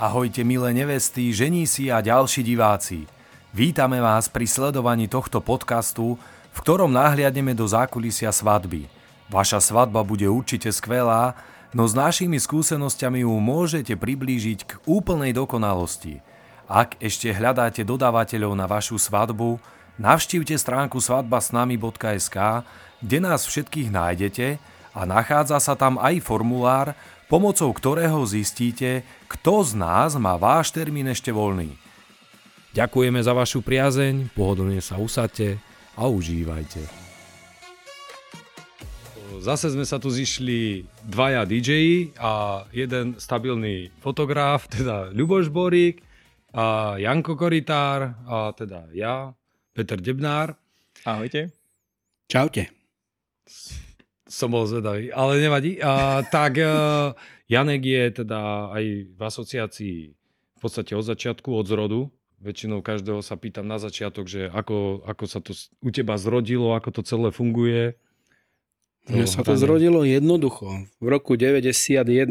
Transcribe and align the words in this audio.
Ahojte 0.00 0.48
milé 0.48 0.72
nevesty, 0.72 1.28
ženísi 1.28 1.92
a 1.92 2.00
ďalší 2.00 2.40
diváci. 2.40 3.04
Vítame 3.52 4.00
vás 4.00 4.32
pri 4.32 4.48
sledovaní 4.48 5.12
tohto 5.12 5.44
podcastu, 5.44 6.16
v 6.56 6.58
ktorom 6.64 6.88
nahliadneme 6.88 7.52
do 7.52 7.68
zákulisia 7.68 8.32
svadby. 8.32 8.88
Vaša 9.28 9.60
svadba 9.60 10.00
bude 10.00 10.24
určite 10.24 10.72
skvelá, 10.72 11.36
no 11.76 11.84
s 11.84 11.92
našimi 11.92 12.40
skúsenosťami 12.40 13.28
ju 13.28 13.34
môžete 13.44 13.92
priblížiť 13.92 14.58
k 14.64 14.72
úplnej 14.88 15.36
dokonalosti. 15.36 16.24
Ak 16.64 16.96
ešte 16.96 17.28
hľadáte 17.36 17.84
dodávateľov 17.84 18.56
na 18.56 18.64
vašu 18.64 18.96
svadbu, 18.96 19.60
navštívte 20.00 20.56
stránku 20.56 20.96
svadbasnami.sk, 20.96 22.64
kde 23.04 23.18
nás 23.20 23.44
všetkých 23.44 23.92
nájdete 23.92 24.79
a 24.94 25.06
nachádza 25.06 25.58
sa 25.62 25.74
tam 25.78 25.96
aj 25.98 26.22
formulár, 26.22 26.98
pomocou 27.30 27.70
ktorého 27.70 28.18
zistíte, 28.26 29.06
kto 29.30 29.62
z 29.62 29.78
nás 29.78 30.18
má 30.18 30.34
váš 30.34 30.74
termín 30.74 31.06
ešte 31.06 31.30
voľný. 31.30 31.78
Ďakujeme 32.74 33.18
za 33.22 33.34
vašu 33.34 33.62
priazeň, 33.62 34.30
pohodlne 34.34 34.78
sa 34.82 34.98
usadte 34.98 35.58
a 35.98 36.06
užívajte. 36.06 36.82
Zase 39.40 39.72
sme 39.72 39.88
sa 39.88 39.96
tu 39.96 40.12
zišli 40.12 40.84
dvaja 41.08 41.48
DJ 41.48 42.12
a 42.20 42.62
jeden 42.76 43.16
stabilný 43.16 43.88
fotograf, 44.04 44.68
teda 44.68 45.14
Ľuboš 45.16 45.48
Borík 45.48 46.04
a 46.52 46.98
Janko 47.00 47.38
Koritár 47.40 48.20
a 48.28 48.52
teda 48.52 48.90
ja, 48.92 49.32
Peter 49.72 49.96
Debnár. 49.96 50.52
Ahojte. 51.08 51.56
Čaute 52.28 52.68
som 54.30 54.54
bol 54.54 54.62
zvedavý, 54.64 55.10
ale 55.10 55.42
nevadí. 55.42 55.82
A, 55.82 56.22
tak 56.22 56.62
uh, 56.62 57.12
Janek 57.50 57.82
je 57.82 58.04
teda 58.22 58.70
aj 58.70 58.84
v 59.10 59.20
asociácii 59.20 59.96
v 60.14 60.58
podstate 60.62 60.94
od 60.94 61.02
začiatku, 61.02 61.50
od 61.50 61.66
zrodu. 61.66 62.00
Väčšinou 62.40 62.80
každého 62.80 63.20
sa 63.20 63.36
pýtam 63.36 63.66
na 63.68 63.76
začiatok, 63.76 64.30
že 64.30 64.48
ako, 64.48 65.04
ako 65.04 65.24
sa 65.28 65.42
to 65.42 65.52
u 65.82 65.90
teba 65.92 66.16
zrodilo, 66.16 66.72
ako 66.72 66.88
to 66.94 67.02
celé 67.04 67.28
funguje. 67.34 67.98
Mne 69.10 69.26
sa 69.26 69.42
to 69.42 69.58
zrodilo 69.58 70.06
jednoducho. 70.06 70.86
V 71.02 71.06
roku 71.10 71.34
91 71.34 72.30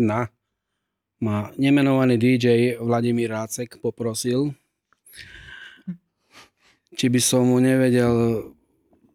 ma 1.19 1.37
nemenovaný 1.59 2.15
DJ 2.15 2.79
Vladimír 2.79 3.33
Rácek 3.33 3.83
poprosil, 3.83 4.55
či 6.95 7.05
by 7.11 7.19
som 7.19 7.49
mu 7.49 7.59
nevedel 7.59 8.49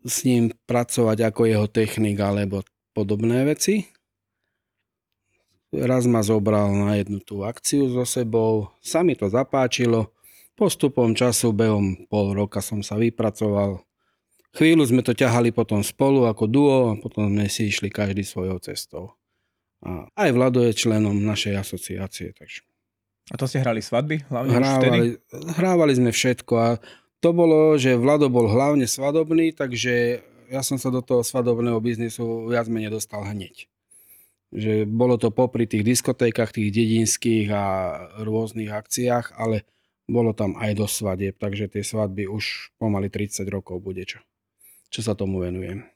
s 0.05 0.27
ním 0.28 0.53
pracovať 0.69 1.33
ako 1.33 1.42
jeho 1.48 1.66
technik 1.70 2.20
alebo 2.20 2.61
podobné 2.95 3.42
veci. 3.45 3.91
Raz 5.75 6.06
ma 6.06 6.23
zobral 6.23 6.70
na 6.70 6.95
jednu 6.95 7.19
tú 7.19 7.42
akciu 7.42 7.91
so 7.91 8.06
sebou, 8.06 8.70
sa 8.78 9.03
mi 9.03 9.19
to 9.19 9.27
zapáčilo, 9.27 10.14
postupom 10.55 11.19
času, 11.19 11.50
behom 11.50 12.06
pol 12.06 12.31
roka 12.31 12.62
som 12.62 12.78
sa 12.78 12.95
vypracoval. 12.95 13.83
Chvíľu 14.55 14.87
sme 14.87 15.03
to 15.03 15.11
ťahali 15.11 15.50
potom 15.50 15.83
spolu 15.83 16.31
ako 16.31 16.45
duo 16.47 16.78
a 16.95 16.98
potom 16.98 17.27
sme 17.27 17.50
si 17.50 17.75
išli 17.75 17.91
každý 17.91 18.22
svojou 18.22 18.62
cestou. 18.62 19.19
A 19.83 20.06
aj 20.15 20.31
Vlado 20.31 20.62
je 20.62 20.70
členom 20.70 21.19
našej 21.19 21.59
asociácie. 21.59 22.31
Takže. 22.39 22.62
A 23.33 23.34
to 23.34 23.50
ste 23.50 23.61
hrali 23.61 23.83
svadby? 23.83 24.22
Hlavne 24.31 24.55
hrávali, 24.55 25.06
hrávali 25.59 25.92
sme 25.98 26.15
všetko 26.15 26.55
a 26.55 26.69
to 27.19 27.34
bolo, 27.34 27.75
že 27.75 27.98
Vlado 27.98 28.31
bol 28.31 28.47
hlavne 28.47 28.87
svadobný, 28.87 29.50
takže 29.56 30.22
ja 30.50 30.61
som 30.64 30.77
sa 30.81 30.92
do 30.92 31.00
toho 31.05 31.23
svadobného 31.23 31.78
biznisu 31.78 32.48
viac 32.50 32.69
menej 32.69 32.92
dostal 32.92 33.25
hneď. 33.25 33.69
Že 34.55 34.87
bolo 34.87 35.19
to 35.19 35.34
popri 35.34 35.67
tých 35.67 35.83
diskotékach, 35.83 36.55
tých 36.55 36.70
dedinských 36.70 37.50
a 37.50 37.65
rôznych 38.22 38.71
akciách, 38.71 39.34
ale 39.34 39.66
bolo 40.05 40.37
tam 40.37 40.55
aj 40.60 40.72
do 40.77 40.87
svadieb, 40.87 41.41
takže 41.41 41.69
tie 41.72 41.82
svadby 41.82 42.28
už 42.28 42.77
pomaly 42.77 43.09
30 43.09 43.49
rokov 43.49 43.81
bude 43.81 44.05
čo, 44.05 44.21
čo 44.93 45.00
sa 45.00 45.16
tomu 45.16 45.41
venujem. 45.41 45.88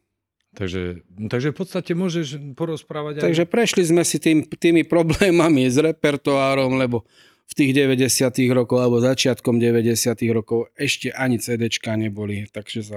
Takže, 0.56 1.04
takže 1.28 1.52
v 1.52 1.56
podstate 1.60 1.92
môžeš 1.92 2.56
porozprávať 2.56 3.20
aj... 3.20 3.24
Takže 3.30 3.44
prešli 3.44 3.84
sme 3.84 4.02
si 4.02 4.16
tým, 4.16 4.48
tými 4.48 4.82
problémami 4.88 5.68
s 5.68 5.76
repertoárom, 5.76 6.80
lebo 6.80 7.04
v 7.48 7.52
tých 7.52 7.72
90 7.76 8.32
rokoch 8.52 8.80
alebo 8.80 9.00
začiatkom 9.00 9.60
90 9.60 10.18
rokov 10.32 10.68
ešte 10.76 11.12
ani 11.12 11.40
CDčka 11.40 11.96
neboli, 11.96 12.48
takže 12.48 12.80
sa 12.80 12.96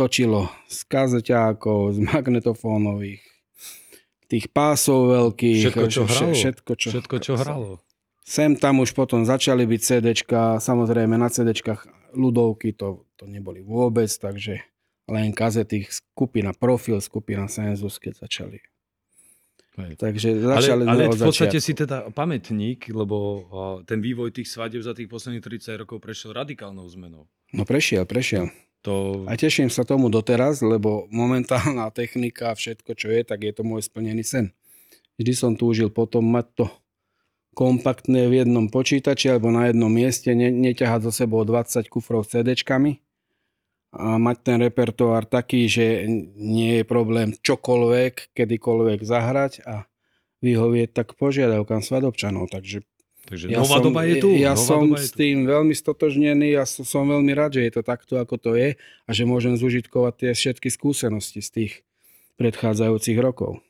točilo 0.00 0.48
z 0.64 0.78
kazeťákov, 0.88 1.92
z 1.92 1.98
magnetofónových, 2.08 3.20
tých 4.32 4.48
pásov 4.48 5.12
veľkých. 5.12 5.68
Všetko, 5.68 5.86
čo 5.92 6.02
hralo. 6.08 6.32
Všetko, 6.32 6.72
čo, 6.72 6.88
všetko, 6.88 7.16
čo 7.20 7.32
hralo. 7.36 7.68
Sem 8.24 8.56
tam 8.56 8.80
už 8.80 8.96
potom 8.96 9.28
začali 9.28 9.68
byť 9.68 9.80
CDčka, 9.84 10.40
samozrejme 10.62 11.20
na 11.20 11.28
CDčkách 11.28 12.14
ľudovky 12.16 12.72
to, 12.72 13.04
to 13.20 13.28
neboli 13.28 13.60
vôbec, 13.60 14.08
takže 14.08 14.64
len 15.10 15.34
kazety, 15.34 15.84
skupina 15.90 16.54
Profil, 16.54 17.02
skupina 17.02 17.50
Sensus, 17.50 17.98
keď 17.98 18.24
začali. 18.24 18.62
Hej. 19.82 19.98
Takže 19.98 20.28
začali 20.46 20.86
ale, 20.86 21.10
ale 21.10 21.12
v 21.12 21.26
podstate 21.26 21.58
začiatku. 21.58 21.66
si 21.66 21.72
teda 21.74 21.98
pamätník, 22.14 22.88
lebo 22.94 23.44
ten 23.84 23.98
vývoj 23.98 24.30
tých 24.30 24.46
svadieb 24.46 24.80
za 24.80 24.94
tých 24.94 25.10
posledných 25.10 25.42
30 25.42 25.82
rokov 25.82 25.98
prešiel 25.98 26.32
radikálnou 26.32 26.86
zmenou. 26.86 27.26
No 27.50 27.62
prešiel, 27.66 28.06
prešiel. 28.06 28.48
To... 28.88 29.24
A 29.28 29.36
teším 29.36 29.68
sa 29.68 29.84
tomu 29.84 30.08
doteraz, 30.08 30.64
lebo 30.64 31.04
momentálna 31.12 31.92
technika 31.98 32.52
a 32.52 32.58
všetko, 32.58 32.96
čo 32.96 33.12
je, 33.12 33.20
tak 33.24 33.44
je 33.44 33.52
to 33.52 33.62
môj 33.64 33.84
splnený 33.84 34.24
sen. 34.24 34.46
Vždy 35.20 35.32
som 35.36 35.52
túžil 35.52 35.92
potom 35.92 36.24
mať 36.24 36.46
to 36.64 36.66
kompaktné 37.52 38.30
v 38.30 38.40
jednom 38.40 38.72
počítači 38.72 39.28
alebo 39.28 39.52
na 39.52 39.68
jednom 39.68 39.92
mieste, 39.92 40.32
ne, 40.32 40.48
neťahať 40.48 41.10
za 41.10 41.26
sebou 41.26 41.44
20 41.44 41.92
kufrov 41.92 42.24
s 42.24 42.32
CD-čkami 42.32 43.04
a 43.90 44.22
mať 44.22 44.36
ten 44.46 44.56
repertoár 44.62 45.26
taký, 45.26 45.66
že 45.66 46.06
nie 46.38 46.80
je 46.80 46.84
problém 46.86 47.34
čokoľvek, 47.34 48.32
kedykoľvek 48.38 49.00
zahrať 49.02 49.52
a 49.66 49.90
vyhovieť 50.40 50.94
tak 50.94 51.18
požiadavkám 51.18 51.82
svadobčanov. 51.82 52.48
Takže 52.54 52.86
Takže 53.30 53.46
ja 53.46 53.62
nová 53.62 53.78
som, 53.78 53.86
doba 53.86 54.02
je 54.10 54.14
tu. 54.18 54.34
Ja 54.34 54.58
nová 54.58 54.66
som 54.66 54.82
s 54.98 55.14
tým 55.14 55.46
veľmi 55.46 55.70
stotožnený 55.70 56.58
a 56.58 56.66
som, 56.66 56.82
som 56.82 57.06
veľmi 57.06 57.30
rád, 57.30 57.62
že 57.62 57.70
je 57.70 57.72
to 57.78 57.82
takto, 57.86 58.18
ako 58.18 58.34
to 58.42 58.50
je 58.58 58.74
a 58.76 59.10
že 59.14 59.22
môžem 59.22 59.54
zužitkovať 59.54 60.14
tie 60.18 60.30
všetky 60.34 60.66
skúsenosti 60.66 61.38
z 61.38 61.50
tých 61.54 61.72
predchádzajúcich 62.42 63.22
rokov. 63.22 63.62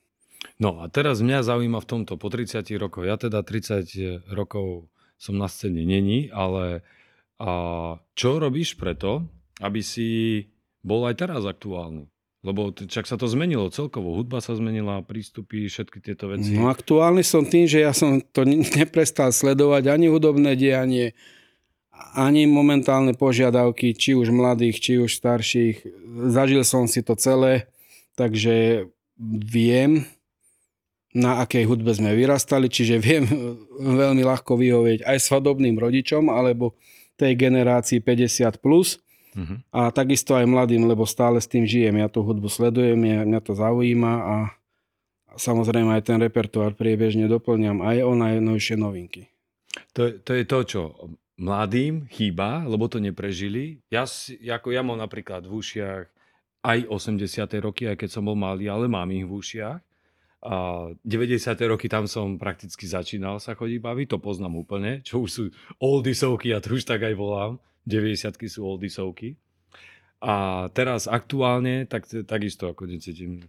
No 0.57 0.81
a 0.81 0.89
teraz 0.89 1.21
mňa 1.21 1.45
zaujíma 1.45 1.85
v 1.85 1.89
tomto 1.93 2.17
po 2.17 2.33
30 2.33 2.65
rokoch, 2.81 3.05
ja 3.05 3.21
teda 3.21 3.45
30 3.45 4.33
rokov 4.33 4.89
som 5.21 5.37
na 5.37 5.53
scéne 5.53 5.85
není, 5.85 6.33
ale 6.33 6.81
a 7.37 7.53
čo 8.17 8.41
robíš 8.41 8.81
preto, 8.81 9.29
aby 9.61 9.85
si 9.85 10.09
bol 10.81 11.05
aj 11.05 11.21
teraz 11.21 11.45
aktuálny? 11.45 12.09
Lebo 12.41 12.73
čak 12.73 13.05
sa 13.05 13.21
to 13.21 13.29
zmenilo 13.29 13.69
celkovo, 13.69 14.17
hudba 14.17 14.41
sa 14.41 14.57
zmenila, 14.57 15.05
prístupy, 15.05 15.69
všetky 15.69 16.01
tieto 16.01 16.33
veci. 16.33 16.57
No 16.57 16.73
aktuálny 16.73 17.21
som 17.21 17.45
tým, 17.45 17.69
že 17.69 17.85
ja 17.85 17.93
som 17.93 18.17
to 18.17 18.49
neprestal 18.49 19.29
sledovať 19.29 19.93
ani 19.93 20.09
hudobné 20.09 20.57
dianie, 20.57 21.13
ani 22.17 22.49
momentálne 22.49 23.13
požiadavky, 23.13 23.93
či 23.93 24.17
už 24.17 24.33
mladých, 24.33 24.81
či 24.81 24.93
už 24.97 25.21
starších. 25.21 25.85
Zažil 26.33 26.65
som 26.65 26.89
si 26.89 27.05
to 27.05 27.13
celé, 27.13 27.69
takže 28.17 28.89
viem, 29.45 30.09
na 31.13 31.45
akej 31.45 31.69
hudbe 31.69 31.93
sme 31.93 32.17
vyrastali, 32.17 32.73
čiže 32.73 32.97
viem 33.05 33.29
veľmi 34.01 34.25
ľahko 34.25 34.57
vyhovieť 34.57 35.05
aj 35.05 35.19
svadobným 35.21 35.77
rodičom, 35.77 36.33
alebo 36.33 36.73
tej 37.21 37.37
generácii 37.37 38.01
50+. 38.01 38.65
Plus 38.65 38.97
Uh-huh. 39.37 39.63
A 39.71 39.95
takisto 39.95 40.35
aj 40.35 40.47
mladým, 40.47 40.91
lebo 40.91 41.07
stále 41.07 41.39
s 41.39 41.47
tým 41.47 41.63
žijem. 41.63 42.03
Ja 42.03 42.11
tú 42.11 42.27
hudbu 42.27 42.51
sledujem, 42.51 42.99
ja, 43.07 43.23
mňa 43.23 43.41
to 43.43 43.53
zaujíma 43.55 44.15
a 44.21 44.37
samozrejme 45.39 45.95
aj 45.95 46.03
ten 46.11 46.19
repertoár 46.19 46.75
priebežne 46.75 47.31
doplňam 47.31 47.83
aj 47.85 47.97
o 48.03 48.13
najnovšie 48.19 48.75
novinky. 48.75 49.31
To, 49.95 50.11
to 50.19 50.35
je 50.35 50.45
to, 50.47 50.59
čo 50.67 50.81
mladým 51.41 52.11
chýba, 52.11 52.67
lebo 52.67 52.91
to 52.91 52.99
neprežili. 52.99 53.81
Ja, 53.89 54.05
ako 54.05 54.69
ja 54.75 54.83
mám 54.83 54.99
napríklad 54.99 55.47
v 55.47 55.63
ušiach 55.63 56.05
aj 56.61 56.79
80. 56.93 57.65
roky, 57.65 57.89
aj 57.89 57.97
keď 57.97 58.09
som 58.13 58.29
bol 58.29 58.37
malý, 58.37 58.69
ale 58.69 58.85
mám 58.91 59.09
ich 59.09 59.25
v 59.25 59.33
ušiach. 59.33 59.81
A 60.41 60.55
90. 61.05 61.37
roky 61.69 61.89
tam 61.89 62.09
som 62.09 62.41
prakticky 62.41 62.89
začínal 62.89 63.41
sa 63.41 63.53
chodiť 63.53 63.81
baviť, 63.81 64.07
to 64.09 64.19
poznám 64.21 64.57
úplne, 64.57 65.05
čo 65.05 65.21
už 65.25 65.31
sú 65.31 65.43
oldiesovky, 65.81 66.53
ja 66.53 66.65
to 66.65 66.77
už 66.77 66.89
tak 66.89 67.05
aj 67.05 67.13
volám. 67.13 67.61
90 67.91 68.39
sú 68.47 68.63
oldisovky. 68.63 69.35
A 70.21 70.69
teraz 70.77 71.09
aktuálne, 71.09 71.89
tak, 71.89 72.07
takisto 72.29 72.69
ako 72.71 72.87
necítim, 72.87 73.43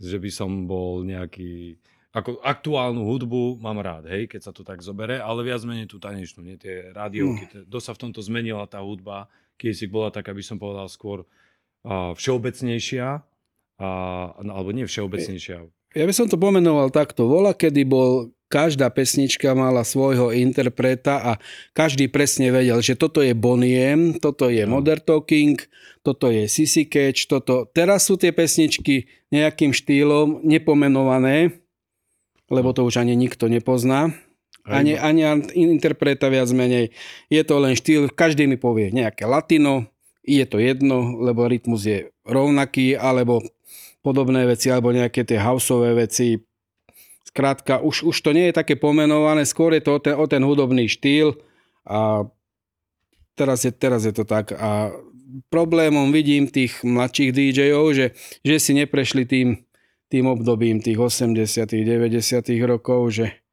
že 0.00 0.18
by 0.18 0.30
som 0.32 0.50
bol 0.64 1.06
nejaký... 1.06 1.78
Ako 2.14 2.38
aktuálnu 2.46 3.02
hudbu 3.02 3.58
mám 3.58 3.82
rád, 3.82 4.06
hej, 4.06 4.30
keď 4.30 4.40
sa 4.46 4.52
to 4.54 4.62
tak 4.62 4.78
zobere, 4.82 5.18
ale 5.18 5.42
viac 5.42 5.66
menej 5.66 5.90
tú 5.90 5.98
tanečnú, 5.98 6.46
nie 6.46 6.54
tie 6.54 6.94
rádiovky. 6.94 7.50
Mm. 7.50 7.66
Dosť 7.66 7.86
sa 7.90 7.94
v 7.98 8.02
tomto 8.06 8.20
zmenila 8.22 8.70
tá 8.70 8.78
hudba, 8.86 9.26
keď 9.58 9.72
si 9.74 9.86
bola 9.90 10.14
tak, 10.14 10.30
aby 10.30 10.38
som 10.38 10.54
povedal 10.54 10.86
skôr 10.86 11.26
uh, 11.26 12.14
všeobecnejšia, 12.14 13.18
uh, 13.18 14.26
alebo 14.38 14.70
nie 14.70 14.86
všeobecnejšia. 14.86 15.66
Ja 15.94 16.04
by 16.06 16.14
som 16.14 16.30
to 16.30 16.38
pomenoval 16.38 16.90
takto. 16.94 17.26
Vola, 17.26 17.50
kedy 17.50 17.82
bol 17.82 18.30
každá 18.54 18.86
pesnička 18.94 19.50
mala 19.58 19.82
svojho 19.82 20.30
interpreta 20.30 21.18
a 21.18 21.32
každý 21.74 22.06
presne 22.06 22.54
vedel, 22.54 22.78
že 22.78 22.94
toto 22.94 23.18
je 23.18 23.34
Boniem, 23.34 24.22
toto 24.22 24.46
je 24.46 24.62
No. 24.62 24.78
Modern 24.78 25.02
Talking, 25.02 25.58
toto 26.06 26.30
je 26.30 26.46
Sissy 26.46 26.86
Catch, 26.86 27.26
toto... 27.26 27.66
Teraz 27.74 28.06
sú 28.06 28.14
tie 28.14 28.30
pesničky 28.30 29.10
nejakým 29.34 29.74
štýlom 29.74 30.46
nepomenované, 30.46 31.58
lebo 32.46 32.70
to 32.70 32.86
už 32.86 33.02
ani 33.02 33.18
nikto 33.18 33.50
nepozná. 33.50 34.14
Ani, 34.64 34.96
ani 34.96 35.26
interpreta 35.52 36.32
viac 36.32 36.48
menej. 36.54 36.94
Je 37.28 37.42
to 37.44 37.60
len 37.60 37.76
štýl, 37.76 38.08
každý 38.08 38.48
mi 38.48 38.56
povie 38.56 38.94
nejaké 38.94 39.28
latino, 39.28 39.90
je 40.24 40.40
to 40.48 40.56
jedno, 40.56 41.20
lebo 41.20 41.44
rytmus 41.44 41.84
je 41.84 42.08
rovnaký, 42.24 42.96
alebo 42.96 43.44
podobné 44.00 44.48
veci, 44.48 44.72
alebo 44.72 44.88
nejaké 44.88 45.26
tie 45.28 45.36
houseové 45.36 46.08
veci. 46.08 46.40
Skrátka, 47.34 47.82
už, 47.82 48.06
už 48.06 48.16
to 48.22 48.30
nie 48.30 48.46
je 48.46 48.54
také 48.54 48.78
pomenované, 48.78 49.42
skôr 49.42 49.74
je 49.74 49.82
to 49.82 49.98
o 49.98 50.00
ten, 50.00 50.14
o 50.14 50.22
ten 50.30 50.38
hudobný 50.38 50.86
štýl 50.86 51.34
a 51.82 52.30
teraz 53.34 53.66
je, 53.66 53.74
teraz 53.74 54.06
je 54.06 54.14
to 54.14 54.22
tak. 54.22 54.54
A 54.54 54.94
problémom 55.50 56.14
vidím 56.14 56.46
tých 56.46 56.86
mladších 56.86 57.34
DJov, 57.34 57.90
že, 57.90 58.06
že 58.46 58.56
si 58.62 58.78
neprešli 58.78 59.26
tým, 59.26 59.66
tým 60.06 60.30
obdobím 60.30 60.78
tých 60.78 60.94
80 60.94 61.74
90 61.74 62.54
rokov, 62.70 63.18
že 63.18 63.43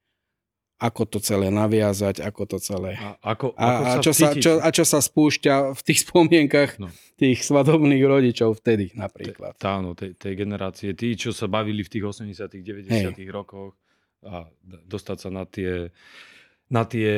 ako 0.81 1.05
to 1.05 1.17
celé 1.21 1.53
naviazať, 1.53 2.25
ako 2.25 2.41
to 2.49 2.57
celé. 2.57 2.97
A, 2.97 3.13
ako, 3.21 3.53
A, 3.53 3.65
ako 3.69 3.83
a, 3.85 4.01
čo, 4.01 4.11
sa, 4.11 4.27
čo, 4.33 4.51
a 4.57 4.67
čo 4.73 4.81
sa 4.81 4.97
spúšťa 4.97 5.77
v 5.77 5.81
tých 5.85 5.99
spomienkach 6.09 6.81
No. 6.81 6.89
tých 7.15 7.45
svadobných 7.45 8.01
rodičov 8.01 8.57
vtedy 8.57 8.89
napríklad. 8.97 9.53
Tá, 9.61 9.77
áno, 9.77 9.93
tej, 9.93 10.17
tej 10.17 10.33
generácie, 10.33 10.97
tí, 10.97 11.13
čo 11.13 11.29
sa 11.29 11.45
bavili 11.45 11.85
v 11.85 11.91
tých 11.93 12.03
80 12.03 12.49
90 12.49 13.13
rokoch 13.29 13.77
a 14.25 14.49
dostať 14.65 15.17
sa 15.17 15.29
na 15.29 15.45
tie, 15.45 15.93
na 16.67 16.81
tie, 16.83 17.13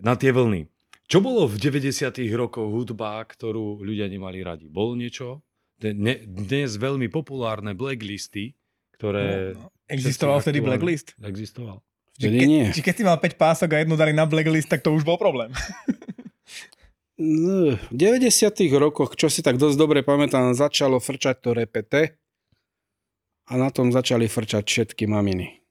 na 0.00 0.16
tie 0.16 0.32
vlny. 0.32 0.64
Čo 1.04 1.20
bolo 1.20 1.44
v 1.44 1.60
90 1.60 2.08
rokoch 2.32 2.64
hudba, 2.64 3.20
ktorú 3.20 3.84
ľudia 3.84 4.08
nemali 4.08 4.40
radi? 4.40 4.72
Bolo 4.72 4.96
niečo? 4.96 5.44
Ne, 5.84 6.24
dnes 6.24 6.80
veľmi 6.80 7.12
populárne 7.12 7.76
blacklisty, 7.76 8.56
ktoré 8.96 9.52
No, 9.52 9.68
no. 9.68 9.70
Existoval 9.84 10.40
vtedy 10.40 10.64
blacklist? 10.64 11.12
existoval. 11.20 11.84
Že 12.14 12.28
keď, 12.30 12.46
nie. 12.46 12.66
Či 12.70 12.82
keď 12.82 12.94
si 12.94 13.02
mal 13.02 13.18
5 13.18 13.34
pások 13.34 13.68
a 13.74 13.82
jednu 13.82 13.98
dali 13.98 14.14
na 14.14 14.22
blacklist, 14.22 14.70
tak 14.70 14.86
to 14.86 14.94
už 14.94 15.02
bol 15.02 15.18
problém. 15.18 15.50
V 17.14 17.78
90 17.94 18.26
rokoch, 18.74 19.14
čo 19.14 19.30
si 19.30 19.38
tak 19.38 19.54
dosť 19.54 19.78
dobre 19.78 20.02
pamätám, 20.02 20.50
začalo 20.50 20.98
frčať 20.98 21.36
to 21.38 21.50
repete 21.54 22.18
a 23.46 23.52
na 23.54 23.70
tom 23.70 23.94
začali 23.94 24.26
frčať 24.26 24.66
všetky 24.66 25.06
maminy. 25.06 25.62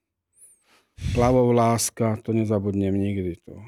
Plavov 1.12 1.52
láska, 1.52 2.16
to 2.24 2.32
nezabudnem 2.32 2.96
nikdy. 2.96 3.36
To. 3.44 3.60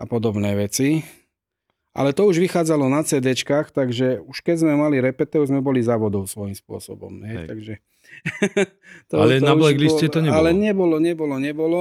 A 0.00 0.02
podobné 0.10 0.58
veci. 0.58 1.06
Ale 1.94 2.10
to 2.10 2.26
už 2.28 2.42
vychádzalo 2.42 2.90
na 2.90 3.06
CDčkách, 3.06 3.72
takže 3.72 4.20
už 4.20 4.42
keď 4.42 4.66
sme 4.66 4.74
mali 4.76 4.98
repete, 5.00 5.38
už 5.38 5.48
sme 5.48 5.62
boli 5.62 5.80
závodov 5.80 6.26
svojím 6.28 6.58
spôsobom. 6.58 7.22
Hej. 7.22 7.36
Hej. 7.38 7.46
Takže, 7.48 7.74
Ale 9.12 9.38
na 9.38 9.54
už 9.54 9.60
blackliste 9.62 10.06
bolo- 10.06 10.14
to 10.14 10.18
nebolo. 10.20 10.36
Ale 10.36 10.50
nebolo, 10.50 10.96
nebolo, 10.98 11.34
nebolo. 11.38 11.80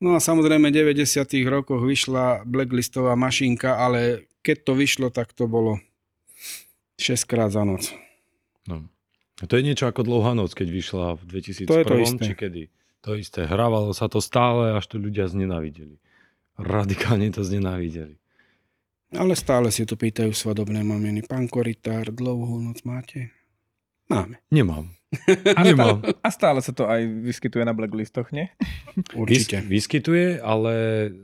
No 0.00 0.16
a 0.16 0.20
samozrejme 0.20 0.68
v 0.68 0.76
90 0.92 1.04
rokoch 1.46 1.80
vyšla 1.80 2.44
blacklistová 2.44 3.14
mašinka, 3.14 3.76
ale 3.76 4.28
keď 4.40 4.56
to 4.62 4.72
vyšlo, 4.74 5.08
tak 5.08 5.32
to 5.32 5.48
bolo 5.48 5.80
6 6.98 7.24
krát 7.24 7.48
za 7.48 7.64
noc. 7.64 7.88
No. 8.64 8.84
A 9.40 9.44
to 9.44 9.56
je 9.56 9.64
niečo 9.64 9.88
ako 9.88 10.04
dlouhá 10.04 10.32
noc, 10.32 10.52
keď 10.52 10.68
vyšla 10.70 11.06
v 11.16 11.22
2001, 11.26 11.66
To 11.66 11.76
je 11.76 11.84
to 11.84 11.96
isté. 11.98 12.22
či 12.22 12.34
kedy. 12.34 12.62
To 13.02 13.10
isté. 13.16 13.40
Hrávalo 13.44 13.92
sa 13.92 14.08
to 14.08 14.20
stále, 14.20 14.72
až 14.72 14.88
to 14.88 14.96
ľudia 14.96 15.28
znenávideli. 15.28 16.00
Radikálne 16.56 17.28
to 17.28 17.44
znenávideli. 17.44 18.16
Ale 19.14 19.36
stále 19.36 19.68
si 19.70 19.84
tu 19.84 19.94
pýtajú 19.94 20.32
svadobné 20.32 20.82
maminy. 20.82 21.22
Pán 21.22 21.46
Koritár, 21.46 22.10
dlouhú 22.10 22.58
noc 22.58 22.82
máte? 22.82 23.30
Máme. 24.08 24.40
Nemám. 24.50 24.90
A 25.58 25.62
a 26.22 26.28
stále 26.32 26.60
sa 26.60 26.72
to 26.74 26.88
aj 26.88 27.04
vyskytuje 27.04 27.64
na 27.64 27.76
blacklistoch, 27.76 28.30
nie? 28.34 28.50
Určite. 29.14 29.62
Vys- 29.64 29.84
vyskytuje, 29.84 30.40
ale 30.40 30.72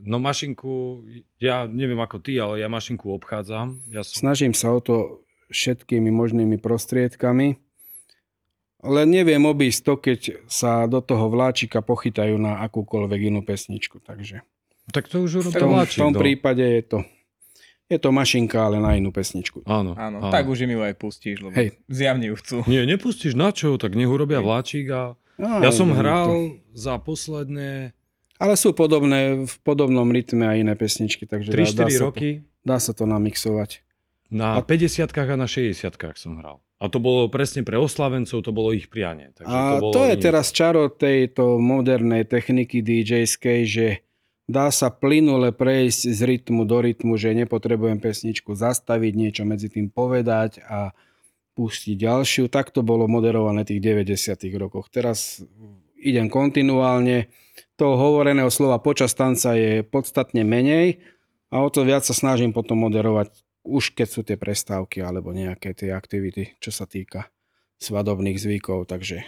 no 0.04 0.20
mašinku, 0.20 1.04
ja 1.40 1.64
neviem 1.66 1.98
ako 1.98 2.22
ty, 2.22 2.38
ale 2.38 2.60
ja 2.60 2.69
mašinku 2.69 3.10
obchádzam. 3.20 3.81
Ja 3.90 4.06
som, 4.06 4.31
Snažím 4.31 4.52
sa 4.52 4.72
o 4.75 4.81
to 4.81 5.26
všetkými 5.50 6.08
možnými 6.14 6.56
prostriedkami, 6.62 7.58
ale 8.81 9.00
neviem 9.04 9.42
obísť 9.44 9.81
to, 9.84 9.94
keď 10.00 10.20
sa 10.48 10.86
do 10.88 11.04
toho 11.04 11.28
vláčika 11.28 11.84
pochytajú 11.84 12.38
na 12.40 12.64
akúkoľvek 12.64 13.20
inú 13.28 13.40
pesničku. 13.44 14.00
Takže 14.00 14.40
tak 14.90 15.06
to 15.06 15.22
už 15.22 15.38
v 15.38 15.40
urobil 15.46 15.60
tom, 15.60 15.72
v 15.86 15.94
tom 15.94 16.12
no. 16.14 16.20
prípade 16.20 16.64
je 16.66 16.82
to, 16.82 16.98
je 17.90 17.98
to 17.98 18.08
mašinka, 18.08 18.54
ale 18.56 18.78
na 18.78 18.94
inú 18.94 19.10
pesničku. 19.10 19.66
Áno, 19.66 19.98
Áno, 19.98 20.31
tak 20.31 20.46
už 20.46 20.62
im 20.64 20.78
ju 20.78 20.81
aj 20.81 20.94
pustíš, 20.94 21.42
lebo 21.42 21.52
Hej. 21.52 21.75
zjavne 21.90 22.31
ju 22.31 22.38
chcú. 22.38 22.56
Nie, 22.64 22.87
nepustíš 22.87 23.34
na 23.34 23.50
čo, 23.50 23.75
tak 23.76 23.98
nech 23.98 24.06
urobia 24.06 24.38
vláčik 24.38 24.87
a... 24.88 25.19
No, 25.34 25.58
Ja 25.58 25.75
som 25.75 25.90
no, 25.90 25.94
to- 25.94 25.98
hral 25.98 26.31
za 26.70 27.02
posledné 27.02 27.90
Ale 28.38 28.54
sú 28.54 28.70
podobné, 28.72 29.44
v 29.44 29.54
podobnom 29.60 30.06
rytme 30.06 30.46
aj 30.46 30.56
iné 30.62 30.75
pesničky, 30.78 31.26
takže 31.26 31.50
dá, 31.50 31.60
dá, 31.60 31.90
3-4 31.90 31.90
sa 31.90 31.98
to, 31.98 32.04
roky 32.06 32.31
dá 32.62 32.76
sa 32.78 32.92
to 32.94 33.04
namixovať. 33.04 33.82
na 34.31 34.56
A- 34.56 34.62
50 34.62 35.10
a 35.10 35.34
na 35.36 35.50
60 35.50 35.90
som 36.16 36.38
hral. 36.38 36.62
A 36.81 36.88
to 36.88 36.96
bolo 36.96 37.28
presne 37.28 37.60
pre 37.60 37.76
oslavencov, 37.76 38.40
to 38.40 38.52
bolo 38.56 38.72
ich 38.72 38.88
prianie. 38.88 39.36
Takže 39.36 39.52
A 39.52 39.76
to, 39.76 39.81
bolo 39.84 39.93
to 39.93 40.02
je 40.08 40.14
nič. 40.16 40.22
teraz 40.25 40.46
čaro 40.48 40.88
tejto 40.88 41.60
modernej 41.60 42.25
techniky 42.25 42.81
DJ-skej, 42.81 43.60
že 43.69 43.86
dá 44.50 44.75
sa 44.75 44.91
plynule 44.91 45.55
prejsť 45.55 46.11
z 46.11 46.20
rytmu 46.26 46.67
do 46.67 46.82
rytmu, 46.82 47.14
že 47.14 47.38
nepotrebujem 47.38 48.02
pesničku 48.02 48.58
zastaviť, 48.58 49.12
niečo 49.14 49.43
medzi 49.47 49.70
tým 49.70 49.87
povedať 49.87 50.58
a 50.67 50.91
pustiť 51.55 51.94
ďalšiu. 51.94 52.50
Tak 52.50 52.75
to 52.75 52.82
bolo 52.82 53.06
moderované 53.06 53.62
tých 53.62 53.79
90 53.79 54.35
rokoch. 54.58 54.91
Teraz 54.91 55.38
idem 55.94 56.26
kontinuálne. 56.26 57.31
Toho 57.79 57.94
hovoreného 57.97 58.50
slova 58.50 58.82
počas 58.82 59.14
tanca 59.14 59.55
je 59.55 59.87
podstatne 59.87 60.43
menej 60.43 61.00
a 61.49 61.62
o 61.62 61.69
to 61.70 61.87
viac 61.87 62.05
sa 62.05 62.12
snažím 62.12 62.50
potom 62.50 62.82
moderovať 62.82 63.32
už 63.64 63.93
keď 63.93 64.08
sú 64.08 64.20
tie 64.25 64.41
prestávky 64.41 65.05
alebo 65.05 65.37
nejaké 65.37 65.76
tie 65.76 65.93
aktivity, 65.93 66.56
čo 66.58 66.73
sa 66.73 66.88
týka 66.88 67.29
svadobných 67.81 68.41
zvykov, 68.41 68.89
takže 68.89 69.24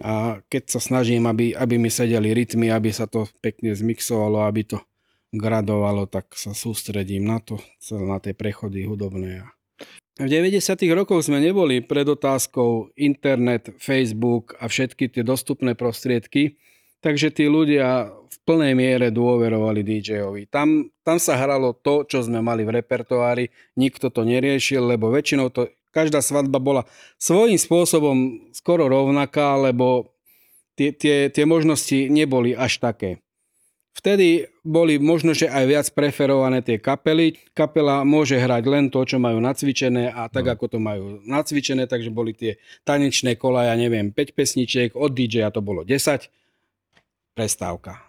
a 0.00 0.44
keď 0.52 0.76
sa 0.76 0.80
snažím, 0.80 1.24
aby, 1.24 1.56
aby 1.56 1.80
mi 1.80 1.88
sedeli 1.88 2.36
rytmy, 2.36 2.68
aby 2.68 2.92
sa 2.92 3.08
to 3.08 3.24
pekne 3.40 3.72
zmixovalo, 3.72 4.44
aby 4.44 4.76
to 4.76 4.78
gradovalo, 5.32 6.04
tak 6.04 6.32
sa 6.36 6.52
sústredím 6.52 7.24
na 7.24 7.40
to, 7.40 7.56
na 7.92 8.20
tie 8.20 8.36
prechody 8.36 8.84
hudobné. 8.84 9.44
V 10.16 10.28
90. 10.32 10.80
rokoch 10.96 11.28
sme 11.28 11.44
neboli 11.44 11.84
pred 11.84 12.08
otázkou 12.08 12.96
internet, 12.96 13.76
Facebook 13.76 14.56
a 14.56 14.64
všetky 14.64 15.12
tie 15.12 15.20
dostupné 15.20 15.76
prostriedky, 15.76 16.56
takže 17.04 17.28
tí 17.28 17.44
ľudia 17.44 18.08
v 18.08 18.36
plnej 18.48 18.72
miere 18.72 19.12
dôverovali 19.12 19.84
DJ-ovi. 19.84 20.48
Tam, 20.48 20.88
tam 21.04 21.20
sa 21.20 21.36
hralo 21.36 21.76
to, 21.76 22.08
čo 22.08 22.24
sme 22.24 22.40
mali 22.40 22.64
v 22.64 22.80
repertoári, 22.80 23.52
nikto 23.76 24.08
to 24.08 24.24
neriešil, 24.24 24.88
lebo 24.88 25.12
väčšinou 25.12 25.52
to, 25.52 25.68
každá 25.96 26.20
svadba 26.20 26.60
bola 26.60 26.84
svojím 27.16 27.56
spôsobom 27.56 28.52
skoro 28.52 28.84
rovnaká, 28.84 29.56
lebo 29.56 30.12
tie, 30.76 30.92
tie, 30.92 31.32
tie 31.32 31.48
možnosti 31.48 32.12
neboli 32.12 32.52
až 32.52 32.76
také. 32.76 33.24
Vtedy 33.96 34.52
boli 34.60 35.00
možno, 35.00 35.32
že 35.32 35.48
aj 35.48 35.64
viac 35.64 35.86
preferované 35.96 36.60
tie 36.60 36.76
kapely. 36.76 37.40
Kapela 37.56 38.04
môže 38.04 38.36
hrať 38.36 38.64
len 38.68 38.84
to, 38.92 39.00
čo 39.08 39.16
majú 39.16 39.40
nacvičené 39.40 40.12
a 40.12 40.28
tak, 40.28 40.44
No. 40.44 40.52
ako 40.52 40.76
to 40.76 40.78
majú 40.78 41.24
nacvičené, 41.24 41.88
takže 41.88 42.12
boli 42.12 42.36
tie 42.36 42.60
tanečné 42.84 43.40
kola, 43.40 43.72
ja 43.72 43.74
neviem, 43.80 44.12
5 44.12 44.36
pesničiek, 44.36 44.92
od 44.92 45.16
DJ 45.16 45.48
to 45.48 45.64
bolo 45.64 45.80
10, 45.80 46.28
prestávka. 47.32 48.04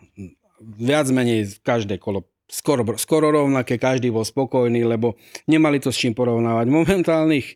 Viac 0.60 1.08
menej 1.08 1.56
každé 1.64 2.04
kolo 2.04 2.28
skoro, 2.48 2.82
skoro 2.96 3.28
rovnaké, 3.30 3.76
každý 3.76 4.10
bol 4.10 4.24
spokojný, 4.24 4.84
lebo 4.84 5.16
nemali 5.46 5.78
to 5.78 5.92
s 5.92 6.00
čím 6.00 6.12
porovnávať. 6.12 6.66
V 6.66 6.76
momentálnych 6.76 7.48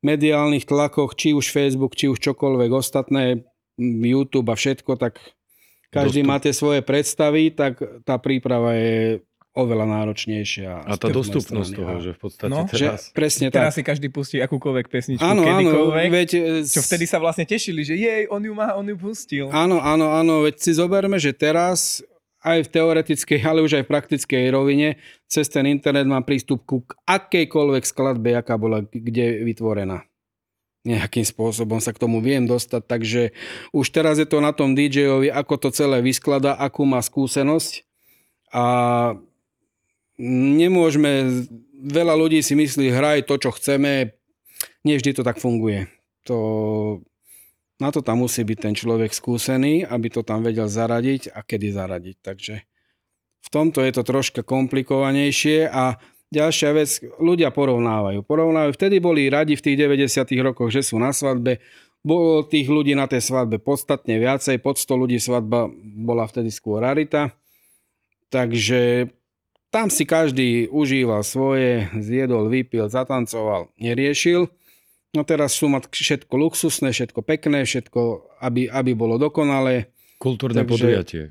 mediálnych 0.00 0.66
tlakoch, 0.66 1.14
či 1.14 1.30
už 1.30 1.48
Facebook, 1.48 1.94
či 1.94 2.06
už 2.06 2.18
čokoľvek 2.18 2.70
ostatné, 2.70 3.46
YouTube 3.78 4.50
a 4.50 4.58
všetko, 4.58 4.98
tak 4.98 5.22
každý 5.88 6.20
Dostup. 6.20 6.30
má 6.30 6.36
tie 6.38 6.52
svoje 6.52 6.80
predstavy, 6.82 7.50
tak 7.50 7.78
tá 8.02 8.18
príprava 8.18 8.74
je 8.74 9.22
oveľa 9.52 9.84
náročnejšia. 9.84 10.88
A 10.88 10.96
tá 10.96 11.12
dostupnosť 11.12 11.70
strany. 11.70 11.80
toho, 11.84 11.94
že 12.00 12.10
v 12.10 12.18
podstate 12.18 12.48
No, 12.48 12.64
že 12.66 12.88
teraz... 12.88 13.00
presne 13.12 13.46
Teraz 13.52 13.72
tak. 13.72 13.76
si 13.76 13.82
každý 13.84 14.08
pustí 14.08 14.40
akúkoľvek 14.40 14.86
pesničku, 14.88 15.20
Áno, 15.20 15.44
áno, 15.44 15.60
kedykoľvek. 15.68 16.08
veď... 16.08 16.30
e, 16.32 16.40
Čo 16.64 16.80
vtedy 16.82 17.04
sa 17.04 17.20
vlastne 17.20 17.44
tešili, 17.44 17.84
že 17.84 17.94
jej, 17.94 18.24
on 18.26 18.40
ju 18.40 18.52
má, 18.52 18.72
on 18.72 18.88
ju 18.88 18.96
pustil. 18.96 19.52
Áno, 19.52 19.76
áno, 19.76 20.08
áno, 20.10 20.42
veď 20.42 20.56
si 20.56 20.72
zoberme, 20.72 21.20
že 21.20 21.30
teraz 21.30 22.00
aj 22.42 22.58
v 22.66 22.72
teoretickej, 22.74 23.40
ale 23.46 23.62
už 23.62 23.78
aj 23.78 23.84
v 23.86 23.92
praktickej 23.94 24.50
rovine 24.50 24.98
cez 25.30 25.46
ten 25.46 25.64
internet 25.70 26.04
mám 26.10 26.26
prístup 26.26 26.66
ku 26.66 26.82
akejkoľvek 27.06 27.84
skladbe, 27.86 28.34
aká 28.34 28.58
bola 28.58 28.82
kde 28.82 29.46
vytvorená. 29.46 30.04
nejakým 30.82 31.22
spôsobom 31.22 31.78
sa 31.78 31.94
k 31.94 32.02
tomu 32.02 32.18
viem 32.18 32.42
dostať, 32.42 32.82
takže 32.90 33.22
už 33.70 33.86
teraz 33.94 34.18
je 34.18 34.26
to 34.26 34.42
na 34.42 34.50
tom 34.50 34.74
DJ-ovi, 34.74 35.30
ako 35.30 35.54
to 35.62 35.68
celé 35.70 36.02
vysklada, 36.02 36.58
akú 36.58 36.82
má 36.82 36.98
skúsenosť 36.98 37.86
a 38.50 38.64
nemôžeme, 40.18 41.46
veľa 41.86 42.14
ľudí 42.18 42.42
si 42.42 42.58
myslí, 42.58 42.90
hraj 42.90 43.30
to, 43.30 43.38
čo 43.38 43.54
chceme, 43.54 44.10
nie 44.82 44.98
vždy 44.98 45.14
to 45.14 45.22
tak 45.22 45.38
funguje. 45.38 45.86
To, 46.26 46.36
na 47.82 47.90
to 47.90 47.98
tam 47.98 48.22
musí 48.22 48.46
byť 48.46 48.58
ten 48.62 48.74
človek 48.78 49.10
skúsený, 49.10 49.82
aby 49.82 50.06
to 50.06 50.22
tam 50.22 50.46
vedel 50.46 50.70
zaradiť 50.70 51.34
a 51.34 51.42
kedy 51.42 51.74
zaradiť. 51.74 52.16
Takže 52.22 52.54
v 53.42 53.48
tomto 53.50 53.82
je 53.82 53.90
to 53.90 54.06
troška 54.06 54.46
komplikovanejšie 54.46 55.66
a 55.66 55.98
ďalšia 56.30 56.70
vec, 56.72 57.02
ľudia 57.18 57.50
porovnávajú. 57.50 58.22
Porovnávajú, 58.22 58.72
vtedy 58.78 59.02
boli 59.02 59.26
radi 59.26 59.58
v 59.58 59.64
tých 59.66 59.76
90 59.82 60.46
rokoch, 60.46 60.70
že 60.70 60.86
sú 60.86 61.02
na 61.02 61.10
svadbe, 61.10 61.58
bolo 62.06 62.46
tých 62.46 62.66
ľudí 62.70 62.94
na 62.94 63.10
tej 63.10 63.22
svadbe 63.22 63.58
podstatne 63.58 64.18
viacej, 64.18 64.62
pod 64.62 64.78
100 64.78 65.02
ľudí 65.02 65.18
svadba 65.18 65.66
bola 65.82 66.26
vtedy 66.26 66.50
skôr 66.54 66.82
rarita. 66.82 67.34
Takže 68.30 69.12
tam 69.68 69.88
si 69.88 70.08
každý 70.08 70.66
užíval 70.72 71.22
svoje, 71.22 71.88
zjedol, 71.98 72.48
vypil, 72.48 72.88
zatancoval, 72.88 73.70
neriešil. 73.76 74.50
No 75.12 75.28
teraz 75.28 75.52
sú 75.60 75.68
mať 75.68 75.92
všetko 75.92 76.32
luxusné, 76.40 76.88
všetko 76.88 77.20
pekné, 77.20 77.68
všetko, 77.68 78.32
aby, 78.40 78.72
aby 78.72 78.92
bolo 78.96 79.20
dokonalé. 79.20 79.92
Kultúrne 80.16 80.64
Takže- 80.64 80.72
podujatie. 80.72 81.24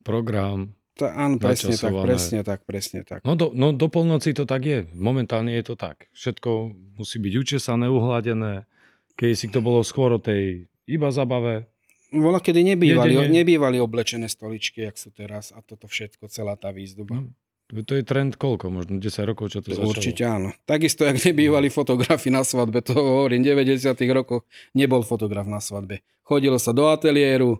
Program. 0.00 0.72
Tá, 0.94 1.10
áno, 1.10 1.42
presne 1.42 1.74
tak, 1.74 1.90
presne 1.90 2.40
tak, 2.46 2.60
presne 2.62 3.00
tak. 3.02 3.20
No 3.26 3.34
do, 3.34 3.50
no 3.50 3.74
do 3.74 3.90
polnoci 3.90 4.30
to 4.30 4.46
tak 4.46 4.62
je. 4.62 4.86
Momentálne 4.94 5.50
je 5.58 5.64
to 5.66 5.74
tak. 5.74 6.06
Všetko 6.14 6.70
musí 6.94 7.18
byť 7.18 7.34
učesané, 7.34 7.90
uhladené. 7.90 8.70
Keď 9.18 9.30
si 9.34 9.46
to 9.50 9.58
bolo 9.58 9.82
skôr 9.82 10.14
o 10.14 10.22
tej 10.22 10.70
iba 10.86 11.10
zabave. 11.10 11.66
Vola, 12.14 12.38
kedy 12.38 12.62
nebývali, 12.62 13.26
nebývali 13.26 13.82
oblečené 13.82 14.30
stoličky, 14.30 14.86
jak 14.86 14.94
sú 14.94 15.10
teraz 15.10 15.50
a 15.50 15.58
toto 15.66 15.90
všetko, 15.90 16.30
celá 16.30 16.54
tá 16.54 16.70
výzdoba. 16.70 17.26
No, 17.26 17.34
To 17.82 17.98
je 17.98 18.06
trend 18.06 18.38
koľko? 18.38 18.70
Možno 18.70 19.02
10 19.02 19.26
rokov, 19.26 19.50
čo 19.50 19.58
to 19.58 19.74
začalo? 19.74 19.90
Určite 19.90 20.22
áno. 20.22 20.54
Takisto, 20.62 21.02
jak 21.02 21.18
nebývali 21.18 21.66
fotografi 21.74 22.30
na 22.30 22.46
svadbe, 22.46 22.78
to 22.86 22.94
hovorím, 22.94 23.42
v 23.42 23.66
90 23.66 23.98
rokoch 24.14 24.46
nebol 24.78 25.02
fotograf 25.02 25.50
na 25.50 25.58
svadbe. 25.58 26.06
Chodilo 26.22 26.62
sa 26.62 26.70
do 26.70 26.86
ateliéru 26.86 27.58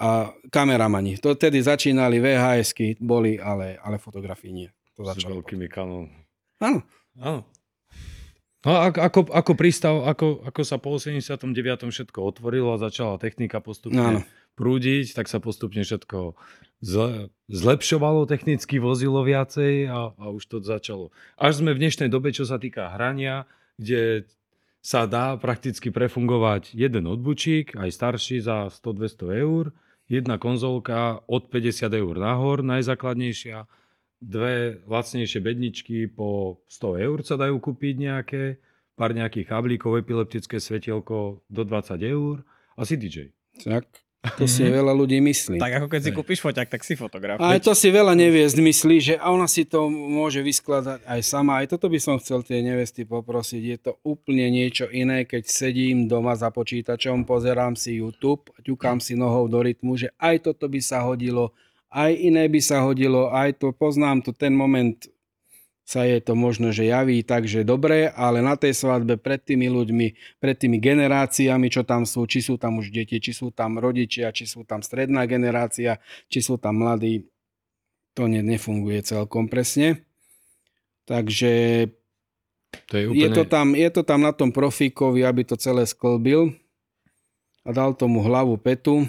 a 0.00 0.32
kameramani. 0.48 1.20
To 1.20 1.36
tedy 1.36 1.60
začínali, 1.60 2.16
VHSky 2.16 2.96
boli, 2.96 3.36
ale, 3.36 3.76
ale 3.84 4.00
fotografii 4.00 4.52
nie. 4.52 4.68
To 4.96 5.04
S 5.04 5.12
začalo. 5.12 5.40
veľkými 5.40 5.68
kanon. 5.68 6.08
Áno. 6.64 6.80
Áno. 7.20 7.44
No 8.66 8.70
a 8.74 8.90
ako, 8.90 8.98
ako, 8.98 9.20
ako 9.30 9.52
prístav, 9.54 9.94
ako, 10.08 10.42
ako 10.48 10.60
sa 10.66 10.76
po 10.80 10.96
89. 10.96 11.54
všetko 11.86 12.18
otvorilo 12.18 12.74
a 12.74 12.82
začala 12.82 13.20
technika 13.20 13.62
postupne 13.62 14.00
Áno. 14.00 14.20
Prúdiť, 14.56 15.12
tak 15.12 15.28
sa 15.28 15.38
postupne 15.38 15.84
všetko 15.84 16.34
zle, 16.80 17.28
zlepšovalo, 17.52 18.24
technicky 18.26 18.80
vozilo 18.80 19.22
viacej 19.22 19.86
a, 19.86 20.16
a 20.16 20.24
už 20.32 20.42
to 20.48 20.56
začalo. 20.64 21.12
Až 21.36 21.62
sme 21.62 21.76
v 21.76 21.86
dnešnej 21.86 22.08
dobe, 22.08 22.32
čo 22.32 22.48
sa 22.48 22.56
týka 22.56 22.90
hrania, 22.96 23.44
kde 23.76 24.24
sa 24.80 25.04
dá 25.04 25.34
prakticky 25.36 25.90
prefungovať 25.90 26.72
jeden 26.72 27.10
odbučík, 27.10 27.74
aj 27.74 27.90
starší 27.90 28.38
za 28.38 28.70
100-200 28.70 29.42
eur, 29.42 29.64
jedna 30.06 30.38
konzolka 30.38 31.26
od 31.26 31.50
50 31.50 31.90
eur 31.90 32.14
nahor, 32.22 32.62
najzákladnejšia, 32.62 33.66
dve 34.22 34.80
lacnejšie 34.86 35.40
bedničky 35.42 36.06
po 36.06 36.62
100 36.70 37.04
eur 37.04 37.18
sa 37.26 37.36
dajú 37.36 37.58
kúpiť 37.58 37.94
nejaké, 37.98 38.42
pár 38.96 39.12
nejakých 39.12 39.50
kablíkov, 39.50 40.00
epileptické 40.00 40.56
svetielko 40.62 41.42
do 41.50 41.62
20 41.66 42.00
eur 42.06 42.46
a 42.78 42.86
si 42.86 42.94
DJ. 42.96 43.34
Tak, 43.60 44.05
to 44.34 44.50
si 44.50 44.66
veľa 44.66 44.90
ľudí 44.90 45.22
myslí. 45.22 45.62
Tak 45.62 45.72
ako 45.82 45.86
keď 45.86 46.00
si 46.02 46.10
kúpiš 46.10 46.42
foťák, 46.42 46.68
tak 46.68 46.82
si 46.82 46.98
fotograf. 46.98 47.38
Aj 47.38 47.60
to 47.62 47.70
si 47.72 47.88
veľa 47.94 48.18
neviest 48.18 48.58
myslí, 48.58 48.96
že 48.98 49.14
a 49.16 49.30
ona 49.30 49.46
si 49.46 49.62
to 49.62 49.86
môže 49.86 50.42
vyskladať 50.42 51.06
aj 51.06 51.20
sama. 51.22 51.62
Aj 51.62 51.66
toto 51.70 51.86
by 51.86 51.98
som 52.02 52.18
chcel 52.18 52.42
tie 52.42 52.60
nevesty 52.60 53.06
poprosiť. 53.06 53.62
Je 53.62 53.78
to 53.78 53.92
úplne 54.02 54.50
niečo 54.50 54.90
iné, 54.90 55.24
keď 55.24 55.46
sedím 55.46 56.10
doma 56.10 56.34
za 56.34 56.50
počítačom, 56.50 57.22
pozerám 57.22 57.78
si 57.78 58.02
YouTube, 58.02 58.50
ťukám 58.66 58.98
si 58.98 59.14
nohou 59.14 59.46
do 59.46 59.62
rytmu, 59.62 59.94
že 59.94 60.10
aj 60.18 60.50
toto 60.50 60.66
by 60.66 60.80
sa 60.82 61.06
hodilo, 61.06 61.54
aj 61.90 62.12
iné 62.12 62.44
by 62.50 62.60
sa 62.60 62.82
hodilo, 62.82 63.30
aj 63.32 63.62
to 63.62 63.72
poznám 63.72 64.20
tu 64.20 64.34
ten 64.34 64.52
moment 64.52 64.98
sa 65.86 66.02
je 66.02 66.18
to 66.18 66.34
možno, 66.34 66.74
že 66.74 66.90
javí 66.90 67.22
tak, 67.22 67.46
že 67.46 67.62
dobre, 67.62 68.10
ale 68.10 68.42
na 68.42 68.58
tej 68.58 68.74
svadbe 68.74 69.14
pred 69.14 69.38
tými 69.38 69.70
ľuďmi, 69.70 70.06
pred 70.42 70.58
tými 70.58 70.82
generáciami, 70.82 71.70
čo 71.70 71.86
tam 71.86 72.02
sú, 72.02 72.26
či 72.26 72.42
sú 72.42 72.58
tam 72.58 72.82
už 72.82 72.90
deti, 72.90 73.22
či 73.22 73.30
sú 73.30 73.54
tam 73.54 73.78
rodičia, 73.78 74.34
či 74.34 74.50
sú 74.50 74.66
tam 74.66 74.82
stredná 74.82 75.22
generácia, 75.30 76.02
či 76.26 76.42
sú 76.42 76.58
tam 76.58 76.82
mladí, 76.82 77.30
to 78.18 78.26
ne, 78.26 78.42
nefunguje 78.42 78.98
celkom 79.06 79.46
presne. 79.46 80.02
Takže 81.06 81.86
To 82.90 82.94
je 82.98 83.04
úplne... 83.06 83.22
je, 83.22 83.28
to 83.30 83.44
tam, 83.46 83.66
je 83.78 83.90
to 83.94 84.02
tam 84.02 84.26
na 84.26 84.34
tom 84.34 84.50
profíkovi, 84.50 85.22
aby 85.22 85.46
to 85.46 85.54
celé 85.54 85.86
sklbil 85.86 86.50
a 87.62 87.70
dal 87.70 87.94
tomu 87.94 88.26
hlavu 88.26 88.58
petu. 88.58 89.06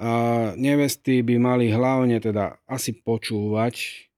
A 0.00 0.56
nevesty 0.56 1.20
by 1.20 1.36
mali 1.36 1.68
hlavne 1.68 2.16
teda 2.16 2.56
asi 2.64 2.96
počúvať, 2.96 4.08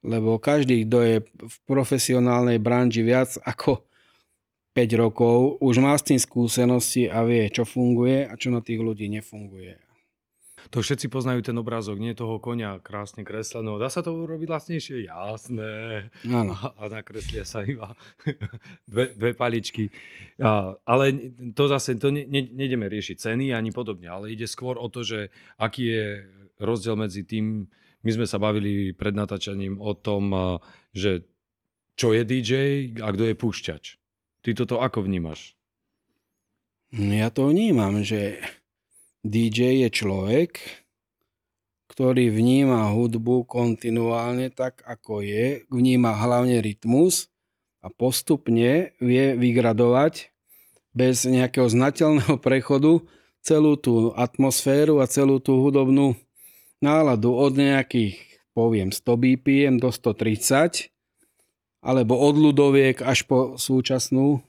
lebo 0.00 0.40
každý, 0.40 0.88
kto 0.88 0.98
je 1.04 1.16
v 1.24 1.56
profesionálnej 1.68 2.56
branži 2.56 3.04
viac 3.04 3.36
ako 3.44 3.84
5 4.72 5.02
rokov, 5.02 5.58
už 5.60 5.82
má 5.82 5.92
s 5.98 6.06
tým 6.06 6.20
skúsenosti 6.20 7.10
a 7.10 7.26
vie, 7.26 7.50
čo 7.50 7.66
funguje 7.66 8.24
a 8.24 8.32
čo 8.38 8.54
na 8.54 8.62
tých 8.62 8.80
ľudí 8.80 9.10
nefunguje. 9.10 9.90
To 10.68 10.84
všetci 10.84 11.08
poznajú 11.08 11.40
ten 11.40 11.56
obrázok, 11.56 11.96
nie 11.96 12.12
toho 12.12 12.36
konia 12.36 12.76
krásne 12.84 13.24
kresleného. 13.24 13.80
Dá 13.80 13.88
sa 13.88 14.04
to 14.04 14.12
urobiť 14.12 14.48
lacnejšie? 14.52 15.08
Jasné. 15.08 15.72
Áno. 16.28 16.52
A, 16.52 16.76
a 16.84 17.00
nakreslia 17.00 17.48
sa 17.48 17.64
iba 17.64 17.96
dve, 18.92 19.16
dve 19.16 19.32
paličky. 19.32 19.88
A, 20.36 20.76
ale 20.84 21.32
to 21.56 21.64
zase, 21.64 21.96
to 21.96 22.12
ne, 22.12 22.28
ne, 22.28 22.44
nejdeme 22.44 22.84
riešiť 22.92 23.16
ceny 23.16 23.56
ani 23.56 23.72
podobne, 23.72 24.12
ale 24.12 24.36
ide 24.36 24.44
skôr 24.44 24.76
o 24.76 24.86
to, 24.92 25.00
že 25.00 25.32
aký 25.56 25.82
je 25.88 26.04
rozdiel 26.60 26.94
medzi 26.94 27.24
tým, 27.24 27.72
my 28.00 28.10
sme 28.16 28.26
sa 28.26 28.40
bavili 28.40 28.96
pred 28.96 29.12
natáčaním 29.12 29.76
o 29.80 29.92
tom, 29.92 30.32
že 30.96 31.28
čo 32.00 32.16
je 32.16 32.24
DJ 32.24 32.52
a 33.04 33.12
kto 33.12 33.28
je 33.28 33.34
púšťač. 33.36 33.84
Ty 34.40 34.50
toto 34.56 34.80
ako 34.80 35.04
vnímaš? 35.04 35.52
No 36.96 37.12
Ja 37.12 37.28
to 37.28 37.52
vnímam, 37.52 38.00
že 38.00 38.40
DJ 39.20 39.84
je 39.84 39.88
človek, 39.92 40.58
ktorý 41.92 42.32
vníma 42.32 42.88
hudbu 42.96 43.44
kontinuálne 43.44 44.48
tak, 44.48 44.80
ako 44.88 45.20
je, 45.20 45.68
vníma 45.68 46.16
hlavne 46.16 46.64
rytmus 46.64 47.28
a 47.84 47.92
postupne 47.92 48.96
vie 48.96 49.24
vygradovať 49.36 50.32
bez 50.96 51.28
nejakého 51.28 51.68
znateľného 51.68 52.40
prechodu 52.40 53.04
celú 53.44 53.76
tú 53.76 54.16
atmosféru 54.16 55.04
a 55.04 55.06
celú 55.06 55.36
tú 55.36 55.60
hudobnú 55.60 56.16
náladu 56.80 57.30
od 57.30 57.52
nejakých, 57.52 58.16
poviem, 58.50 58.88
100 58.88 59.04
BPM 59.16 59.74
do 59.76 59.88
130 59.88 60.88
alebo 61.80 62.12
od 62.14 62.34
ľudoviek 62.34 63.00
až 63.00 63.24
po 63.24 63.56
súčasnú 63.56 64.44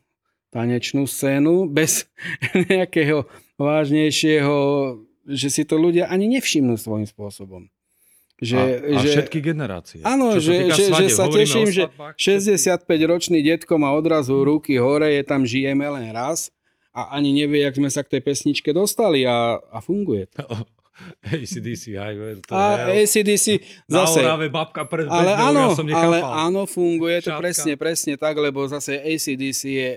tanečnú 0.49 1.05
scénu 1.05 1.63
bez 1.65 2.11
nejakého 2.71 3.23
vážnejšieho, 3.55 4.57
že 5.25 5.47
si 5.47 5.63
to 5.63 5.75
ľudia 5.75 6.07
ani 6.07 6.27
nevšimnú 6.29 6.75
svojím 6.75 7.05
spôsobom. 7.05 7.71
Že, 8.35 8.57
a, 8.57 8.63
a 8.89 8.99
že, 8.99 9.09
všetky 9.15 9.37
generácie. 9.39 10.01
Áno, 10.01 10.33
že- 10.35 10.73
že- 10.73 10.73
že 10.73 10.83
svadieb, 10.89 11.13
sa 11.13 11.25
teším, 11.29 11.67
že 11.69 11.85
svadbách, 11.85 12.15
65-ročný 12.17 13.39
detko 13.39 13.77
má 13.77 13.93
odrazu 13.93 14.41
ruky 14.41 14.75
hore, 14.75 15.13
je 15.13 15.21
tam 15.21 15.45
žijeme 15.45 15.85
len 15.85 16.09
raz 16.09 16.49
a 16.89 17.13
ani 17.13 17.31
nevie, 17.33 17.61
jak 17.61 17.77
sme 17.77 17.87
sa 17.87 18.01
k 18.01 18.17
tej 18.17 18.21
pesničke 18.25 18.71
dostali 18.71 19.23
a, 19.23 19.55
a 19.61 19.77
funguje. 19.79 20.25
ACDC, 21.23 21.83
Highway 21.95 22.41
to 22.43 22.51
A 22.53 22.87
Hell. 22.87 23.03
ACDC 23.03 23.47
zase... 23.85 24.19
Orave 24.21 24.47
babka 24.49 24.85
pred 24.85 25.05
Ale 25.07 25.33
bedňou, 25.33 25.47
áno, 25.47 25.61
ja 25.61 25.77
som 25.77 25.85
ale 25.89 26.17
áno, 26.21 26.61
funguje 26.65 27.21
to 27.21 27.31
Šátka. 27.33 27.41
presne, 27.41 27.73
presne 27.77 28.13
tak, 28.17 28.35
lebo 28.37 28.65
zase 28.65 28.97
ACDC 28.99 29.61
je 29.67 29.89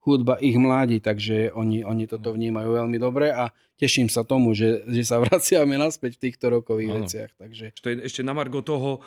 hudba 0.00 0.40
ich 0.40 0.56
mladí, 0.56 1.00
takže 1.04 1.52
oni, 1.52 1.84
oni 1.84 2.08
toto 2.08 2.32
vnímajú 2.32 2.72
veľmi 2.72 2.96
dobre 2.96 3.28
a 3.28 3.52
teším 3.76 4.08
sa 4.08 4.24
tomu, 4.24 4.56
že, 4.56 4.84
že 4.88 5.04
sa 5.04 5.20
vraciame 5.24 5.76
naspäť 5.76 6.16
v 6.16 6.22
týchto 6.28 6.52
rokových 6.52 6.90
Áno. 6.92 6.98
veciach. 7.04 7.30
Takže 7.36 7.64
To 7.80 7.86
je 7.92 7.96
ešte 8.08 8.24
na 8.24 8.32
margo 8.32 8.64
toho 8.64 9.04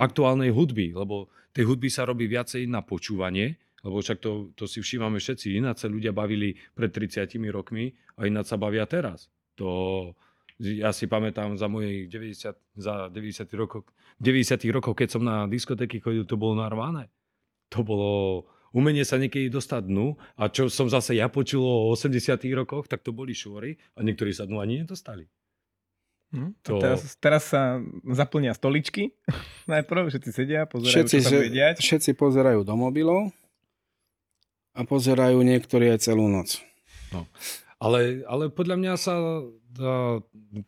aktuálnej 0.00 0.50
hudby, 0.52 0.92
lebo 0.92 1.32
tej 1.52 1.68
hudby 1.68 1.88
sa 1.92 2.08
robí 2.08 2.28
viacej 2.28 2.68
na 2.68 2.80
počúvanie, 2.84 3.56
lebo 3.82 3.98
však 4.00 4.18
to, 4.22 4.54
to 4.54 4.64
si 4.64 4.78
všímame 4.80 5.18
všetci, 5.18 5.58
ináč 5.58 5.84
sa 5.84 5.88
ľudia 5.90 6.14
bavili 6.14 6.54
pred 6.72 6.88
30 6.88 7.28
rokmi 7.50 7.92
a 8.16 8.28
ináč 8.28 8.52
sa 8.52 8.56
bavia 8.56 8.86
teraz. 8.86 9.28
To, 9.60 9.68
ja 10.58 10.90
si 10.90 11.04
pamätám 11.04 11.58
za 11.58 11.66
mojich 11.66 12.08
90, 12.08 12.56
za 12.78 12.94
90 13.10 13.48
rokov, 13.52 13.84
90 14.22 14.62
rokov, 14.70 14.92
keď 14.94 15.08
som 15.18 15.22
na 15.22 15.44
diskotéky 15.44 15.98
chodil, 15.98 16.24
to 16.24 16.38
bolo 16.38 16.56
narvané. 16.56 17.10
To 17.72 17.82
bolo 17.82 18.10
umenie 18.72 19.04
sa 19.04 19.20
niekedy 19.20 19.52
dostať 19.52 19.84
dnu 19.84 20.16
a 20.36 20.48
čo 20.48 20.72
som 20.72 20.88
zase 20.88 21.16
ja 21.16 21.28
počul 21.28 21.60
o 21.60 21.92
80 21.92 22.40
rokoch, 22.56 22.88
tak 22.88 23.04
to 23.04 23.12
boli 23.12 23.36
šôry 23.36 23.76
a 23.92 24.00
niektorí 24.00 24.32
sa 24.32 24.48
dnu 24.48 24.60
ani 24.60 24.84
nedostali. 24.84 25.28
Hm? 26.32 26.56
To-. 26.64 26.80
Teraz, 26.80 27.00
teraz 27.20 27.42
sa 27.52 27.76
zaplnia 28.08 28.56
stoličky. 28.56 29.12
Najprv 29.72 30.08
všetci 30.08 30.30
sedia, 30.32 30.64
pozerajú, 30.64 30.92
Všetci, 30.96 31.16
čo 31.16 31.22
sa 31.22 31.28
se- 31.28 31.36
bude 31.36 31.52
diať. 31.52 31.76
všetci 31.84 32.10
pozerajú 32.16 32.64
do 32.64 32.72
mobilov 32.72 33.28
a 34.72 34.80
pozerajú 34.88 35.36
niektorí 35.44 35.92
aj 35.92 36.08
celú 36.08 36.32
noc. 36.32 36.64
Ale, 37.82 38.22
ale 38.30 38.46
podľa 38.46 38.76
mňa 38.78 38.94
sa, 38.94 39.42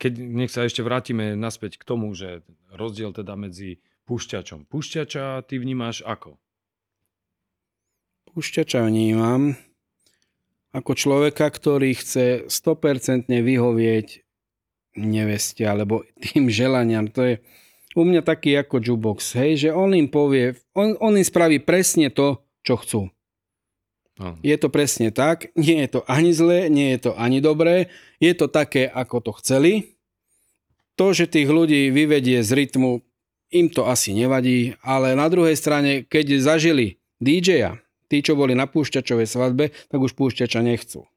keď 0.02 0.12
nech 0.18 0.50
sa 0.50 0.66
ešte 0.66 0.82
vrátime 0.82 1.38
naspäť 1.38 1.78
k 1.78 1.86
tomu, 1.86 2.10
že 2.10 2.42
rozdiel 2.74 3.14
teda 3.14 3.38
medzi 3.38 3.78
púšťačom. 4.10 4.66
Púšťača 4.66 5.46
ty 5.46 5.62
vnímaš 5.62 6.02
ako? 6.02 6.34
Púšťača 8.34 8.82
vnímam 8.90 9.54
ako 10.74 10.92
človeka, 10.98 11.46
ktorý 11.46 11.94
chce 11.94 12.50
100% 12.50 13.30
vyhovieť 13.30 14.26
neveste 14.98 15.62
alebo 15.62 16.02
tým 16.18 16.50
želaniam. 16.50 17.06
To 17.14 17.22
je 17.22 17.34
u 17.94 18.02
mňa 18.02 18.26
taký 18.26 18.58
ako 18.58 18.82
jukebox, 18.82 19.38
hej, 19.38 19.52
že 19.54 19.70
on 19.70 19.94
im 19.94 20.10
povie, 20.10 20.58
on, 20.74 20.98
on 20.98 21.14
im 21.14 21.22
spraví 21.22 21.62
presne 21.62 22.10
to, 22.10 22.42
čo 22.66 22.74
chcú. 22.82 23.00
Áno. 24.14 24.38
Je 24.46 24.54
to 24.54 24.70
presne 24.70 25.10
tak, 25.10 25.50
nie 25.58 25.82
je 25.86 25.98
to 25.98 26.00
ani 26.06 26.30
zlé, 26.30 26.70
nie 26.70 26.94
je 26.94 27.10
to 27.10 27.12
ani 27.18 27.42
dobré, 27.42 27.90
je 28.22 28.30
to 28.38 28.46
také, 28.46 28.86
ako 28.86 29.18
to 29.18 29.32
chceli. 29.42 29.98
To, 30.94 31.10
že 31.10 31.26
tých 31.26 31.50
ľudí 31.50 31.90
vyvedie 31.90 32.38
z 32.46 32.50
rytmu, 32.54 33.02
im 33.50 33.66
to 33.70 33.90
asi 33.90 34.14
nevadí, 34.14 34.78
ale 34.86 35.18
na 35.18 35.26
druhej 35.26 35.58
strane, 35.58 36.06
keď 36.06 36.38
zažili 36.38 37.02
DJ-a, 37.18 37.82
tí, 38.06 38.22
čo 38.22 38.38
boli 38.38 38.54
na 38.54 38.70
púšťačovej 38.70 39.26
svadbe, 39.26 39.74
tak 39.90 39.98
už 39.98 40.14
púšťača 40.14 40.62
nechcú. 40.62 41.10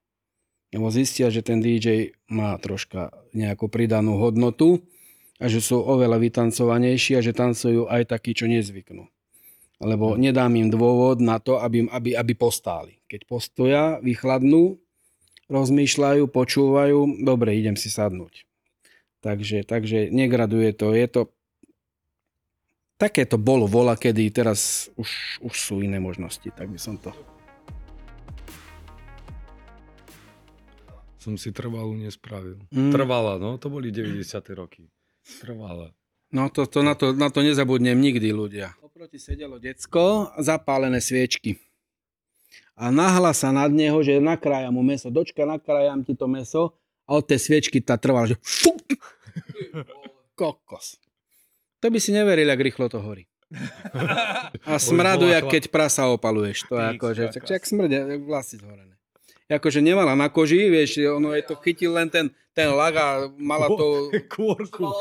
Lebo 0.74 0.90
zistia, 0.90 1.30
že 1.30 1.46
ten 1.46 1.62
DJ 1.62 2.18
má 2.28 2.58
troška 2.58 3.14
nejakú 3.38 3.70
pridanú 3.70 4.18
hodnotu 4.18 4.82
a 5.38 5.46
že 5.46 5.62
sú 5.62 5.78
oveľa 5.86 6.18
vytancovanejší 6.18 7.14
a 7.14 7.22
že 7.22 7.38
tancujú 7.38 7.86
aj 7.86 8.10
takí, 8.10 8.34
čo 8.34 8.50
nezvyknú 8.50 9.06
lebo 9.78 10.18
nedám 10.18 10.54
im 10.58 10.74
dôvod 10.74 11.22
na 11.22 11.38
to, 11.38 11.62
aby, 11.62 11.86
aby, 11.90 12.18
aby 12.18 12.34
postáli. 12.34 12.98
Keď 13.06 13.30
postoja, 13.30 13.84
vychladnú, 14.02 14.82
rozmýšľajú, 15.48 16.28
počúvajú, 16.28 17.24
dobre, 17.24 17.56
idem 17.56 17.78
si 17.78 17.94
sadnúť. 17.94 18.44
Takže, 19.22 19.66
takže 19.66 20.10
negraduje 20.10 20.74
to. 20.74 20.94
Je 20.94 21.08
to 21.10 21.22
také 22.98 23.30
to 23.30 23.38
bolo 23.38 23.70
vola, 23.70 23.94
kedy 23.94 24.34
teraz 24.34 24.90
už, 24.98 25.40
už 25.46 25.56
sú 25.56 25.76
iné 25.86 26.02
možnosti, 26.02 26.50
tak 26.50 26.68
by 26.74 26.80
som 26.82 26.98
to... 26.98 27.14
Som 31.22 31.36
si 31.38 31.52
trvalú 31.52 31.94
nespravil. 31.94 32.62
Mm. 32.72 32.94
Trvala, 32.94 33.38
no, 33.38 33.60
to 33.62 33.68
boli 33.68 33.92
90. 33.94 34.24
roky. 34.58 34.88
Trvala. 35.44 35.92
No 36.32 36.48
to, 36.52 36.68
to, 36.68 36.84
na, 36.84 36.96
to, 36.96 37.12
na 37.16 37.28
to 37.32 37.44
nezabudnem 37.44 38.00
nikdy 38.00 38.32
ľudia. 38.32 38.76
Oproti 38.98 39.22
sedelo 39.22 39.62
decko, 39.62 40.34
zapálené 40.42 40.98
sviečky. 40.98 41.62
A 42.74 42.90
nahla 42.90 43.30
sa 43.30 43.54
nad 43.54 43.70
neho, 43.70 43.94
že 44.02 44.18
nakrája 44.18 44.74
mu 44.74 44.82
meso. 44.82 45.14
Dočka, 45.14 45.46
nakrájam 45.46 46.02
ti 46.02 46.18
to 46.18 46.26
meso. 46.26 46.74
A 47.06 47.22
od 47.22 47.30
tej 47.30 47.38
sviečky 47.38 47.78
tá 47.78 47.94
trvala, 48.02 48.26
že 48.34 48.42
fuk! 48.42 48.82
Kokos. 50.34 50.98
To 51.78 51.94
by 51.94 52.02
si 52.02 52.10
neveril, 52.10 52.50
jak 52.50 52.58
rýchlo 52.58 52.90
to 52.90 52.98
horí. 52.98 53.30
A 54.66 54.82
smradu, 54.82 55.30
bola 55.30 55.38
jak 55.38 55.46
chla- 55.46 55.54
keď 55.54 55.64
prasa 55.70 56.10
opaluješ. 56.10 56.66
To 56.66 56.82
je 56.82 56.86
ako, 56.98 57.08
že 57.14 57.24
jak 57.38 57.70
smrdia, 57.70 58.02
jak 58.02 58.26
vlasy 58.26 58.58
zhorené. 58.58 58.97
Akože 59.48 59.80
nemala 59.80 60.12
na 60.12 60.28
koži, 60.28 60.68
vieš, 60.68 61.00
ono 61.08 61.32
je 61.32 61.44
to 61.48 61.56
chytil 61.64 61.96
len 61.96 62.12
ten, 62.12 62.28
ten 62.52 62.68
lag 62.68 62.92
a 63.00 63.32
mala 63.40 63.72
to 63.72 64.12
Kôrku. 64.34 64.92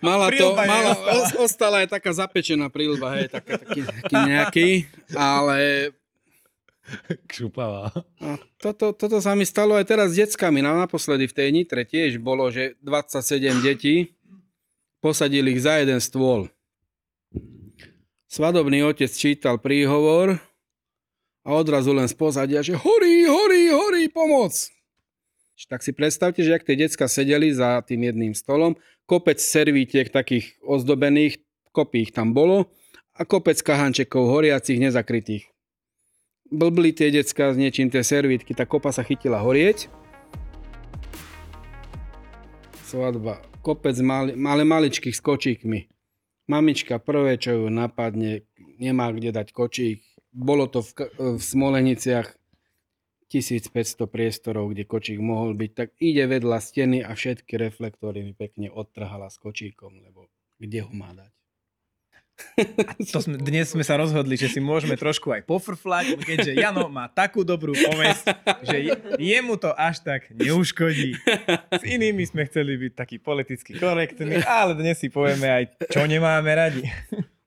Mala 0.00 0.32
to, 0.32 0.56
mala, 0.56 0.92
ostala 1.36 1.84
aj 1.84 1.92
taká 1.92 2.16
zapečená 2.16 2.72
prilba, 2.72 3.12
hej, 3.20 3.28
taká, 3.28 3.60
taký, 3.60 3.84
taký 3.84 4.14
nejaký, 4.16 4.68
ale 5.12 5.92
Kšupavá. 7.28 7.94
a 8.18 8.40
toto, 8.58 8.90
toto 8.96 9.22
sa 9.22 9.38
mi 9.38 9.46
stalo 9.46 9.78
aj 9.78 9.86
teraz 9.86 10.12
s 10.12 10.18
deckami. 10.18 10.64
No, 10.64 10.74
naposledy 10.74 11.30
v 11.30 11.36
tej 11.36 11.48
Nitre 11.54 11.86
tiež 11.86 12.18
bolo, 12.18 12.50
že 12.50 12.74
27 12.82 13.62
detí 13.62 14.16
posadili 14.98 15.54
ich 15.54 15.62
za 15.62 15.78
jeden 15.78 16.02
stôl. 16.02 16.50
Svadobný 18.26 18.82
otec 18.82 19.12
čítal 19.12 19.60
príhovor 19.60 20.40
a 21.42 21.58
odrazu 21.58 21.90
len 21.90 22.06
z 22.06 22.14
pozadia, 22.14 22.62
že 22.62 22.78
horí, 22.78 23.26
horí, 23.26 23.70
horí, 23.74 24.02
pomoc. 24.06 24.54
Tak 25.62 25.82
si 25.86 25.94
predstavte, 25.94 26.42
že 26.42 26.58
ak 26.58 26.66
tie 26.66 26.74
decka 26.74 27.06
sedeli 27.06 27.54
za 27.54 27.82
tým 27.86 28.10
jedným 28.10 28.34
stolom, 28.34 28.74
kopec 29.06 29.38
servítiek 29.38 30.10
takých 30.10 30.58
ozdobených, 30.66 31.38
kopí 31.70 32.02
ich 32.02 32.12
tam 32.14 32.34
bolo 32.34 32.66
a 33.14 33.22
kopec 33.22 33.54
kahančekov 33.62 34.26
horiacich, 34.26 34.82
nezakrytých. 34.82 35.46
Blbli 36.50 36.92
tie 36.92 37.14
decka 37.14 37.54
s 37.54 37.56
niečím, 37.56 37.88
tie 37.88 38.02
servítky, 38.02 38.52
tá 38.52 38.66
kopa 38.66 38.90
sa 38.90 39.06
chytila 39.06 39.40
horieť. 39.40 39.86
Svadba. 42.84 43.40
Kopec 43.64 43.96
mali, 44.02 44.34
ale 44.36 44.66
maličkých 44.66 45.16
s 45.16 45.22
kočíkmi. 45.22 45.88
Mamička 46.50 46.98
prvé, 46.98 47.38
čo 47.38 47.54
ju 47.54 47.66
napadne, 47.70 48.44
nemá 48.76 49.14
kde 49.14 49.32
dať 49.32 49.54
kočík. 49.54 50.11
Bolo 50.32 50.64
to 50.66 50.80
v, 50.80 50.90
v 51.36 51.42
Smoleniciach 51.42 52.32
1500 53.32 54.08
priestorov, 54.12 54.76
kde 54.76 54.84
kočík 54.84 55.16
mohol 55.16 55.56
byť, 55.56 55.70
tak 55.72 55.88
ide 55.96 56.28
vedľa 56.28 56.58
steny 56.60 56.98
a 57.00 57.16
všetky 57.16 57.56
reflektory 57.56 58.20
mi 58.20 58.36
pekne 58.36 58.68
odtrhala 58.68 59.32
s 59.32 59.40
kočíkom, 59.40 60.04
lebo 60.04 60.28
kde 60.60 60.84
ho 60.84 60.92
má 60.92 61.16
dať? 61.16 61.32
To 63.12 63.18
sme, 63.20 63.36
dnes 63.38 63.70
sme 63.70 63.84
sa 63.84 64.00
rozhodli, 64.00 64.34
že 64.40 64.48
si 64.48 64.58
môžeme 64.58 64.96
trošku 64.96 65.30
aj 65.30 65.44
pofrflať, 65.46 66.16
keďže 66.24 66.52
Jano 66.58 66.88
má 66.88 67.06
takú 67.06 67.44
dobrú 67.44 67.76
povesť, 67.76 68.24
že 68.64 68.76
je, 68.88 68.92
jemu 69.20 69.54
to 69.60 69.70
až 69.76 70.00
tak 70.02 70.32
neuškodí. 70.32 71.16
S 71.70 71.82
inými 71.84 72.24
sme 72.26 72.48
chceli 72.48 72.76
byť 72.78 72.92
takí 72.96 73.16
politicky 73.20 73.76
korektní, 73.76 74.42
ale 74.48 74.74
dnes 74.74 74.98
si 74.98 75.12
povieme 75.12 75.48
aj, 75.48 75.64
čo 75.92 76.08
nemáme 76.08 76.50
radi. 76.52 76.84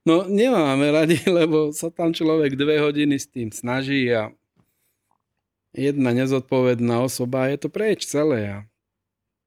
No 0.05 0.29
nemáme 0.29 0.93
radi, 0.93 1.17
lebo 1.39 1.73
sa 1.73 1.89
tam 1.89 2.13
človek 2.13 2.53
dve 2.53 2.77
hodiny 2.79 3.17
s 3.17 3.25
tým 3.25 3.49
snaží 3.49 4.13
a 4.13 4.29
jedna 5.73 6.13
nezodpovedná 6.13 7.01
osoba, 7.01 7.49
je 7.49 7.57
to 7.65 7.69
preč 7.73 8.05
celé. 8.05 8.41
A 8.53 8.57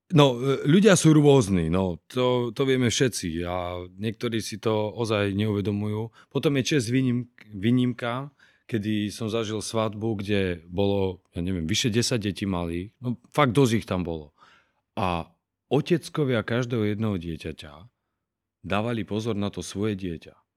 No, 0.08 0.40
e, 0.40 0.64
ľudia 0.64 0.96
sú 0.96 1.12
rôzni, 1.12 1.68
no, 1.68 2.00
to, 2.08 2.48
to 2.56 2.64
vieme 2.64 2.88
všetci 2.88 3.44
a 3.44 3.84
niektorí 4.00 4.40
si 4.40 4.56
to 4.56 4.88
ozaj 4.96 5.36
neuvedomujú. 5.36 6.08
Potom 6.32 6.56
je 6.56 6.64
čest 6.64 6.88
výnim, 6.88 7.28
výnimka, 7.52 8.32
kedy 8.64 9.12
som 9.12 9.28
zažil 9.28 9.60
svadbu, 9.60 10.24
kde 10.24 10.64
bolo, 10.64 11.20
ja 11.36 11.44
neviem, 11.44 11.68
vyše 11.68 11.92
10 11.92 12.24
detí 12.24 12.48
malých, 12.48 12.88
no 13.04 13.20
fakt 13.28 13.52
dosť 13.52 13.84
ich 13.84 13.86
tam 13.88 14.00
bolo. 14.00 14.32
A 14.96 15.28
oteckovia 15.68 16.40
každého 16.40 16.88
jedného 16.88 17.20
dieťaťa 17.20 17.72
dávali 18.64 19.04
pozor 19.04 19.36
na 19.36 19.52
to 19.52 19.60
svoje 19.60 19.92
dieťa. 19.92 20.47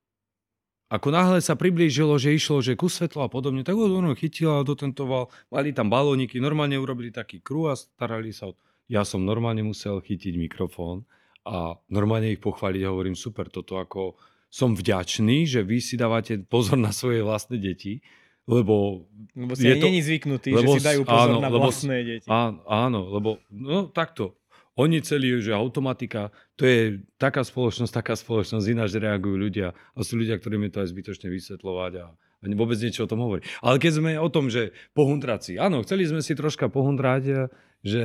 Ako 0.91 1.07
náhle 1.07 1.39
sa 1.39 1.55
priblížilo, 1.55 2.19
že 2.19 2.35
išlo, 2.35 2.59
že 2.59 2.75
ku 2.75 2.91
svetlo 2.91 3.23
a 3.23 3.31
podobne, 3.31 3.63
tak 3.63 3.79
ho 3.79 3.87
ono 3.87 4.11
chytila 4.11 4.59
a 4.59 4.67
dotentoval, 4.67 5.31
mali 5.47 5.71
tam 5.71 5.87
balóniky, 5.87 6.43
normálne 6.43 6.75
urobili 6.75 7.15
taký 7.15 7.39
kruh 7.39 7.71
a 7.71 7.79
starali 7.79 8.35
sa 8.35 8.51
o 8.51 8.59
ja 8.91 9.07
som 9.07 9.23
normálne 9.23 9.63
musel 9.63 10.03
chytiť 10.03 10.35
mikrofón 10.35 11.07
a 11.47 11.79
normálne 11.87 12.35
ich 12.35 12.43
pochváliť 12.43 12.81
a 12.83 12.91
hovorím, 12.91 13.15
super, 13.15 13.47
toto 13.47 13.79
ako 13.79 14.19
som 14.51 14.75
vďačný, 14.75 15.47
že 15.47 15.63
vy 15.63 15.79
si 15.79 15.95
dávate 15.95 16.43
pozor 16.43 16.75
na 16.75 16.91
svoje 16.91 17.23
vlastné 17.23 17.55
deti, 17.55 18.03
lebo 18.51 19.07
Lebo 19.31 19.55
si 19.55 19.63
Je 19.63 19.79
to- 19.79 19.87
není 19.87 20.03
zvyknutý, 20.03 20.51
lebo 20.51 20.75
že 20.75 20.83
si 20.83 20.87
dajú 20.91 21.01
pozor 21.07 21.39
áno, 21.39 21.39
na 21.39 21.47
lebo 21.47 21.63
vlastné 21.71 21.97
deti. 22.03 22.27
Áno, 22.27 22.59
áno, 22.67 22.99
lebo 23.15 23.39
no 23.47 23.87
takto. 23.87 24.35
Oni 24.79 25.03
celí, 25.03 25.35
že 25.43 25.51
automatika, 25.51 26.31
to 26.55 26.63
je 26.63 27.03
taká 27.19 27.43
spoločnosť, 27.43 27.91
taká 27.91 28.15
spoločnosť, 28.15 28.65
ináč 28.71 28.95
reagujú 28.95 29.35
ľudia. 29.35 29.75
A 29.75 29.97
sú 29.99 30.15
ľudia, 30.15 30.39
ktorým 30.39 30.63
je 30.67 30.71
to 30.71 30.79
aj 30.79 30.89
zbytočne 30.95 31.27
vysvetľovať 31.27 31.93
a, 31.99 32.07
a 32.15 32.43
vôbec 32.55 32.79
niečo 32.79 33.03
o 33.03 33.11
tom 33.11 33.19
hovorí. 33.19 33.43
Ale 33.59 33.83
keď 33.83 33.91
sme 33.99 34.11
o 34.15 34.31
tom, 34.31 34.47
že 34.47 34.71
pohundraci, 34.95 35.59
áno, 35.59 35.83
chceli 35.83 36.07
sme 36.07 36.23
si 36.23 36.39
troška 36.39 36.71
pohundrať, 36.71 37.23
eh, 37.27 37.39
že 37.83 38.03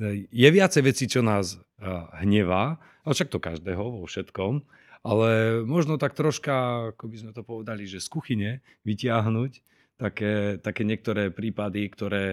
eh, 0.00 0.24
je 0.32 0.48
viacej 0.48 0.82
vecí, 0.82 1.04
čo 1.12 1.20
nás 1.20 1.60
eh, 1.60 1.84
hnevá, 2.24 2.80
ale 3.04 3.12
však 3.12 3.28
to 3.28 3.38
každého 3.38 4.00
vo 4.00 4.08
všetkom, 4.08 4.64
ale 5.04 5.60
možno 5.62 6.00
tak 6.00 6.16
troška, 6.16 6.88
ako 6.96 7.04
by 7.06 7.16
sme 7.20 7.32
to 7.36 7.42
povedali, 7.44 7.84
že 7.84 8.00
z 8.00 8.08
kuchyne 8.08 8.50
vytiahnuť 8.82 9.52
také, 9.98 10.56
také 10.58 10.82
niektoré 10.88 11.30
prípady, 11.30 11.86
ktoré 11.90 12.24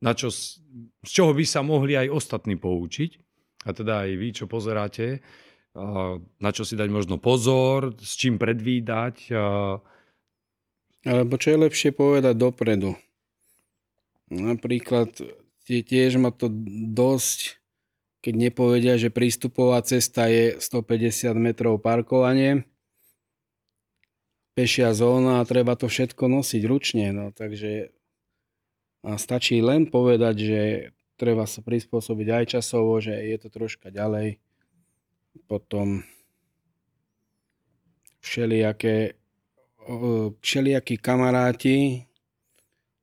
na 0.00 0.12
čo, 0.16 0.32
z 0.32 0.60
čoho 1.04 1.32
by 1.36 1.44
sa 1.44 1.60
mohli 1.60 1.96
aj 1.96 2.08
ostatní 2.12 2.56
poučiť, 2.56 3.10
a 3.68 3.76
teda 3.76 4.08
aj 4.08 4.10
vy, 4.16 4.28
čo 4.32 4.44
pozeráte, 4.48 5.20
na 6.40 6.50
čo 6.50 6.64
si 6.64 6.74
dať 6.74 6.88
možno 6.90 7.20
pozor, 7.20 7.94
s 8.00 8.16
čím 8.16 8.40
predvídať, 8.40 9.30
Alebo 11.00 11.40
čo 11.40 11.56
je 11.56 11.64
lepšie 11.64 11.96
povedať 11.96 12.36
dopredu. 12.36 12.92
Napríklad 14.28 15.08
tie- 15.64 15.80
tiež 15.80 16.20
ma 16.20 16.28
to 16.28 16.52
dosť, 16.92 17.56
keď 18.20 18.34
nepovedia, 18.36 19.00
že 19.00 19.08
prístupová 19.08 19.80
cesta 19.80 20.28
je 20.28 20.60
150 20.60 21.32
metrov 21.40 21.80
parkovanie, 21.80 22.68
pešia 24.52 24.92
zóna 24.92 25.40
a 25.40 25.48
treba 25.48 25.72
to 25.72 25.88
všetko 25.88 26.28
nosiť 26.28 26.62
ručne. 26.68 27.16
No, 27.16 27.32
takže 27.32 27.96
a 29.00 29.16
stačí 29.16 29.60
len 29.64 29.88
povedať, 29.88 30.36
že 30.36 30.60
treba 31.16 31.48
sa 31.48 31.64
prispôsobiť 31.64 32.28
aj 32.32 32.44
časovo, 32.60 33.00
že 33.00 33.12
je 33.12 33.36
to 33.40 33.48
troška 33.48 33.88
ďalej. 33.88 34.40
Potom 35.48 36.04
všelijaké, 38.20 39.16
všelijakí 40.40 40.96
kamaráti, 41.00 42.08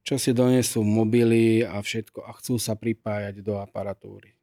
čo 0.08 0.16
si 0.16 0.32
donesú 0.32 0.86
mobily 0.88 1.68
a 1.68 1.84
všetko 1.84 2.24
a 2.24 2.32
chcú 2.40 2.56
sa 2.56 2.80
pripájať 2.80 3.44
do 3.44 3.60
aparatúry. 3.60 4.38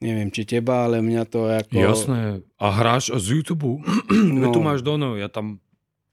Neviem, 0.00 0.28
či 0.32 0.44
teba, 0.44 0.88
ale 0.88 1.04
mňa 1.04 1.22
to 1.28 1.48
ako... 1.48 1.76
Jasné. 1.76 2.20
A 2.58 2.66
hráš 2.72 3.14
z 3.14 3.40
YouTube? 3.40 3.80
No. 4.34 4.50
Tu 4.52 4.60
máš 4.60 4.80
dono, 4.84 5.16
ja 5.16 5.28
tam 5.30 5.60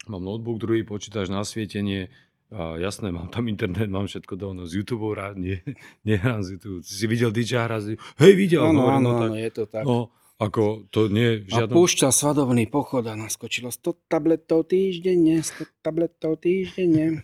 mám 0.08 0.24
notebook, 0.24 0.62
druhý 0.62 0.82
počítač 0.84 1.28
na 1.32 1.44
svietenie. 1.44 2.12
A 2.52 2.76
jasné, 2.76 3.16
mám 3.16 3.32
tam 3.32 3.48
internet, 3.48 3.88
mám 3.88 4.12
všetko 4.12 4.36
dono. 4.36 4.68
Z 4.68 4.84
YouTube 4.84 5.08
rád 5.16 5.40
nie, 5.40 5.64
nehrám 6.08 6.44
z 6.44 6.60
YouTube. 6.60 6.84
Si 6.84 7.08
videl 7.08 7.32
DJ 7.32 7.64
hrať 7.64 7.96
Hej, 8.20 8.34
videl. 8.36 8.68
Áno, 8.68 8.84
hovorím, 8.84 8.98
áno, 9.00 9.10
no, 9.10 9.12
áno, 9.16 9.32
tak, 9.32 9.40
je 9.40 9.52
to 9.56 9.64
tak. 9.72 9.84
no, 9.88 9.98
ako 10.41 10.89
to 10.89 11.06
nie, 11.06 11.45
A 11.45 11.62
žiadom... 11.62 11.77
púšťa 11.77 12.10
svadobný 12.10 12.65
pochod 12.65 13.06
a 13.06 13.13
naskočilo 13.13 13.69
100 13.69 14.10
tabletov 14.10 14.65
týždenne, 14.65 15.38
100 15.38 15.86
tabletov 15.86 16.41
týždenne. 16.41 17.21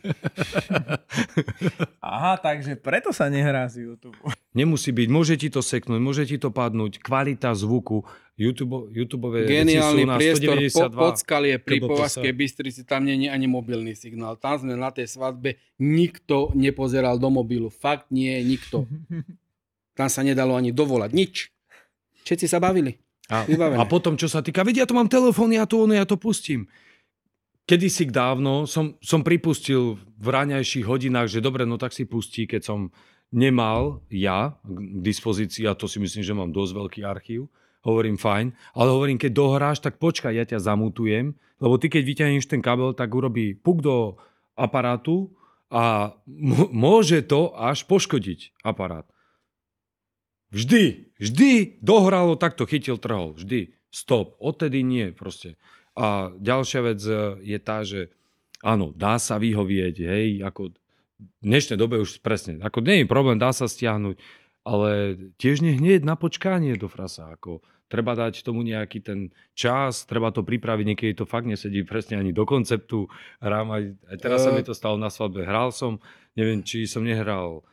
Aha, 2.05 2.37
takže 2.37 2.77
preto 2.77 3.09
sa 3.09 3.25
nehrá 3.33 3.65
z 3.65 3.89
YouTube. 3.89 4.13
Nemusí 4.53 4.93
byť, 4.93 5.09
môže 5.09 5.33
ti 5.33 5.49
to 5.49 5.65
seknúť, 5.65 5.97
môže 5.97 6.29
ti 6.29 6.37
to 6.37 6.53
padnúť, 6.53 7.01
kvalita 7.01 7.57
zvuku, 7.57 8.05
YouTube, 8.37 8.93
YouTubeové 8.93 9.49
Geniálny 9.49 10.05
veci 10.05 10.37
sú 10.37 10.45
na 10.45 10.55
priestor 10.61 10.89
po, 10.93 11.09
192. 11.09 11.09
Podskalie 11.09 11.53
pri. 11.57 11.77
Povazkej 11.81 12.33
Bystrici, 12.37 12.81
tam 12.85 13.09
nie 13.09 13.17
je 13.17 13.33
ani 13.33 13.49
mobilný 13.49 13.97
signál. 13.97 14.37
Tam 14.37 14.61
sme 14.61 14.77
na 14.77 14.93
tej 14.93 15.09
svadbe, 15.09 15.57
nikto 15.81 16.53
nepozeral 16.53 17.17
do 17.17 17.33
mobilu. 17.33 17.73
Fakt 17.73 18.13
nie, 18.13 18.37
nikto. 18.45 18.85
Tam 19.97 20.13
sa 20.13 20.21
nedalo 20.21 20.53
ani 20.53 20.69
dovolať, 20.69 21.09
nič. 21.09 21.49
Všetci 22.21 22.45
sa 22.45 22.61
bavili. 22.61 23.06
A, 23.27 23.43
Vybavené. 23.43 23.79
a 23.79 23.83
potom, 23.83 24.15
čo 24.15 24.31
sa 24.31 24.39
týka, 24.39 24.63
vedia, 24.63 24.83
ja 24.83 24.89
tu 24.89 24.95
mám 24.95 25.11
telefón, 25.11 25.51
ja 25.51 25.67
to, 25.67 25.83
ono, 25.83 25.91
ja 25.95 26.07
to 26.07 26.15
pustím. 26.15 26.71
Kedysi 27.67 28.07
dávno 28.07 28.63
som, 28.63 28.95
som 29.03 29.19
pripustil 29.19 29.99
v 30.15 30.27
ráňajších 30.31 30.87
hodinách, 30.87 31.27
že 31.27 31.43
dobre, 31.43 31.67
no 31.67 31.75
tak 31.75 31.91
si 31.91 32.07
pustí, 32.07 32.47
keď 32.47 32.63
som 32.63 32.79
nemal 33.35 33.99
ja 34.07 34.55
k 34.63 34.77
dispozícii, 35.03 35.67
a 35.67 35.75
to 35.75 35.91
si 35.91 35.99
myslím, 35.99 36.23
že 36.23 36.31
mám 36.31 36.55
dosť 36.55 36.71
veľký 36.71 37.01
archív, 37.03 37.51
hovorím 37.83 38.15
fajn, 38.15 38.55
ale 38.71 38.89
hovorím, 38.95 39.19
keď 39.19 39.31
dohráš, 39.35 39.83
tak 39.83 39.99
počkaj, 39.99 40.31
ja 40.31 40.47
ťa 40.47 40.63
zamutujem, 40.63 41.35
lebo 41.59 41.75
ty 41.75 41.91
keď 41.91 42.03
vyťahneš 42.07 42.47
ten 42.47 42.63
kabel, 42.63 42.95
tak 42.95 43.11
urobí 43.11 43.51
puk 43.59 43.83
do 43.83 44.15
aparátu 44.55 45.35
a 45.67 46.15
môže 46.71 47.19
to 47.27 47.51
až 47.51 47.83
poškodiť 47.83 48.63
aparát. 48.63 49.03
Vždy, 50.57 51.13
vždy 51.21 51.77
dohralo, 51.85 52.33
takto 52.33 52.65
chytil, 52.65 52.97
trhol. 52.97 53.37
Vždy. 53.37 53.77
Stop. 53.93 54.33
Odtedy 54.41 54.81
nie 54.81 55.13
proste. 55.13 55.53
A 55.93 56.33
ďalšia 56.33 56.81
vec 56.81 57.01
e, 57.05 57.37
je 57.45 57.57
tá, 57.61 57.85
že 57.85 58.09
áno, 58.65 58.89
dá 58.93 59.21
sa 59.21 59.37
vyhovieť, 59.37 59.95
hej, 60.01 60.41
ako 60.41 60.73
v 61.17 61.45
dnešnej 61.45 61.77
dobe 61.77 61.97
už 61.97 62.21
presne, 62.21 62.61
ako 62.61 62.85
nie 62.85 63.01
je 63.01 63.09
problém, 63.09 63.41
dá 63.41 63.49
sa 63.49 63.65
stiahnuť, 63.65 64.21
ale 64.61 65.17
tiež 65.41 65.65
nie 65.65 65.73
hneď 65.73 66.05
na 66.05 66.13
počkanie 66.13 66.77
do 66.77 66.85
frasa, 66.85 67.33
ako 67.33 67.65
treba 67.89 68.13
dať 68.13 68.45
tomu 68.45 68.61
nejaký 68.61 69.01
ten 69.01 69.33
čas, 69.57 70.05
treba 70.05 70.29
to 70.29 70.45
pripraviť, 70.45 70.85
niekedy 70.85 71.11
to 71.17 71.25
fakt 71.25 71.49
nesedí 71.49 71.81
presne 71.87 72.19
ani 72.19 72.35
do 72.35 72.43
konceptu. 72.43 73.07
Hrám 73.41 73.73
aj, 73.73 73.83
aj 74.11 74.17
teraz 74.19 74.45
sa 74.45 74.51
mi 74.53 74.61
to 74.61 74.75
stalo 74.75 74.99
na 74.99 75.07
svadbe. 75.07 75.47
Hral 75.47 75.71
som, 75.71 76.03
neviem, 76.35 76.61
či 76.61 76.85
som 76.85 77.01
nehral 77.01 77.63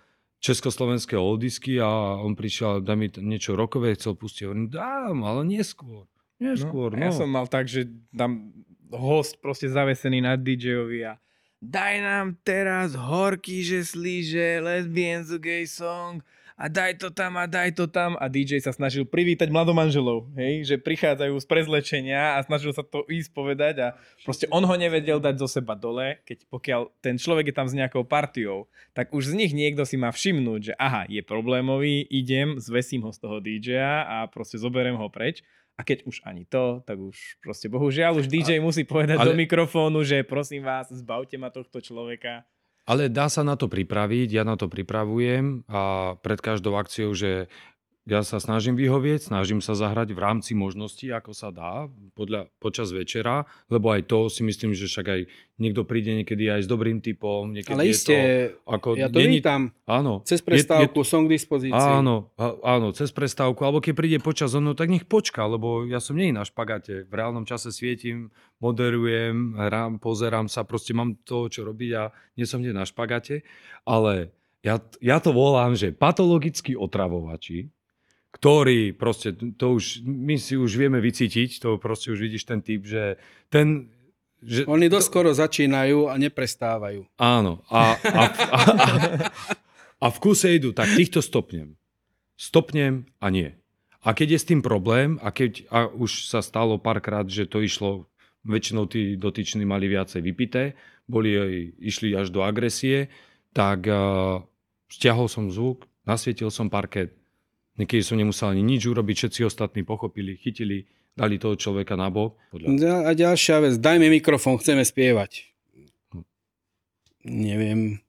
československé 0.44 1.16
oldisky 1.16 1.80
a 1.80 2.20
on 2.20 2.37
prišiel, 2.37 2.85
dá 2.85 2.92
mi 2.92 3.09
niečo 3.09 3.57
rokové, 3.57 3.96
chcel 3.96 4.12
pustiť. 4.12 4.44
Hovorím, 4.44 4.68
dám, 4.68 5.24
ale 5.24 5.40
neskôr. 5.48 6.04
Neskôr, 6.37 6.92
no. 6.92 7.00
Ja 7.00 7.16
som 7.16 7.33
mal 7.33 7.48
tak, 7.48 7.64
že 7.64 7.88
tam 8.12 8.52
host 8.92 9.40
proste 9.40 9.72
zavesený 9.72 10.20
na 10.20 10.37
DJ-ovi 10.37 11.09
a 11.09 11.16
daj 11.64 11.94
nám 12.04 12.37
teraz 12.44 12.92
horký, 12.92 13.64
že 13.64 13.88
slíže, 13.88 14.61
lesbian 14.61 15.24
gay 15.40 15.64
song 15.64 16.20
a 16.55 16.71
daj 16.71 17.03
to 17.03 17.11
tam 17.11 17.35
a 17.35 17.51
daj 17.51 17.75
to 17.75 17.90
tam 17.90 18.14
a 18.14 18.31
DJ 18.31 18.62
sa 18.62 18.71
snažil 18.71 19.03
privítať 19.03 19.51
mladomanželov, 19.51 20.31
hej, 20.38 20.62
že 20.62 20.77
prichádzajú 20.79 21.35
z 21.35 21.47
prezlečenia 21.51 22.38
a 22.38 22.47
snažil 22.47 22.71
sa 22.71 22.87
to 22.87 23.03
ísť 23.11 23.35
povedať 23.35 23.75
a 23.83 23.88
proste 24.23 24.47
on 24.55 24.62
ho 24.62 24.75
nevedel 24.79 25.19
dať 25.19 25.35
zo 25.35 25.51
seba 25.51 25.75
dole, 25.75 26.23
keď 26.23 26.47
pokiaľ 26.47 26.81
ten 27.03 27.19
človek 27.19 27.51
je 27.51 27.57
tam 27.59 27.67
s 27.67 27.75
nejakou 27.75 28.07
partiou, 28.07 28.71
tak 28.95 29.11
už 29.11 29.35
z 29.35 29.38
nich 29.38 29.51
niekto 29.51 29.83
si 29.83 29.99
má 29.99 30.14
všimnúť, 30.14 30.61
že 30.71 30.75
aha, 30.79 31.11
je 31.11 31.23
problémový, 31.27 32.07
idem, 32.07 32.62
zvesím 32.62 33.03
ho 33.03 33.11
z 33.11 33.19
toho 33.19 33.43
DJ-a 33.43 34.07
a 34.07 34.17
proste 34.31 34.55
zoberiem 34.55 34.95
ho 34.95 35.11
preč. 35.11 35.43
A 35.75 35.83
keď 35.83 36.07
už 36.07 36.23
ani 36.23 36.47
to, 36.47 36.87
tak 36.87 36.95
už 37.03 37.43
proste 37.43 37.67
bohužiaľ 37.67 38.23
už 38.23 38.31
DJ 38.31 38.62
musí 38.62 38.87
povedať 38.87 39.19
ale- 39.19 39.27
do 39.27 39.35
mikrofónu, 39.35 40.07
že 40.07 40.23
prosím 40.23 40.62
vás, 40.62 40.87
zbavte 40.87 41.35
ma 41.35 41.51
tohto 41.51 41.83
človeka. 41.83 42.47
Ale 42.85 43.09
dá 43.09 43.33
sa 43.33 43.40
na 43.40 43.57
to 43.57 43.64
pripraviť, 43.64 44.29
ja 44.29 44.44
na 44.44 44.61
to 44.61 44.68
pripravujem 44.68 45.64
a 45.73 46.14
pred 46.20 46.37
každou 46.37 46.77
akciou, 46.77 47.16
že 47.16 47.49
ja 48.05 48.21
sa 48.21 48.37
snažím 48.37 48.77
vyhovieť, 48.77 49.33
snažím 49.33 49.64
sa 49.64 49.73
zahrať 49.73 50.12
v 50.12 50.21
rámci 50.21 50.53
možností, 50.53 51.09
ako 51.09 51.33
sa 51.33 51.49
dá, 51.49 51.88
podľa, 52.12 52.53
počas 52.61 52.93
večera, 52.93 53.49
lebo 53.73 53.88
aj 53.97 54.05
to 54.05 54.29
si 54.29 54.45
myslím, 54.45 54.77
že 54.77 54.93
však 54.93 55.07
aj 55.09 55.21
niekto 55.57 55.88
príde 55.88 56.12
niekedy 56.12 56.53
aj 56.53 56.64
s 56.64 56.69
dobrým 56.69 57.01
typom, 57.01 57.49
niekedy 57.57 57.73
Ale 57.73 57.88
je 57.88 57.93
iste, 57.97 58.19
to... 58.61 58.77
Ako, 58.77 58.88
ja 59.01 59.09
to 59.09 59.25
není- 59.25 59.40
vítam. 59.40 59.73
Áno. 59.88 60.21
Cez 60.29 60.45
Je- 60.45 60.47
prestávku 60.53 61.01
je, 61.01 61.09
som 61.09 61.25
k 61.25 61.33
dispozícii. 61.33 61.73
Áno, 61.73 62.29
áno, 62.61 62.93
cez 62.93 63.09
prestávku, 63.09 63.64
alebo 63.64 63.81
keď 63.81 63.93
príde 63.97 64.19
počas 64.21 64.53
ono, 64.53 64.77
tak 64.77 64.93
nech 64.93 65.09
počká, 65.09 65.49
lebo 65.49 65.88
ja 65.88 65.97
som 65.97 66.21
nie 66.21 66.29
na 66.29 66.45
špagáte. 66.45 67.09
V 67.09 67.12
reálnom 67.17 67.49
čase 67.49 67.73
svietim, 67.73 68.29
moderujem, 68.61 69.57
hrám, 69.57 69.97
pozerám 69.97 70.53
sa, 70.53 70.64
proste 70.69 70.93
mám 70.93 71.17
to, 71.25 71.49
čo 71.49 71.64
robiť 71.64 71.90
a 71.97 72.12
nie 72.37 72.45
som 72.45 72.61
nie 72.61 72.77
na 72.77 72.85
špagáte. 72.85 73.40
Ale 73.88 74.29
ja, 74.64 74.81
ja 75.05 75.21
to 75.21 75.33
volám, 75.37 75.77
že 75.77 75.93
patologickí 75.93 76.73
otravovači, 76.73 77.69
ktorí 78.35 78.99
proste, 78.99 79.31
to 79.55 79.79
už, 79.79 80.03
my 80.03 80.35
si 80.35 80.59
už 80.59 80.75
vieme 80.75 80.99
vycítiť, 80.99 81.62
to 81.62 81.79
proste 81.79 82.11
už 82.11 82.18
vidíš 82.18 82.51
ten 82.51 82.59
typ, 82.59 82.83
že 82.83 83.23
ten... 83.47 83.94
Že, 84.44 84.66
Oni 84.68 84.90
doskoro 84.90 85.33
začínajú 85.33 86.11
a 86.11 86.18
neprestávajú. 86.18 87.07
Áno. 87.16 87.62
A, 87.70 87.97
a, 87.97 88.23
a, 88.29 88.61
a, 88.61 88.88
a 90.03 90.07
v 90.11 90.18
kuse 90.20 90.53
idú, 90.53 90.75
tak 90.75 90.92
týchto 90.92 91.23
stopnem. 91.25 91.79
Stopnem 92.35 93.09
a 93.23 93.31
nie. 93.31 93.55
A 94.05 94.12
keď 94.12 94.37
je 94.37 94.42
s 94.42 94.49
tým 94.53 94.61
problém, 94.61 95.16
a 95.25 95.33
keď 95.33 95.64
a 95.73 95.88
už 95.88 96.29
sa 96.29 96.44
stalo 96.44 96.77
párkrát, 96.77 97.25
že 97.25 97.49
to 97.49 97.64
išlo, 97.64 98.11
väčšinou 98.44 98.85
tí 98.85 99.16
dotyční 99.16 99.64
mali 99.64 99.88
viacej 99.88 100.20
vypité, 100.20 100.77
boli 101.09 101.33
išli 101.81 102.12
až 102.12 102.29
do 102.29 102.44
agresie, 102.44 103.09
tak 103.57 103.88
uh, 103.88 104.44
stiahol 104.92 105.33
som 105.33 105.49
zvuk, 105.49 105.88
nasvietil 106.05 106.53
som 106.53 106.68
parket. 106.68 107.16
Niekedy 107.74 108.02
som 108.06 108.16
nemusel 108.18 108.54
ani 108.54 108.62
nič 108.62 108.87
urobiť, 108.87 109.16
všetci 109.18 109.40
ostatní 109.46 109.82
pochopili, 109.82 110.38
chytili, 110.38 110.87
dali 111.18 111.42
toho 111.42 111.58
človeka 111.58 111.98
na 111.98 112.06
bok. 112.06 112.38
Podľa... 112.54 113.06
A 113.06 113.10
ďalšia 113.14 113.62
vec, 113.62 113.74
dajme 113.82 114.06
mikrofón, 114.10 114.62
chceme 114.62 114.87
spievať. 114.87 115.50
Neviem 117.24 118.04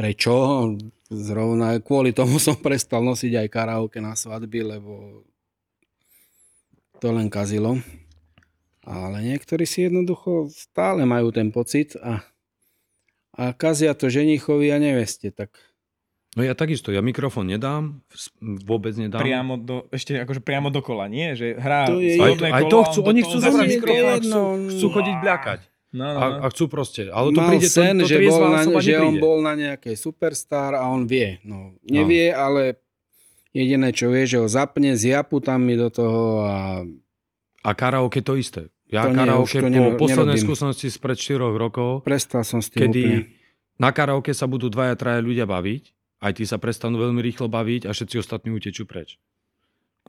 prečo, 0.00 0.32
zrovna 1.12 1.76
kvôli 1.84 2.16
tomu 2.16 2.40
som 2.40 2.56
prestal 2.56 3.04
nosiť 3.04 3.36
aj 3.36 3.48
karaoke 3.52 4.00
na 4.00 4.16
svadby, 4.16 4.64
lebo 4.64 5.24
to 7.04 7.12
len 7.12 7.28
kazilo. 7.28 7.76
Ale 8.80 9.20
niektorí 9.20 9.68
si 9.68 9.84
jednoducho 9.84 10.48
stále 10.48 11.04
majú 11.04 11.28
ten 11.28 11.52
pocit 11.52 12.00
a, 12.00 12.24
a 13.36 13.52
kazia 13.52 13.92
to 13.92 14.08
ženichovi 14.08 14.72
a 14.72 14.80
neveste, 14.80 15.36
tak 15.36 15.52
No 16.30 16.40
ja 16.40 16.54
takisto, 16.54 16.88
ja 16.88 17.00
mikrofón 17.00 17.46
nedám, 17.46 17.98
vôbec 18.40 18.94
nedám. 18.94 19.18
Priamo 19.18 19.58
do, 19.58 19.90
ešte 19.90 20.14
akože 20.16 20.38
priamo 20.38 20.70
dokola, 20.70 21.04
nie? 21.06 21.34
Že 21.34 21.58
hrá 21.58 21.80
To 21.84 21.98
je- 21.98 22.14
Aj, 22.14 22.30
svadobné 22.32 22.48
aj 22.48 22.64
to 22.64 22.76
a 22.76 22.84
chcú, 22.86 22.98
do 22.98 23.08
oni 23.08 23.20
chcú 23.20 23.36
je 23.36 23.50
mikrofón 23.68 24.06
a 24.06 24.14
chcú, 24.14 24.22
jedno. 24.22 24.40
chcú 24.68 24.86
chodiť 24.88 25.16
bľakať. 25.18 25.60
No, 25.90 26.06
no, 26.06 26.14
A, 26.14 26.24
no. 26.28 26.36
a 26.38 26.46
chcú 26.46 26.64
proste. 26.66 27.02
Ale 27.04 27.28
to 27.28 27.34
mal 27.36 27.50
príde, 27.50 27.66
sen, 27.66 27.98
to, 27.98 28.06
to 28.06 28.08
že, 28.08 28.16
bol 28.24 28.40
na, 28.46 28.62
že 28.78 28.94
on 28.96 29.14
bol 29.18 29.38
na 29.40 29.52
nejakej 29.52 29.96
superstar 29.96 30.70
a 30.72 30.86
on 30.86 31.02
vie. 31.04 31.42
No, 31.42 31.74
nevie, 31.82 32.30
ale 32.30 32.78
jediné, 33.50 33.90
čo 33.90 34.06
vie, 34.06 34.22
že 34.24 34.38
ho 34.38 34.46
zapne, 34.46 34.94
zjapu 34.94 35.38
tam 35.40 35.60
mi 35.60 35.74
do 35.74 35.90
toho 35.90 36.22
a 36.40 36.86
A 37.60 37.70
karaoke 37.72 38.22
to 38.22 38.32
isté. 38.34 38.70
Ja 38.86 39.02
To 39.02 39.10
nie, 39.10 39.18
karaoke 39.18 39.50
to 39.52 39.66
po 39.66 39.68
ne- 39.68 39.98
poslednej 39.98 40.38
skúsenosti 40.38 40.86
spred 40.86 41.14
4 41.16 41.36
rokov, 41.52 42.00
Prestal 42.00 42.42
som 42.42 42.58
s 42.58 42.70
tým 42.70 42.86
úplne. 42.86 42.86
kedy 42.86 43.02
na 43.76 43.90
karaoke 43.90 44.30
sa 44.30 44.46
budú 44.46 44.66
dvaja, 44.66 44.94
traja 44.94 45.18
ľudia 45.18 45.42
baviť, 45.44 45.90
aj 46.20 46.32
tí 46.36 46.44
sa 46.44 46.56
prestanú 46.56 47.00
veľmi 47.00 47.20
rýchlo 47.20 47.48
baviť 47.48 47.88
a 47.88 47.92
všetci 47.92 48.16
ostatní 48.20 48.52
utečú 48.52 48.84
preč. 48.84 49.16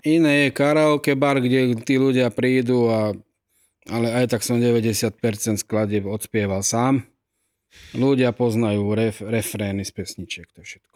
Iné 0.03 0.47
je 0.47 0.55
karaoke 0.55 1.15
bar, 1.15 1.39
kde 1.39 1.75
tí 1.81 1.95
ľudia 1.95 2.31
prídu 2.31 2.87
a 2.87 2.99
ale 3.89 4.13
aj 4.13 4.37
tak 4.37 4.45
som 4.45 4.61
90% 4.61 5.17
skladieb 5.57 6.05
odspieval 6.05 6.61
sám. 6.61 7.01
Ľudia 7.97 8.29
poznajú 8.29 8.85
ref, 8.93 9.25
refrény 9.25 9.81
z 9.81 9.91
pesničiek, 9.95 10.47
to 10.53 10.61
všetko. 10.61 10.91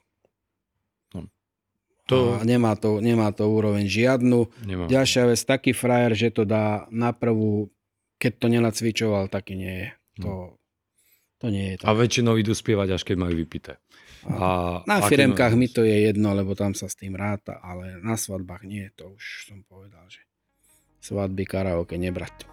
To 2.06 2.38
A 2.38 2.46
nemá 2.46 2.78
to, 2.78 3.02
nemá 3.02 3.34
to 3.34 3.50
úroveň 3.50 3.90
žiadnu. 3.90 4.46
nemám. 4.62 4.86
Ďalšia 4.86 5.26
vec, 5.26 5.42
taký 5.42 5.74
frajer, 5.74 6.14
že 6.14 6.30
to 6.30 6.46
dá 6.46 6.86
na 6.94 7.10
prvú, 7.10 7.74
keď 8.22 8.32
to 8.38 8.46
nenacvičoval, 8.46 9.26
taký 9.26 9.58
nie 9.58 9.74
je. 9.74 9.88
To, 10.22 10.32
to 11.42 11.50
nie 11.50 11.74
je 11.74 11.82
A 11.82 11.90
tak. 11.90 11.98
väčšinou 11.98 12.38
idú 12.38 12.54
spievať, 12.54 12.94
až 12.94 13.02
keď 13.10 13.16
majú 13.18 13.34
vypité. 13.42 13.82
A, 14.26 14.82
Na 14.90 15.06
firemkách 15.06 15.54
mi 15.54 15.70
to 15.70 15.86
je 15.86 16.10
jedno, 16.10 16.34
lebo 16.34 16.58
tam 16.58 16.74
sa 16.74 16.90
s 16.90 16.98
tým 16.98 17.14
ráta, 17.14 17.62
ale 17.62 18.02
na 18.02 18.18
svadbách 18.18 18.66
nie, 18.66 18.90
to 18.98 19.14
už 19.14 19.46
som 19.46 19.62
povedal, 19.62 20.02
že 20.10 20.26
svadby 21.06 21.46
karaoke 21.46 21.94
nebrať. 22.02 22.50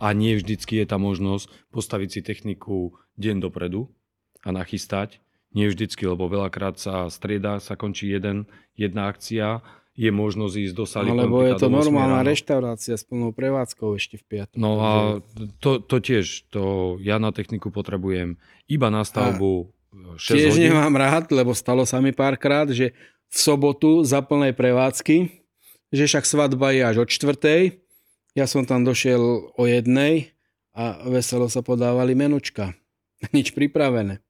A 0.00 0.12
nie 0.16 0.36
vždycky 0.36 0.80
je 0.80 0.86
tá 0.88 0.96
možnosť 1.00 1.48
postaviť 1.72 2.08
si 2.08 2.20
techniku 2.20 2.96
deň 3.20 3.44
dopredu 3.44 3.88
a 4.44 4.52
nachystať. 4.52 5.20
Nie 5.52 5.68
vždycky, 5.68 6.08
lebo 6.08 6.28
veľakrát 6.28 6.76
sa 6.80 7.08
strieda, 7.08 7.60
sa 7.60 7.76
končí 7.76 8.08
jeden, 8.08 8.48
jedna 8.76 9.12
akcia, 9.12 9.60
je 10.00 10.08
možnosť 10.08 10.54
ísť 10.56 10.74
do 10.74 10.84
sály. 10.88 11.12
Lebo 11.12 11.44
je 11.44 11.52
to 11.60 11.68
o 11.68 11.72
8 11.76 11.76
normálna 11.76 12.24
ráno. 12.24 12.30
reštaurácia 12.32 12.96
s 12.96 13.04
plnou 13.04 13.36
prevádzkou 13.36 13.92
ešte 14.00 14.16
v 14.16 14.24
piatok. 14.24 14.56
No 14.56 14.80
a 14.80 14.90
to, 15.60 15.76
to 15.84 16.00
tiež, 16.00 16.48
to 16.48 16.96
ja 17.04 17.20
na 17.20 17.36
techniku 17.36 17.68
potrebujem 17.68 18.40
iba 18.64 18.88
na 18.88 19.04
stavbu 19.04 19.68
6 20.16 20.24
Tiež 20.24 20.56
hodín. 20.56 20.72
nemám 20.72 20.96
rád, 20.96 21.28
lebo 21.28 21.52
stalo 21.52 21.84
sa 21.84 22.00
mi 22.00 22.16
párkrát, 22.16 22.64
že 22.72 22.96
v 23.28 23.36
sobotu 23.36 24.00
za 24.00 24.24
plnej 24.24 24.56
prevádzky, 24.56 25.28
že 25.92 26.02
však 26.08 26.24
svadba 26.24 26.72
je 26.72 26.82
až 26.82 26.96
o 27.02 27.06
čtvrtej, 27.06 27.76
ja 28.32 28.46
som 28.48 28.64
tam 28.64 28.86
došiel 28.86 29.52
o 29.52 29.64
jednej 29.66 30.32
a 30.72 31.02
veselo 31.10 31.50
sa 31.50 31.60
podávali 31.60 32.16
menučka. 32.16 32.72
Nič 33.36 33.52
pripravené. 33.52 34.24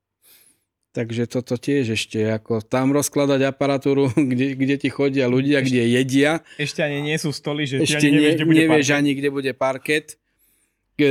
Takže 0.91 1.31
toto 1.31 1.55
tiež 1.55 1.95
ešte, 1.95 2.19
ako 2.27 2.67
tam 2.67 2.91
rozkladať 2.91 3.47
aparatúru, 3.47 4.11
kde, 4.31 4.59
kde 4.59 4.75
ti 4.75 4.89
chodia 4.91 5.31
ľudia, 5.31 5.63
kde 5.63 5.87
jedia, 5.87 6.43
Ešte 6.59 6.83
ani 6.83 6.99
nie 6.99 7.15
sú 7.15 7.31
stoly, 7.31 7.63
že 7.63 7.87
ešte 7.87 8.11
ani 8.11 8.19
nevieš, 8.19 8.35
kde 8.35 8.47
bude 8.47 8.59
nevieš 8.67 8.89
parket. 8.91 8.99
ani, 8.99 9.11
kde 9.15 9.29
bude 9.31 9.53
parket. 9.55 10.07
K, 10.99 11.03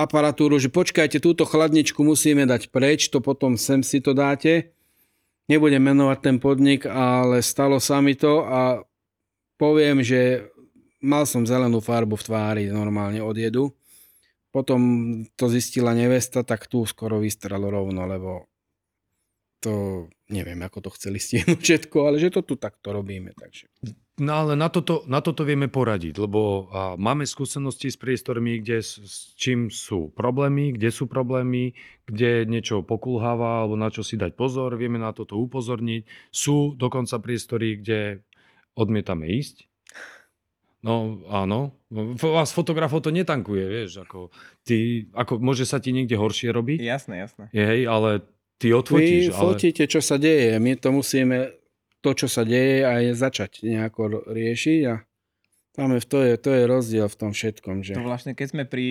aparatúru, 0.00 0.56
že 0.56 0.72
počkajte, 0.72 1.20
túto 1.20 1.44
chladničku 1.44 2.00
musíme 2.00 2.48
dať 2.48 2.72
preč, 2.72 3.12
to 3.12 3.20
potom 3.20 3.60
sem 3.60 3.84
si 3.84 4.00
to 4.00 4.16
dáte. 4.16 4.72
Nebudem 5.44 5.84
menovať 5.84 6.18
ten 6.24 6.36
podnik, 6.40 6.88
ale 6.88 7.44
stalo 7.44 7.76
sa 7.84 8.00
mi 8.00 8.16
to 8.16 8.48
a 8.48 8.80
poviem, 9.60 10.00
že 10.00 10.48
mal 11.04 11.28
som 11.28 11.44
zelenú 11.44 11.84
farbu 11.84 12.16
v 12.16 12.24
tvári 12.24 12.62
normálne 12.72 13.20
od 13.20 13.36
jedu. 13.36 13.76
Potom 14.48 14.80
to 15.36 15.52
zistila 15.52 15.92
nevesta, 15.92 16.40
tak 16.46 16.64
tu 16.64 16.80
skoro 16.88 17.20
vystralo 17.20 17.68
rovno, 17.68 18.08
lebo 18.08 18.51
to 19.62 19.72
neviem, 20.26 20.58
ako 20.64 20.88
to 20.88 20.90
chceli 20.98 21.22
stiahnuť 21.22 21.60
všetko, 21.66 21.96
ale 22.08 22.16
že 22.18 22.34
to 22.34 22.42
tu 22.42 22.58
takto 22.58 22.90
robíme. 22.90 23.30
Takže. 23.36 23.70
No 24.20 24.44
ale 24.44 24.52
na 24.60 24.68
toto, 24.68 25.06
na 25.08 25.24
toto 25.24 25.46
vieme 25.46 25.72
poradiť, 25.72 26.20
lebo 26.20 26.68
a, 26.68 26.98
máme 27.00 27.24
skúsenosti 27.24 27.88
s 27.88 27.96
priestormi, 27.96 28.60
kde 28.60 28.84
s, 28.84 29.00
s 29.00 29.14
čím 29.40 29.72
sú 29.72 30.12
problémy, 30.12 30.76
kde 30.76 30.92
sú 30.92 31.08
problémy, 31.08 31.72
kde 32.04 32.44
niečo 32.44 32.84
pokulháva 32.84 33.64
alebo 33.64 33.78
na 33.78 33.88
čo 33.88 34.04
si 34.04 34.20
dať 34.20 34.36
pozor, 34.36 34.76
vieme 34.76 35.00
na 35.00 35.16
toto 35.16 35.40
upozorniť. 35.40 36.04
Sú 36.28 36.76
dokonca 36.76 37.22
priestory, 37.22 37.80
kde 37.80 38.20
odmietame 38.76 39.32
ísť. 39.32 39.68
No 40.82 41.22
áno, 41.30 41.78
vás 42.18 42.50
fotografov 42.50 43.06
to 43.06 43.14
netankuje, 43.14 43.64
vieš, 43.70 44.02
ako, 44.02 44.34
ty, 44.66 45.06
ako 45.14 45.38
môže 45.38 45.62
sa 45.62 45.78
ti 45.78 45.94
niekde 45.94 46.18
horšie 46.18 46.50
robiť, 46.50 46.82
Jasné, 46.82 47.22
jasné. 47.22 47.44
hej, 47.54 47.86
ale 47.86 48.26
ty 48.62 48.70
Vy 48.70 48.78
odfotíš, 48.78 49.24
ale... 49.34 49.42
fotíte, 49.42 49.84
čo 49.90 49.98
sa 49.98 50.14
deje. 50.22 50.62
My 50.62 50.78
to 50.78 50.94
musíme, 50.94 51.50
to, 51.98 52.10
čo 52.14 52.30
sa 52.30 52.46
deje, 52.46 52.86
aj 52.86 53.18
začať 53.18 53.66
nejako 53.66 54.30
riešiť 54.30 54.80
a 54.86 55.02
tam 55.74 55.96
je, 55.96 56.04
to, 56.06 56.18
je, 56.22 56.34
to 56.38 56.50
je 56.54 56.62
rozdiel 56.68 57.06
v 57.10 57.18
tom 57.18 57.30
všetkom. 57.34 57.82
Že... 57.82 57.98
To 57.98 58.06
vlastne, 58.06 58.38
keď 58.38 58.46
sme 58.54 58.64
pri 58.68 58.88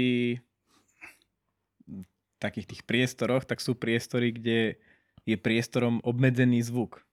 takých 2.41 2.67
tých 2.73 2.81
priestoroch, 2.83 3.45
tak 3.45 3.61
sú 3.61 3.77
priestory, 3.77 4.33
kde 4.33 4.81
je 5.23 5.37
priestorom 5.37 6.01
obmedzený 6.01 6.65
zvuk. 6.65 7.05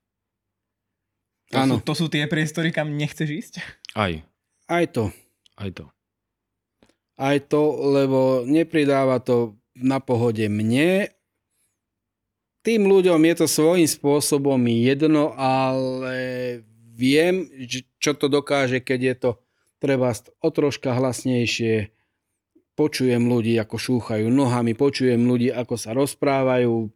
To 1.53 1.69
Áno. 1.69 1.75
Sú, 1.79 1.85
to 1.85 1.93
sú 1.95 2.07
tie 2.09 2.25
priestory, 2.25 2.73
kam 2.73 2.97
nechceš 2.97 3.29
ísť? 3.29 3.55
Aj, 3.93 4.25
Aj 4.73 4.85
to. 4.89 5.13
aj 5.61 5.71
to. 5.77 5.85
Aj 7.21 7.37
to, 7.45 7.63
lebo 7.93 8.49
nepridáva 8.49 9.21
to 9.21 9.61
na 9.77 10.01
pohode 10.01 10.49
mne. 10.49 11.13
Tým 12.69 12.85
ľuďom 12.85 13.17
je 13.25 13.35
to 13.35 13.47
svojím 13.49 13.89
spôsobom 13.89 14.61
jedno, 14.69 15.33
ale 15.33 16.21
viem, 16.93 17.49
že- 17.65 17.89
čo 17.97 18.13
to 18.13 18.29
dokáže, 18.29 18.85
keď 18.85 19.01
je 19.01 19.15
to 19.17 19.31
treba 19.81 20.13
o 20.45 20.49
troška 20.53 20.93
hlasnejšie. 20.93 21.89
Počujem 22.77 23.25
ľudí, 23.25 23.57
ako 23.57 23.81
šúchajú 23.81 24.29
nohami, 24.29 24.77
počujem 24.77 25.25
ľudí, 25.25 25.49
ako 25.49 25.81
sa 25.81 25.97
rozprávajú. 25.97 26.93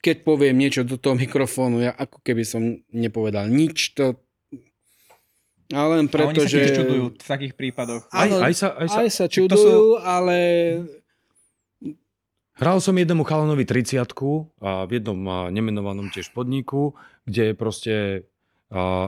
Keď 0.00 0.16
poviem 0.24 0.56
niečo 0.56 0.80
do 0.80 0.96
toho 0.96 1.12
mikrofónu, 1.14 1.84
ja 1.84 1.92
ako 1.92 2.24
keby 2.24 2.48
som 2.48 2.62
nepovedal 2.88 3.52
nič. 3.52 3.92
To... 4.00 4.16
A 5.76 5.80
len 5.92 6.08
A 6.08 6.12
preto, 6.12 6.40
oni 6.40 6.48
sa 6.48 6.48
že... 6.48 6.72
čudujú 6.72 7.04
v 7.12 7.28
takých 7.28 7.52
prípadoch. 7.52 8.08
Aj, 8.08 8.32
aj, 8.32 8.54
sa, 8.56 8.68
aj, 8.80 8.88
sa, 8.88 8.98
Aj 9.04 9.08
sa 9.12 9.24
to 9.28 9.28
sú- 9.28 9.34
čudujú, 9.44 9.84
ale 10.00 10.36
Hral 12.54 12.78
som 12.78 12.94
jednému 12.94 13.26
chalanovi 13.26 13.66
30 13.66 13.98
a 14.62 14.86
v 14.86 14.90
jednom 15.02 15.50
nemenovanom 15.50 16.06
tiež 16.14 16.30
podniku, 16.30 16.94
kde 17.26 17.50
proste 17.58 18.26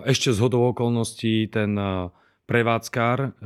ešte 0.02 0.34
z 0.34 0.38
hodou 0.42 0.74
okolností 0.74 1.46
ten 1.46 1.78
prevádzkár 2.50 3.38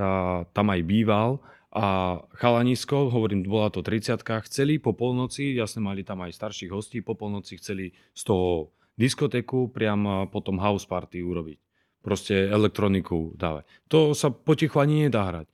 tam 0.57 0.67
aj 0.73 0.81
býval 0.89 1.45
a 1.71 2.17
chalanisko, 2.33 3.13
hovorím, 3.13 3.45
bola 3.45 3.69
to 3.69 3.85
30 3.85 4.25
chceli 4.49 4.81
po 4.81 4.97
polnoci, 4.97 5.53
jasne 5.53 5.85
mali 5.85 6.01
tam 6.01 6.25
aj 6.25 6.33
starších 6.33 6.73
hostí, 6.73 7.05
po 7.05 7.13
polnoci 7.13 7.61
chceli 7.61 7.93
z 8.17 8.23
toho 8.25 8.73
diskotéku 8.97 9.69
priam 9.69 10.27
potom 10.33 10.57
house 10.65 10.89
party 10.89 11.21
urobiť. 11.21 11.61
Proste 12.01 12.49
elektroniku 12.49 13.37
dávať. 13.37 13.69
To 13.93 14.17
sa 14.17 14.33
potichu 14.33 14.81
ani 14.81 15.13
nedá 15.13 15.29
hrať. 15.29 15.47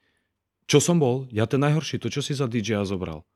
Čo 0.70 0.78
som 0.78 1.02
bol? 1.02 1.26
Ja 1.34 1.50
ten 1.50 1.58
najhorší, 1.66 1.98
to 1.98 2.06
čo 2.06 2.22
si 2.22 2.30
za 2.30 2.46
DJ 2.46 2.86
zobral. 2.86 3.26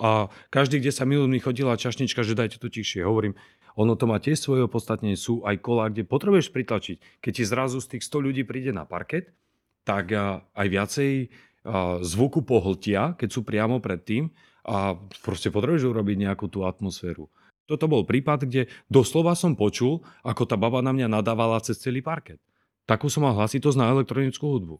A 0.00 0.32
každý, 0.48 0.80
kde 0.80 0.92
sa 0.94 1.04
minulý 1.04 1.36
chodila 1.42 1.76
čašnička, 1.76 2.24
že 2.24 2.32
dajte 2.32 2.56
to 2.56 2.72
tichšie. 2.72 3.04
Hovorím, 3.04 3.36
ono 3.76 3.96
to 3.96 4.08
má 4.08 4.20
tiež 4.20 4.40
svoje 4.40 4.64
opodstatnenie. 4.64 5.16
Sú 5.16 5.44
aj 5.44 5.60
kola, 5.60 5.92
kde 5.92 6.08
potrebuješ 6.08 6.52
pritlačiť. 6.52 7.20
Keď 7.20 7.32
ti 7.32 7.44
zrazu 7.44 7.80
z 7.80 7.96
tých 7.96 8.04
100 8.08 8.24
ľudí 8.24 8.42
príde 8.44 8.72
na 8.72 8.88
parket, 8.88 9.32
tak 9.84 10.12
aj 10.52 10.66
viacej 10.68 11.28
zvuku 12.02 12.42
pohltia, 12.42 13.14
keď 13.20 13.28
sú 13.30 13.44
priamo 13.44 13.78
pred 13.84 14.00
tým 14.02 14.24
a 14.66 14.96
proste 15.22 15.50
potrebuješ 15.50 15.90
urobiť 15.90 16.16
nejakú 16.24 16.46
tú 16.48 16.64
atmosféru. 16.66 17.30
Toto 17.66 17.86
bol 17.86 18.02
prípad, 18.02 18.50
kde 18.50 18.66
doslova 18.90 19.38
som 19.38 19.54
počul, 19.54 20.02
ako 20.26 20.42
tá 20.44 20.58
baba 20.58 20.82
na 20.82 20.90
mňa 20.90 21.08
nadávala 21.20 21.62
cez 21.62 21.78
celý 21.78 22.02
parket. 22.02 22.42
Takú 22.84 23.06
som 23.06 23.22
mal 23.22 23.38
hlasitosť 23.38 23.78
na 23.78 23.94
elektronickú 23.94 24.42
hudbu. 24.42 24.76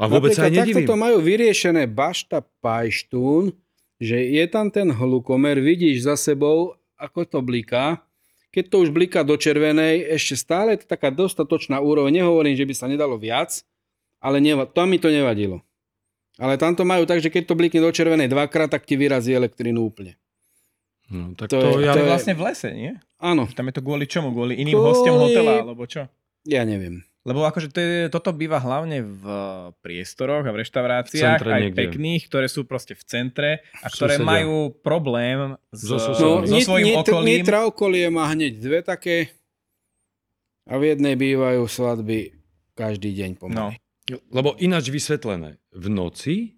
A 0.00 0.08
vôbec 0.08 0.32
sa 0.32 0.48
aj 0.48 0.56
Napríklad 0.56 0.64
takto 0.64 0.80
nedivím. 0.80 0.88
to 0.88 0.96
majú 0.96 1.18
vyriešené 1.20 1.82
Bašta 1.92 2.40
Pajštún, 2.64 3.52
že 4.00 4.16
je 4.16 4.44
tam 4.46 4.66
ten 4.66 4.88
hlukomer, 4.88 5.54
vidíš 5.56 6.02
za 6.02 6.16
sebou, 6.16 6.72
ako 6.96 7.20
to 7.22 7.38
bliká. 7.40 8.00
Keď 8.50 8.64
to 8.66 8.76
už 8.80 8.90
bliká 8.90 9.20
do 9.20 9.36
červenej, 9.36 10.10
ešte 10.10 10.34
stále 10.34 10.74
je 10.74 10.82
to 10.82 10.90
taká 10.90 11.08
dostatočná 11.08 11.78
úroveň. 11.78 12.18
Nehovorím, 12.18 12.52
že 12.52 12.64
by 12.64 12.74
sa 12.74 12.86
nedalo 12.86 13.14
viac, 13.14 13.62
ale 14.18 14.36
neva- 14.38 14.66
to 14.66 14.82
mi 14.82 14.96
to 14.96 15.06
nevadilo. 15.06 15.62
Ale 16.34 16.56
tam 16.56 16.72
to 16.72 16.82
majú 16.82 17.04
tak, 17.04 17.20
že 17.20 17.28
keď 17.28 17.44
to 17.44 17.54
blikne 17.54 17.78
do 17.78 17.90
červenej 17.90 18.26
dvakrát, 18.26 18.66
tak 18.68 18.82
ti 18.82 18.96
vyrazí 18.96 19.30
elektrínu 19.30 19.78
úplne. 19.78 20.16
No, 21.06 21.34
tak 21.34 21.46
To 21.48 21.58
to, 21.58 21.66
je- 21.76 21.84
ja, 21.84 21.92
To 21.92 21.98
je 21.98 22.06
je- 22.06 22.10
vlastne 22.10 22.32
v 22.32 22.42
lese, 22.42 22.68
nie? 22.70 22.92
Áno, 23.18 23.44
Tam 23.46 23.66
je 23.66 23.74
to 23.76 23.82
kvôli 23.82 24.06
čomu? 24.06 24.30
Kvôli 24.30 24.56
iným 24.56 24.72
Kvôli- 24.72 24.88
hostom 24.88 25.14
hotela, 25.20 25.60
alebo 25.60 25.84
čo? 25.84 26.08
ja 26.42 26.64
neviem. 26.64 27.04
Lebo 27.22 27.42
akože 27.42 27.68
to 27.68 27.78
je, 27.78 27.90
toto 28.08 28.30
býva 28.30 28.56
hlavne 28.56 29.02
v 29.02 29.24
priestoroch 29.78 30.40
a 30.40 30.50
v 30.50 30.58
reštauráciách, 30.58 31.38
V 31.38 31.46
aj 31.46 31.60
niekde. 31.62 31.76
pekných, 31.78 32.22
ktoré 32.24 32.46
sú 32.46 32.64
proste 32.64 32.92
v 32.92 33.02
centre 33.02 33.50
a 33.76 33.86
ktoré 33.86 34.16
Susedia. 34.16 34.24
majú 34.26 34.54
problém 34.74 35.38
s, 35.68 35.84
So 35.84 35.96
so, 35.96 36.10
susedmi. 36.10 36.24
so 36.42 36.54
Nit- 36.54 36.64
svojím 36.64 36.86
Nit- 36.86 37.00
okolím. 37.02 37.28
Nitra 37.36 37.60
okolie 37.62 38.06
má 38.08 38.24
hneď 38.26 38.52
dve 38.56 38.80
také 38.80 39.16
a 40.64 40.74
v 40.74 40.82
jednej 40.88 41.14
bývajú 41.14 41.60
svadby 41.62 42.32
každý 42.72 43.12
deň 43.12 43.30
No, 43.30 43.38
pomaly. 43.38 43.76
Lebo 44.26 44.56
ináč 44.56 44.88
vysvetlené. 44.88 45.60
V 45.70 45.86
noci, 45.86 46.56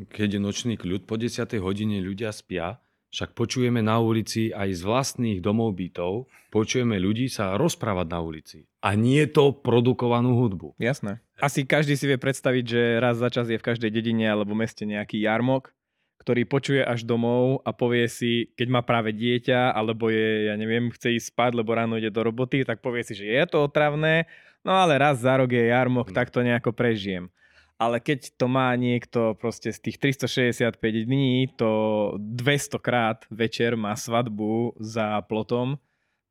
keď 0.00 0.28
je 0.30 0.40
nočný 0.40 0.74
kľud, 0.74 1.04
po 1.04 1.14
10. 1.14 1.36
hodine 1.58 1.98
ľudia 1.98 2.30
spia, 2.30 2.80
však 3.08 3.32
počujeme 3.32 3.80
na 3.80 3.98
ulici 3.98 4.50
aj 4.50 4.68
z 4.74 4.82
vlastných 4.82 5.38
domov 5.38 5.74
bytov, 5.74 6.28
počujeme 6.48 6.96
ľudí 6.96 7.26
sa 7.26 7.56
rozprávať 7.56 8.06
na 8.06 8.20
ulici. 8.20 8.58
A 8.80 8.92
nie 8.92 9.24
to 9.24 9.50
produkovanú 9.52 10.36
hudbu. 10.36 10.76
jasné. 10.76 11.18
Asi 11.38 11.62
každý 11.62 11.94
si 11.94 12.04
vie 12.04 12.18
predstaviť, 12.18 12.64
že 12.64 12.82
raz 12.98 13.16
za 13.16 13.30
čas 13.30 13.46
je 13.46 13.56
v 13.56 13.62
každej 13.64 13.88
dedine 13.88 14.26
alebo 14.26 14.52
meste 14.52 14.82
nejaký 14.82 15.22
jarmok, 15.22 15.70
ktorý 16.18 16.44
počuje 16.44 16.82
až 16.82 17.02
domov 17.02 17.62
a 17.62 17.70
povie 17.70 18.04
si, 18.10 18.50
keď 18.52 18.68
má 18.68 18.80
práve 18.82 19.14
dieťa, 19.14 19.70
alebo 19.70 20.10
je, 20.10 20.50
ja 20.50 20.54
neviem, 20.54 20.90
chce 20.90 21.14
ísť 21.14 21.30
spať, 21.30 21.50
lebo 21.56 21.72
ráno 21.72 21.96
ide 21.96 22.10
do 22.10 22.20
roboty, 22.20 22.66
tak 22.66 22.82
povie 22.82 23.00
si, 23.00 23.14
že 23.14 23.24
je 23.24 23.44
to 23.46 23.64
otravné, 23.64 24.26
no 24.60 24.74
ale 24.74 24.98
raz 24.98 25.22
za 25.22 25.38
rok 25.38 25.48
je 25.48 25.70
jarmok, 25.70 26.10
No. 26.10 26.14
tak 26.14 26.28
to 26.28 26.42
nejako 26.42 26.74
prežijem. 26.74 27.30
Ale 27.78 28.02
keď 28.02 28.34
to 28.34 28.50
má 28.50 28.74
niekto 28.74 29.38
proste 29.38 29.70
z 29.70 29.78
tých 29.78 30.02
365 30.02 30.82
dní, 30.82 31.46
to 31.54 31.70
200 32.18 32.82
krát 32.82 33.22
večer 33.30 33.78
má 33.78 33.94
svadbu 33.94 34.74
za 34.82 35.22
plotom, 35.30 35.78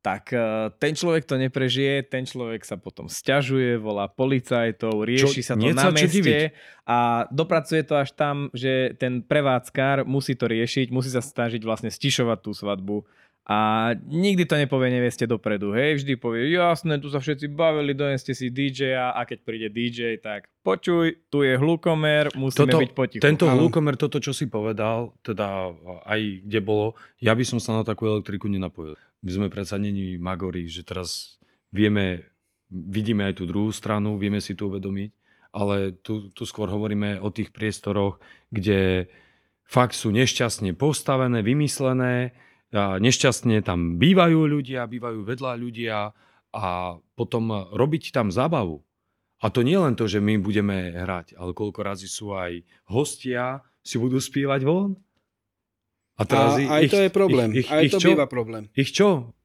tak 0.07 0.31
eh, 0.31 0.71
ten 0.79 0.95
človek 0.95 1.27
to 1.27 1.35
neprežije, 1.35 2.07
ten 2.07 2.23
človek 2.23 2.63
sa 2.63 2.79
potom 2.79 3.11
sťažuje, 3.11 3.75
volá 3.75 4.07
policajtov, 4.07 5.03
rieši 5.03 5.41
Čo- 5.43 5.47
sa 5.51 5.53
to 5.59 5.67
na 5.75 5.91
meste 5.91 6.55
a 6.87 7.27
dopracuje 7.27 7.83
to 7.83 7.99
až 7.99 8.15
tam, 8.15 8.47
že 8.55 8.95
ten 8.95 9.19
prevádzkar 9.19 10.07
musí 10.07 10.39
to 10.39 10.47
riešiť, 10.47 10.95
musí 10.95 11.11
sa 11.11 11.19
snažiť 11.19 11.59
vlastne 11.63 11.91
stišovať 11.91 12.39
tú 12.39 12.51
svadbu 12.55 13.03
a 13.47 13.91
nikdy 14.03 14.43
to 14.43 14.59
nepovie 14.59 14.91
neveste 14.91 15.23
dopredu, 15.23 15.71
hej, 15.71 16.03
vždy 16.03 16.19
povie, 16.19 16.51
jasné, 16.51 16.99
tu 16.99 17.07
sa 17.07 17.23
všetci 17.23 17.47
bavili, 17.47 17.95
doneste 17.95 18.35
si 18.35 18.51
DJ-a 18.51 19.15
a 19.15 19.23
keď 19.23 19.39
príde 19.47 19.67
DJ, 19.71 20.19
tak 20.19 20.51
počuj, 20.67 21.15
tu 21.31 21.47
je 21.47 21.55
hlukomer, 21.55 22.27
musíme 22.35 22.67
Toto- 22.67 22.83
byť 22.83 22.91
potichu. 22.91 23.23
Tento 23.23 23.47
Áno. 23.47 23.63
hlukomer, 23.63 23.95
toto, 23.95 24.19
čo 24.19 24.35
si 24.35 24.51
povedal, 24.51 25.15
teda 25.23 25.71
aj 26.03 26.43
kde 26.43 26.59
bolo, 26.59 26.99
ja 27.23 27.31
by 27.31 27.47
som 27.47 27.63
sa 27.63 27.71
na 27.79 27.87
takú 27.87 28.11
elektriku 28.11 28.51
nenapojil. 28.51 28.99
My 29.23 29.29
sme 29.31 29.47
predsa 29.47 29.79
není 29.79 30.19
magori, 30.19 30.67
že 30.67 30.83
teraz 30.83 31.39
vieme, 31.71 32.27
vidíme 32.67 33.31
aj 33.31 33.39
tú 33.39 33.47
druhú 33.47 33.71
stranu, 33.71 34.19
vieme 34.19 34.43
si 34.43 34.59
to 34.59 34.67
uvedomiť, 34.67 35.09
ale 35.55 35.95
tu, 36.03 36.35
tu 36.35 36.43
skôr 36.43 36.67
hovoríme 36.67 37.23
o 37.23 37.31
tých 37.31 37.55
priestoroch, 37.55 38.19
kde 38.51 39.07
fakt 39.63 39.95
sú 39.95 40.11
nešťastne 40.11 40.75
postavené, 40.75 41.39
vymyslené, 41.39 42.35
nešťastne 42.75 43.63
tam 43.63 43.95
bývajú 43.95 44.39
ľudia, 44.47 44.89
bývajú 44.89 45.23
vedľa 45.23 45.53
ľudia 45.55 45.97
a 46.51 46.65
potom 47.15 47.71
robiť 47.71 48.11
tam 48.11 48.31
zábavu. 48.33 48.83
A 49.37 49.53
to 49.53 49.61
nie 49.61 49.77
len 49.77 49.93
to, 49.93 50.09
že 50.09 50.17
my 50.17 50.41
budeme 50.41 50.97
hrať, 50.97 51.37
ale 51.37 51.53
koľko 51.53 51.85
razy 51.85 52.09
sú 52.09 52.33
aj 52.33 52.65
hostia, 52.89 53.61
si 53.85 54.01
budú 54.01 54.17
spievať 54.17 54.65
von. 54.65 54.97
A 56.17 56.25
teraz 56.25 56.57
A 56.57 56.81
aj 56.81 56.89
to 56.89 56.99
je 57.05 57.11
problém. 57.13 57.53
Ich, 57.53 57.69
ich, 57.69 57.71
aj 57.71 57.83
ich 57.85 57.93
to 57.93 58.01
čo? 58.01 58.09
býva 58.17 58.25
problém. 58.25 58.63
Ich 58.73 58.89
čo? 58.89 59.37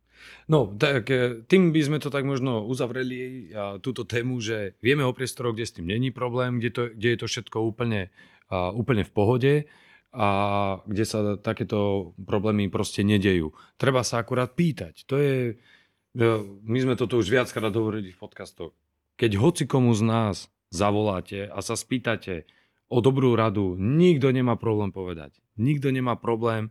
No, 0.49 0.73
tak 0.75 1.13
e, 1.13 1.45
tým 1.45 1.71
by 1.71 1.81
sme 1.85 1.99
to 2.01 2.09
tak 2.09 2.25
možno 2.25 2.65
uzavreli, 2.65 3.53
a, 3.53 3.77
túto 3.79 4.09
tému, 4.09 4.41
že 4.41 4.75
vieme 4.81 5.05
o 5.05 5.13
priestoroch, 5.13 5.53
kde 5.53 5.69
s 5.69 5.77
tým 5.77 5.93
není 5.93 6.11
problém, 6.11 6.59
kde, 6.59 6.71
to, 6.73 6.83
kde 6.97 7.09
je 7.13 7.19
to 7.21 7.27
všetko 7.29 7.59
úplne, 7.61 8.09
a, 8.49 8.73
úplne 8.73 9.05
v 9.05 9.13
pohode 9.13 9.53
a 10.13 10.29
kde 10.85 11.05
sa 11.09 11.19
takéto 11.41 12.13
problémy 12.21 12.69
proste 12.69 13.01
nedejú. 13.01 13.57
Treba 13.81 14.05
sa 14.05 14.21
akurát 14.21 14.53
pýtať. 14.53 15.09
To 15.09 15.17
je, 15.17 15.57
e, 16.15 16.25
my 16.69 16.79
sme 16.85 16.95
toto 17.01 17.17
už 17.17 17.33
viackrát 17.33 17.73
hovorili 17.73 18.13
v 18.13 18.21
podcastoch. 18.21 18.77
Keď 19.17 19.41
hoci 19.41 19.65
komu 19.65 19.97
z 19.97 20.05
nás 20.05 20.37
zavoláte 20.69 21.49
a 21.49 21.65
sa 21.65 21.77
spýtate 21.77 22.45
o 22.93 23.01
dobrú 23.01 23.33
radu, 23.33 23.77
nikto 23.81 24.29
nemá 24.29 24.61
problém 24.61 24.93
povedať. 24.93 25.41
Nikto 25.57 25.89
nemá 25.89 26.17
problém 26.21 26.69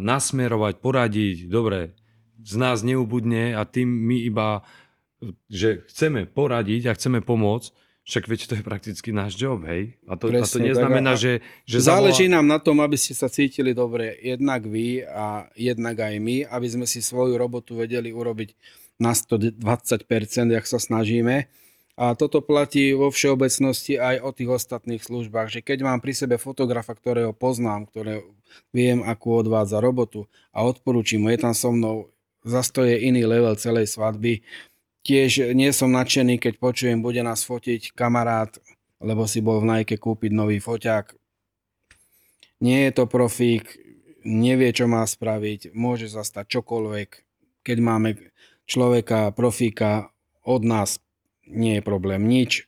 nasmerovať, 0.00 0.80
poradiť, 0.80 1.36
dobre, 1.46 1.92
z 2.40 2.54
nás 2.56 2.80
neubudne 2.80 3.52
a 3.52 3.68
tým 3.68 3.88
my 3.88 4.16
iba, 4.24 4.64
že 5.52 5.84
chceme 5.92 6.24
poradiť 6.24 6.88
a 6.88 6.96
chceme 6.96 7.20
pomôcť, 7.20 7.70
však 8.08 8.24
veď 8.24 8.40
to 8.48 8.54
je 8.56 8.64
prakticky 8.64 9.12
náš 9.12 9.36
job, 9.36 9.60
hej? 9.68 9.92
A 10.08 10.16
to, 10.16 10.32
a 10.32 10.40
to 10.40 10.40
Presne 10.40 10.64
tak. 10.64 10.68
neznamená, 10.72 11.12
A- 11.12 11.20
že, 11.20 11.32
že 11.68 11.84
Záleží 11.84 12.24
nám 12.24 12.48
na 12.48 12.56
tom, 12.56 12.80
aby 12.80 12.96
ste 12.96 13.12
sa 13.12 13.28
cítili 13.28 13.76
dobre, 13.76 14.16
jednak 14.24 14.64
vy 14.64 15.04
a 15.04 15.52
jednak 15.52 16.00
aj 16.00 16.16
my, 16.16 16.48
aby 16.48 16.66
sme 16.72 16.86
si 16.88 17.04
svoju 17.04 17.36
robotu 17.36 17.76
vedeli 17.76 18.08
urobiť 18.08 18.56
na 18.96 19.12
120%, 19.12 19.60
jak 20.56 20.64
sa 20.64 20.80
snažíme. 20.80 21.52
A 21.98 22.14
toto 22.14 22.40
platí 22.40 22.94
vo 22.94 23.10
všeobecnosti 23.10 23.98
aj 23.98 24.22
o 24.22 24.30
tých 24.30 24.56
ostatných 24.56 25.02
službách, 25.02 25.50
že 25.50 25.60
keď 25.60 25.82
mám 25.82 25.98
pri 25.98 26.14
sebe 26.14 26.40
fotografa, 26.40 26.94
ktorého 26.94 27.34
poznám, 27.34 27.90
ktoré 27.90 28.22
viem, 28.72 29.04
akú 29.04 29.36
odvádza 29.36 29.82
robotu 29.82 30.24
a 30.54 30.64
odporúčim 30.64 31.20
mu, 31.20 31.28
je 31.28 31.42
tam 31.42 31.52
so 31.52 31.74
mnou, 31.74 32.08
zase 32.46 32.70
to 32.70 32.86
je 32.86 33.02
iný 33.02 33.26
level 33.26 33.52
celej 33.58 33.90
svadby. 33.90 34.46
Tiež 35.02 35.54
nie 35.54 35.70
som 35.72 35.94
nadšený, 35.94 36.36
keď 36.36 36.54
počujem, 36.58 36.98
bude 37.00 37.22
nás 37.22 37.46
fotiť 37.46 37.94
kamarát, 37.94 38.52
lebo 38.98 39.24
si 39.24 39.38
bol 39.40 39.62
v 39.62 39.68
Nike 39.70 39.96
kúpiť 39.96 40.34
nový 40.34 40.58
foťák. 40.58 41.14
Nie 42.58 42.90
je 42.90 42.92
to 42.92 43.04
profík, 43.06 43.78
nevie, 44.26 44.74
čo 44.74 44.90
má 44.90 45.06
spraviť, 45.06 45.72
môže 45.72 46.10
sa 46.10 46.26
stať 46.26 46.58
čokoľvek. 46.58 47.08
Keď 47.62 47.78
máme 47.78 48.18
človeka, 48.66 49.30
profíka 49.30 50.10
od 50.42 50.66
nás, 50.66 50.98
nie 51.46 51.78
je 51.78 51.82
problém 51.84 52.26
nič. 52.26 52.66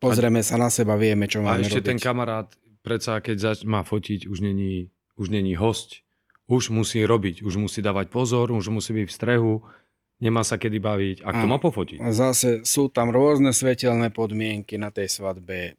Pozrieme 0.00 0.40
sa 0.42 0.56
na 0.56 0.72
seba, 0.72 0.96
vieme, 0.96 1.28
čo 1.28 1.44
A 1.44 1.52
máme 1.52 1.62
ešte 1.64 1.80
robiť. 1.80 1.88
ten 1.92 2.00
kamarát, 2.00 2.48
predsa 2.80 3.20
keď 3.20 3.36
zač- 3.38 3.64
má 3.64 3.84
fotiť, 3.84 4.26
už 4.26 4.40
není, 4.40 4.88
už 5.20 5.28
není 5.30 5.54
host. 5.54 6.02
Už 6.46 6.70
musí 6.70 7.02
robiť, 7.02 7.42
už 7.42 7.58
musí 7.58 7.82
dávať 7.82 8.06
pozor, 8.06 8.54
už 8.54 8.70
musí 8.70 8.94
byť 8.94 9.06
v 9.10 9.14
strehu, 9.14 9.52
nemá 10.20 10.42
sa 10.44 10.56
kedy 10.56 10.78
baviť. 10.80 11.16
A 11.24 11.28
kto 11.32 11.44
Áno. 11.48 11.52
má 11.56 11.58
pofotiť? 11.60 11.98
Zase 12.12 12.48
sú 12.64 12.88
tam 12.88 13.12
rôzne 13.12 13.52
svetelné 13.52 14.08
podmienky 14.12 14.80
na 14.80 14.88
tej 14.88 15.12
svadbe. 15.12 15.76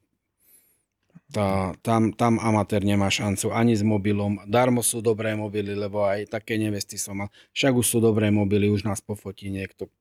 Tá, 1.28 1.76
tam, 1.84 2.16
tam 2.16 2.40
amatér 2.40 2.88
nemá 2.88 3.12
šancu 3.12 3.52
ani 3.52 3.76
s 3.76 3.84
mobilom. 3.84 4.40
Darmo 4.48 4.80
sú 4.80 5.04
dobré 5.04 5.36
mobily, 5.36 5.76
lebo 5.76 6.08
aj 6.08 6.32
také 6.32 6.56
nevesty 6.56 6.96
som 6.96 7.20
mal. 7.20 7.30
Však 7.52 7.76
už 7.76 7.86
sú 7.86 7.98
dobré 8.00 8.32
mobily, 8.32 8.72
už 8.72 8.88
nás 8.88 9.04
pofotí 9.04 9.52
niekto. 9.52 9.92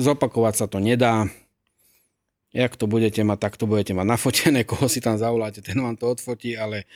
Zopakovať 0.00 0.54
sa 0.64 0.66
to 0.70 0.80
nedá. 0.80 1.28
Jak 2.56 2.80
to 2.80 2.88
budete 2.88 3.20
mať, 3.20 3.38
tak 3.44 3.54
to 3.60 3.68
budete 3.68 3.92
mať 3.92 4.06
nafotené, 4.08 4.64
koho 4.68 4.88
si 4.88 5.04
tam 5.04 5.20
zavoláte, 5.20 5.60
ten 5.60 5.76
vám 5.76 6.00
to 6.00 6.08
odfotí, 6.16 6.56
ale 6.56 6.88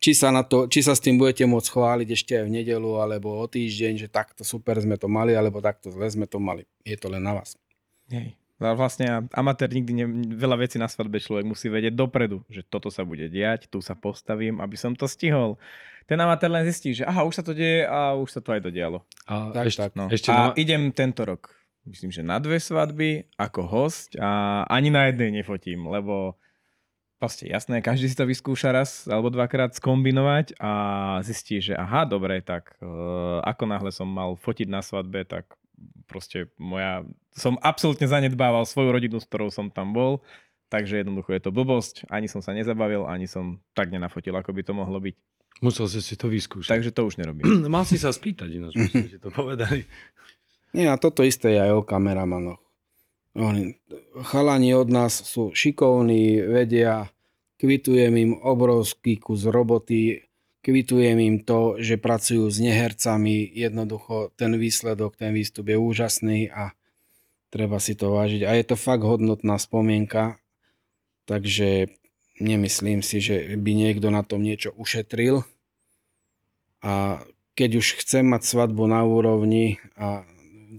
či 0.00 0.16
sa, 0.16 0.32
na 0.32 0.40
to, 0.40 0.64
či 0.64 0.80
sa 0.80 0.96
s 0.96 1.04
tým 1.04 1.20
budete 1.20 1.44
môcť 1.44 1.68
chváliť 1.68 2.08
ešte 2.08 2.32
aj 2.40 2.44
v 2.48 2.54
nedelu 2.56 2.90
alebo 2.96 3.36
o 3.36 3.44
týždeň, 3.44 4.00
že 4.00 4.08
takto 4.08 4.42
super 4.48 4.80
sme 4.80 4.96
to 4.96 5.12
mali, 5.12 5.36
alebo 5.36 5.60
takto 5.60 5.92
zle 5.92 6.08
sme 6.08 6.24
to 6.24 6.40
mali. 6.40 6.64
Je 6.88 6.96
to 6.96 7.12
len 7.12 7.20
na 7.20 7.36
vás. 7.36 7.54
Hej. 8.08 8.32
Vlastne 8.60 9.24
amatér 9.32 9.72
nikdy 9.72 9.92
ne, 9.96 10.04
veľa 10.36 10.60
vecí 10.60 10.76
na 10.76 10.84
svadbe 10.84 11.16
človek 11.16 11.48
musí 11.48 11.72
vedieť 11.72 11.96
dopredu, 11.96 12.44
že 12.52 12.60
toto 12.60 12.92
sa 12.92 13.08
bude 13.08 13.24
diať, 13.32 13.72
tu 13.72 13.80
sa 13.80 13.96
postavím, 13.96 14.60
aby 14.60 14.76
som 14.76 14.92
to 14.92 15.08
stihol. 15.08 15.56
Ten 16.04 16.20
amatér 16.20 16.52
len 16.52 16.68
zistí, 16.68 16.92
že 16.92 17.08
aha, 17.08 17.24
už 17.24 17.40
sa 17.40 17.44
to 17.44 17.56
deje 17.56 17.88
a 17.88 18.12
už 18.20 18.28
sa 18.28 18.40
to 18.44 18.52
aj 18.52 18.60
dodialo. 18.60 19.00
A 19.24 19.48
Tak, 19.56 19.64
ešte, 19.64 19.80
tak. 19.80 19.92
No. 19.96 20.12
ešte 20.12 20.28
a 20.28 20.52
na, 20.52 20.60
idem 20.60 20.92
tento 20.92 21.24
rok, 21.24 21.56
myslím, 21.88 22.12
že 22.12 22.20
na 22.20 22.36
dve 22.36 22.60
svadby 22.60 23.32
ako 23.40 23.64
host 23.64 24.12
a 24.20 24.64
ani 24.68 24.92
na 24.92 25.08
jednej 25.08 25.40
nefotím, 25.40 25.88
lebo 25.88 26.36
proste 27.20 27.44
jasné, 27.44 27.84
každý 27.84 28.08
si 28.08 28.16
to 28.16 28.24
vyskúša 28.24 28.72
raz 28.72 29.04
alebo 29.04 29.28
dvakrát 29.28 29.76
skombinovať 29.76 30.56
a 30.56 30.72
zistí, 31.20 31.60
že 31.60 31.76
aha, 31.76 32.08
dobre, 32.08 32.40
tak 32.40 32.72
uh, 32.80 33.44
ako 33.44 33.64
náhle 33.68 33.92
som 33.92 34.08
mal 34.08 34.40
fotiť 34.40 34.72
na 34.72 34.80
svadbe, 34.80 35.28
tak 35.28 35.44
proste 36.08 36.48
moja, 36.56 37.04
som 37.36 37.60
absolútne 37.60 38.08
zanedbával 38.08 38.64
svoju 38.64 38.90
rodinu, 38.90 39.20
s 39.20 39.28
ktorou 39.28 39.52
som 39.52 39.68
tam 39.68 39.92
bol, 39.92 40.24
takže 40.72 41.04
jednoducho 41.04 41.36
je 41.36 41.42
to 41.44 41.52
blbosť, 41.52 42.08
ani 42.08 42.24
som 42.26 42.40
sa 42.40 42.56
nezabavil, 42.56 43.04
ani 43.04 43.28
som 43.28 43.60
tak 43.76 43.92
nenafotil, 43.92 44.32
ako 44.34 44.56
by 44.56 44.62
to 44.64 44.72
mohlo 44.72 44.96
byť. 44.96 45.14
musel 45.60 45.86
si 45.92 46.00
si 46.00 46.16
to 46.16 46.32
vyskúšať. 46.32 46.72
Takže 46.72 46.90
to 46.96 47.04
už 47.04 47.20
nerobím. 47.20 47.44
Mal 47.74 47.84
si 47.84 48.00
sa 48.00 48.10
spýtať, 48.16 48.48
ináč 48.48 48.74
by 48.80 48.88
ti 49.06 49.20
to 49.20 49.28
povedali. 49.28 49.84
Nie, 50.72 50.88
a 50.88 50.96
toto 50.96 51.20
isté 51.20 51.52
je 51.52 51.60
aj 51.68 51.72
o 51.76 51.82
kameramanoch. 51.84 52.62
Oni, 53.38 53.78
chalani 54.26 54.74
od 54.74 54.90
nás 54.90 55.22
sú 55.22 55.54
šikovní, 55.54 56.42
vedia, 56.42 57.06
kvitujem 57.60 58.16
im 58.16 58.32
obrovský 58.40 59.20
kus 59.20 59.44
roboty, 59.44 60.24
kvitujem 60.64 61.20
im 61.20 61.36
to, 61.44 61.76
že 61.76 62.00
pracujú 62.00 62.48
s 62.48 62.56
nehercami, 62.56 63.44
jednoducho 63.44 64.32
ten 64.40 64.56
výsledok, 64.56 65.20
ten 65.20 65.36
výstup 65.36 65.68
je 65.68 65.76
úžasný 65.76 66.48
a 66.48 66.72
treba 67.52 67.76
si 67.76 67.92
to 67.92 68.16
vážiť. 68.16 68.48
A 68.48 68.56
je 68.56 68.64
to 68.64 68.80
fakt 68.80 69.04
hodnotná 69.04 69.60
spomienka, 69.60 70.40
takže 71.28 71.92
nemyslím 72.40 73.04
si, 73.04 73.20
že 73.20 73.60
by 73.60 73.70
niekto 73.76 74.08
na 74.08 74.24
tom 74.24 74.40
niečo 74.40 74.72
ušetril. 74.72 75.44
A 76.80 77.20
keď 77.52 77.84
už 77.84 78.00
chcem 78.00 78.24
mať 78.24 78.48
svadbu 78.48 78.88
na 78.88 79.04
úrovni 79.04 79.76
a 80.00 80.24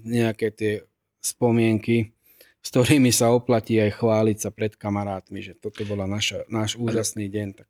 nejaké 0.01 0.49
tie 0.49 0.73
spomienky, 1.21 2.17
s 2.61 2.67
ktorými 2.69 3.09
sa 3.09 3.33
oplatí 3.33 3.81
aj 3.81 3.97
chváliť 3.97 4.37
sa 4.37 4.49
pred 4.53 4.77
kamarátmi, 4.77 5.41
že 5.41 5.57
toto 5.57 5.81
bola 5.83 6.05
naša, 6.05 6.45
náš 6.47 6.77
úžasný 6.77 7.25
deň. 7.27 7.47
Tak. 7.57 7.67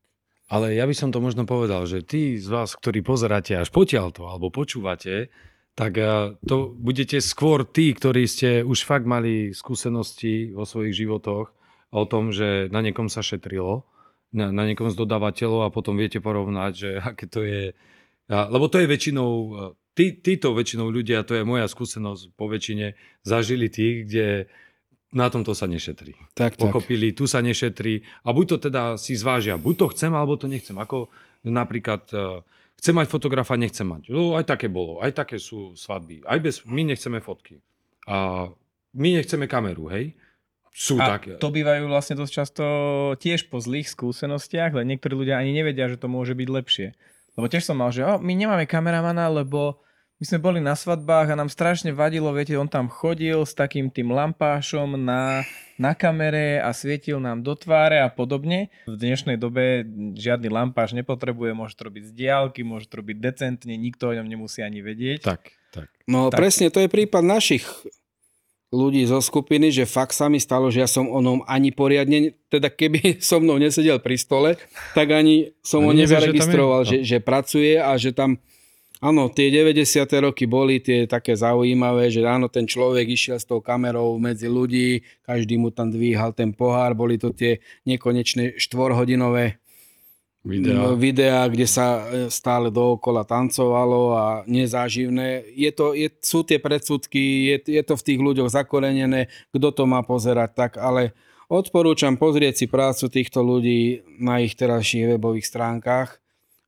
Ale 0.52 0.76
ja 0.76 0.84
by 0.84 0.92
som 0.92 1.16
to 1.16 1.24
možno 1.24 1.48
povedal, 1.48 1.88
že 1.88 2.04
tí 2.04 2.36
z 2.36 2.52
vás, 2.52 2.76
ktorí 2.76 3.00
pozeráte 3.00 3.56
až 3.56 3.72
potiaľto 3.72 4.28
alebo 4.28 4.52
počúvate, 4.52 5.32
tak 5.80 5.96
eh, 5.96 6.36
to 6.44 6.76
budete 6.76 7.24
skôr 7.24 7.64
tí, 7.64 7.96
ktorí 7.96 8.28
ste 8.28 8.50
už 8.68 8.84
fakt 8.84 9.08
mali 9.08 9.56
skúsenosti 9.56 10.52
vo 10.52 10.68
svojich 10.68 11.08
životoch 11.08 11.56
o 11.92 12.04
tom, 12.04 12.36
že 12.36 12.68
na 12.72 12.84
niekom 12.84 13.08
sa 13.08 13.24
šetrilo, 13.24 13.88
na, 14.36 14.52
na 14.52 14.64
niekom 14.68 14.92
z 14.92 14.96
dodávateľov 15.00 15.68
a 15.68 15.74
potom 15.74 15.96
viete 15.96 16.20
porovnať, 16.20 16.72
že 16.76 16.90
aké 17.16 17.26
to 17.32 17.48
je. 17.48 17.72
Lebo 18.32 18.72
to 18.72 18.80
je 18.80 18.88
väčšinou, 18.92 19.32
eh, 19.32 19.72
tí, 19.96 20.20
títo 20.20 20.52
väčšinou 20.52 20.92
ľudia, 20.92 21.24
to 21.24 21.40
je 21.40 21.48
moja 21.48 21.72
skúsenosť 21.72 22.36
po 22.36 22.52
väčšine, 22.52 23.00
zažili 23.24 23.72
tých, 23.72 24.08
kde 24.08 24.28
na 25.12 25.28
tomto 25.28 25.52
sa 25.52 25.68
nešetrí. 25.68 26.16
Tak, 26.32 26.56
tak. 26.56 26.60
Pochopili, 26.60 27.12
tu 27.12 27.28
sa 27.28 27.44
nešetrí 27.44 28.04
a 28.24 28.32
buď 28.32 28.46
to 28.48 28.58
teda 28.72 28.84
si 28.96 29.16
zvážia, 29.20 29.60
buď 29.60 29.76
to 29.76 29.86
chcem, 29.92 30.12
alebo 30.16 30.40
to 30.40 30.48
nechcem. 30.48 30.76
Ako 30.80 31.12
napríklad 31.44 32.08
uh, 32.16 32.40
chcem 32.80 32.96
mať 32.96 33.12
fotografa, 33.12 33.60
nechcem 33.60 33.84
mať. 33.84 34.08
No, 34.08 34.40
aj 34.40 34.48
také 34.48 34.72
bolo, 34.72 35.04
aj 35.04 35.12
také 35.12 35.36
sú 35.36 35.76
svadby. 35.76 36.24
Aj 36.24 36.40
bez, 36.40 36.64
my 36.64 36.88
nechceme 36.88 37.20
fotky. 37.20 37.60
A 38.08 38.48
my 38.96 39.10
nechceme 39.20 39.46
kameru, 39.52 39.92
hej? 39.92 40.16
Sú 40.72 40.96
A 40.96 41.20
také. 41.20 41.36
to 41.36 41.52
bývajú 41.52 41.92
vlastne 41.92 42.16
dosť 42.16 42.32
často 42.32 42.64
tiež 43.20 43.52
po 43.52 43.60
zlých 43.60 43.92
skúsenostiach, 43.92 44.72
len 44.80 44.96
niektorí 44.96 45.20
ľudia 45.20 45.36
ani 45.36 45.52
nevedia, 45.52 45.92
že 45.92 46.00
to 46.00 46.08
môže 46.08 46.32
byť 46.32 46.48
lepšie. 46.48 46.88
Lebo 47.36 47.52
tiež 47.52 47.68
som 47.68 47.76
mal, 47.76 47.92
že 47.92 48.08
o, 48.08 48.16
my 48.24 48.32
nemáme 48.32 48.64
kameramana, 48.64 49.28
lebo 49.28 49.84
my 50.22 50.28
sme 50.28 50.38
boli 50.40 50.60
na 50.60 50.74
svadbách 50.74 51.28
a 51.28 51.36
nám 51.36 51.50
strašne 51.50 51.90
vadilo, 51.92 52.30
viete, 52.30 52.54
on 52.54 52.70
tam 52.70 52.86
chodil 52.86 53.42
s 53.42 53.52
takým 53.52 53.90
tým 53.90 54.08
lampášom 54.08 54.94
na, 54.94 55.42
na 55.76 55.92
kamere 55.92 56.62
a 56.62 56.70
svietil 56.72 57.18
nám 57.18 57.42
do 57.42 57.52
tváre 57.54 57.98
a 57.98 58.08
podobne. 58.08 58.70
V 58.86 58.96
dnešnej 58.96 59.34
dobe 59.36 59.82
žiadny 60.14 60.46
lampáš 60.46 60.94
nepotrebuje, 60.94 61.52
môže 61.52 61.74
to 61.74 61.90
robiť 61.90 62.04
z 62.06 62.12
diálky, 62.14 62.62
môže 62.62 62.86
to 62.86 63.02
robiť 63.02 63.18
decentne, 63.18 63.74
nikto 63.74 64.06
o 64.06 64.16
ňom 64.16 64.28
nemusí 64.28 64.62
ani 64.62 64.80
vedieť. 64.80 65.26
Tak, 65.26 65.42
tak. 65.72 65.90
No 66.06 66.30
Tak. 66.30 66.38
presne, 66.38 66.70
to 66.70 66.78
je 66.78 66.88
prípad 66.88 67.26
našich 67.26 67.66
ľudí 68.70 69.04
zo 69.04 69.20
skupiny, 69.20 69.68
že 69.68 69.84
fakt 69.84 70.14
sa 70.14 70.30
mi 70.30 70.38
stalo, 70.38 70.70
že 70.70 70.80
ja 70.80 70.88
som 70.88 71.04
o 71.04 71.20
nom 71.20 71.42
ani 71.44 71.74
poriadne, 71.74 72.38
teda 72.48 72.70
keby 72.70 73.18
so 73.26 73.36
mnou 73.36 73.58
nesedel 73.58 73.98
pri 73.98 74.16
stole, 74.16 74.54
tak 74.94 75.10
ani 75.10 75.50
som 75.60 75.82
ho 75.82 75.90
Ani 75.90 76.06
že 76.06 76.06
je? 76.06 76.10
nezaregistroval, 76.14 76.82
No. 76.82 76.88
že, 76.88 76.98
že 77.02 77.18
pracuje 77.18 77.76
a 77.76 77.90
že 77.96 78.14
tam, 78.14 78.38
áno, 79.02 79.34
tie 79.34 79.50
90. 79.50 80.06
roky 80.22 80.46
boli 80.46 80.80
tie 80.80 81.10
také 81.10 81.34
zaujímavé, 81.34 82.14
že 82.14 82.22
áno, 82.24 82.48
ten 82.48 82.70
človek 82.70 83.10
išiel 83.10 83.42
s 83.42 83.50
tou 83.50 83.60
kamerou 83.60 84.16
medzi 84.22 84.46
ľudí, 84.46 85.02
každý 85.26 85.58
mu 85.58 85.74
tam 85.74 85.90
dvíhal 85.90 86.32
ten 86.32 86.54
pohár, 86.54 86.94
boli 86.94 87.18
to 87.18 87.34
tie 87.34 87.60
nekonečné 87.90 88.62
štvorhodinové 88.62 89.62
Videa. 90.42 90.98
videá, 90.98 91.46
kde 91.46 91.70
sa 91.70 92.02
e, 92.02 92.34
stále 92.34 92.74
dookola 92.74 93.22
tancovalo 93.22 94.18
a 94.18 94.26
nezáživné. 94.50 95.46
Je 95.54 95.70
to, 95.70 95.94
je, 95.94 96.10
sú 96.18 96.42
tie 96.42 96.58
predsudky, 96.58 97.54
je, 97.54 97.78
je 97.78 97.84
to 97.86 97.94
v 97.94 98.06
tých 98.10 98.20
ľuďoch 98.20 98.50
zakorenené, 98.50 99.30
kto 99.54 99.70
to 99.70 99.84
má 99.86 100.02
pozerať 100.02 100.50
tak, 100.58 100.72
ale 100.82 101.14
odporúčam 101.46 102.18
pozrieť 102.18 102.54
si 102.58 102.66
prácu 102.66 103.06
týchto 103.14 103.46
ľudí 103.46 104.02
na 104.18 104.42
ich 104.42 104.58
terajších 104.58 105.14
webových 105.14 105.46
stránkach 105.46 106.18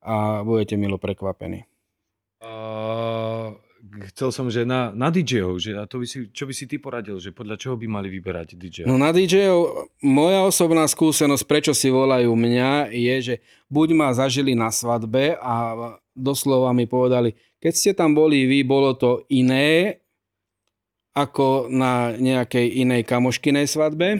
a 0.05 0.45
budete 0.45 0.77
milo 0.77 1.01
prekvapení. 1.01 1.72
A 2.43 3.55
chcel 4.11 4.35
som, 4.35 4.51
že 4.51 4.67
na, 4.67 4.91
na 4.91 5.07
DJ-ov, 5.07 5.63
že 5.63 5.79
a 5.79 5.87
to 5.87 6.03
by 6.03 6.07
si, 6.07 6.27
čo 6.31 6.43
by 6.43 6.53
si 6.55 6.67
ty 6.67 6.75
poradil, 6.75 7.19
že 7.23 7.31
podľa 7.31 7.55
čoho 7.55 7.75
by 7.79 7.87
mali 7.87 8.11
vyberať 8.11 8.59
DJ? 8.59 8.77
No 8.83 8.99
na 8.99 9.15
DJ-ov, 9.15 9.87
moja 10.03 10.43
osobná 10.43 10.83
skúsenosť, 10.83 11.43
prečo 11.47 11.71
si 11.71 11.87
volajú 11.87 12.35
mňa, 12.35 12.91
je, 12.91 13.15
že 13.23 13.35
buď 13.71 13.87
ma 13.95 14.11
zažili 14.11 14.59
na 14.59 14.71
svadbe 14.75 15.39
a 15.39 15.53
doslova 16.11 16.75
mi 16.75 16.83
povedali, 16.83 17.31
keď 17.63 17.73
ste 17.73 17.91
tam 17.95 18.11
boli 18.11 18.43
vy, 18.43 18.67
bolo 18.67 18.91
to 18.99 19.23
iné 19.31 20.03
ako 21.15 21.69
na 21.69 22.11
nejakej 22.17 22.83
inej 22.83 23.07
kamoškinej 23.07 23.69
svadbe 23.69 24.19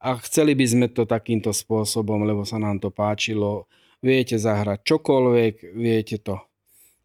a 0.00 0.08
chceli 0.24 0.56
by 0.56 0.64
sme 0.64 0.86
to 0.88 1.04
takýmto 1.04 1.50
spôsobom, 1.50 2.24
lebo 2.24 2.46
sa 2.46 2.56
nám 2.56 2.78
to 2.80 2.88
páčilo. 2.88 3.66
Viete 4.04 4.36
zahrať 4.36 4.84
čokoľvek, 4.84 5.54
viete 5.74 6.20
to 6.20 6.38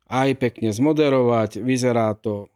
aj 0.10 0.30
pekne 0.42 0.74
zmoderovať, 0.74 1.62
vyzerá 1.62 2.18
to 2.18 2.50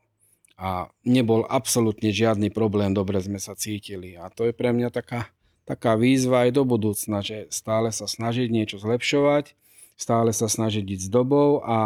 a 0.57 0.89
nebol 1.05 1.45
absolútne 1.49 2.13
žiadny 2.13 2.53
problém, 2.53 2.93
dobre 2.93 3.21
sme 3.21 3.41
sa 3.41 3.57
cítili. 3.57 4.17
A 4.17 4.29
to 4.29 4.49
je 4.49 4.53
pre 4.53 4.69
mňa 4.73 4.93
taká, 4.93 5.29
taká 5.65 5.97
výzva 5.97 6.45
aj 6.45 6.51
do 6.53 6.63
budúcna, 6.65 7.25
že 7.25 7.49
stále 7.49 7.89
sa 7.93 8.05
snažiť 8.05 8.49
niečo 8.49 8.77
zlepšovať, 8.77 9.57
stále 9.97 10.29
sa 10.33 10.49
snažiť 10.49 10.85
ísť 10.85 11.05
s 11.05 11.13
dobou 11.13 11.61
a, 11.65 11.79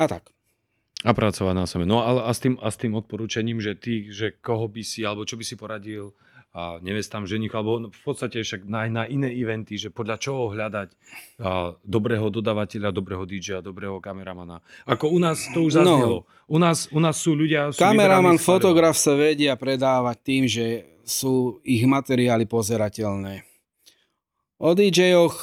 a 0.00 0.04
tak. 0.04 0.32
A 1.04 1.12
pracovať 1.12 1.54
na 1.54 1.68
sebe. 1.68 1.84
No 1.84 2.00
ale 2.00 2.24
a 2.24 2.32
s 2.32 2.40
tým, 2.40 2.56
a 2.64 2.72
s 2.72 2.80
tým 2.80 2.96
odporúčaním, 2.96 3.60
že 3.60 3.76
ty, 3.76 4.08
že 4.08 4.32
koho 4.32 4.64
by 4.72 4.80
si, 4.80 5.04
alebo 5.04 5.28
čo 5.28 5.36
by 5.36 5.44
si 5.44 5.54
poradil 5.60 6.16
a 6.54 6.78
nevestám 6.78 7.26
ženich, 7.26 7.50
alebo 7.50 7.90
v 7.90 8.00
podstate 8.06 8.38
však 8.38 8.62
na, 8.70 8.86
na 8.86 9.04
iné 9.10 9.34
eventy, 9.34 9.74
že 9.74 9.90
podľa 9.90 10.22
čoho 10.22 10.54
hľadať 10.54 10.88
a, 11.42 11.74
dobrého 11.82 12.30
dodávateľa, 12.30 12.94
dobrého 12.94 13.26
DJ, 13.26 13.58
dobrého 13.58 13.98
kameramana. 13.98 14.62
Ako 14.86 15.10
u 15.10 15.18
nás 15.18 15.50
to 15.50 15.66
už 15.66 15.74
No. 15.74 15.78
zaznelo. 15.82 16.18
U, 16.46 16.58
nás, 16.62 16.86
u 16.94 17.02
nás 17.02 17.18
sú 17.18 17.34
ľudia... 17.34 17.74
Sú 17.74 17.82
Kameraman, 17.82 18.38
fotograf 18.38 18.94
sa 18.94 19.18
vedia 19.18 19.58
predávať 19.58 20.16
tým, 20.22 20.42
že 20.46 20.66
sú 21.02 21.58
ich 21.66 21.82
materiály 21.82 22.46
pozerateľné. 22.46 23.42
O 24.62 24.72
DJ-och 24.78 25.34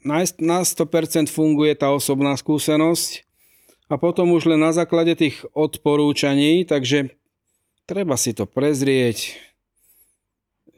na 0.00 0.24
na 0.40 0.58
100% 0.64 1.28
funguje 1.28 1.76
tá 1.76 1.92
osobná 1.92 2.32
skúsenosť 2.40 3.28
a 3.92 4.00
potom 4.00 4.32
už 4.32 4.48
len 4.48 4.64
na 4.64 4.72
základe 4.72 5.12
tých 5.12 5.44
odporúčaní, 5.52 6.64
takže 6.64 7.12
treba 7.84 8.16
si 8.16 8.32
to 8.32 8.48
prezrieť, 8.48 9.36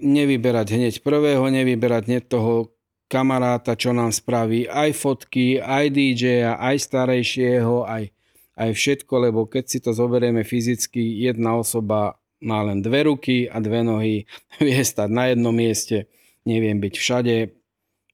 nevyberať 0.00 0.74
hneď 0.74 0.94
prvého, 1.04 1.44
nevyberať 1.46 2.02
hneď 2.08 2.24
toho 2.26 2.72
kamaráta, 3.10 3.74
čo 3.74 3.90
nám 3.90 4.14
spraví 4.14 4.70
aj 4.70 4.94
fotky, 4.94 5.58
aj 5.58 5.90
DJ-a, 5.90 6.56
aj 6.62 6.76
starejšieho, 6.78 7.82
aj, 7.84 8.14
aj 8.54 8.70
všetko, 8.70 9.14
lebo 9.30 9.50
keď 9.50 9.64
si 9.66 9.78
to 9.82 9.90
zoberieme 9.90 10.46
fyzicky, 10.46 11.20
jedna 11.26 11.58
osoba 11.58 12.20
má 12.40 12.64
len 12.64 12.80
dve 12.80 13.10
ruky 13.10 13.50
a 13.50 13.58
dve 13.58 13.82
nohy, 13.82 14.24
vie 14.64 14.80
stať 14.80 15.10
na 15.10 15.28
jednom 15.28 15.52
mieste, 15.52 16.06
neviem 16.46 16.78
byť 16.78 16.94
všade. 16.96 17.36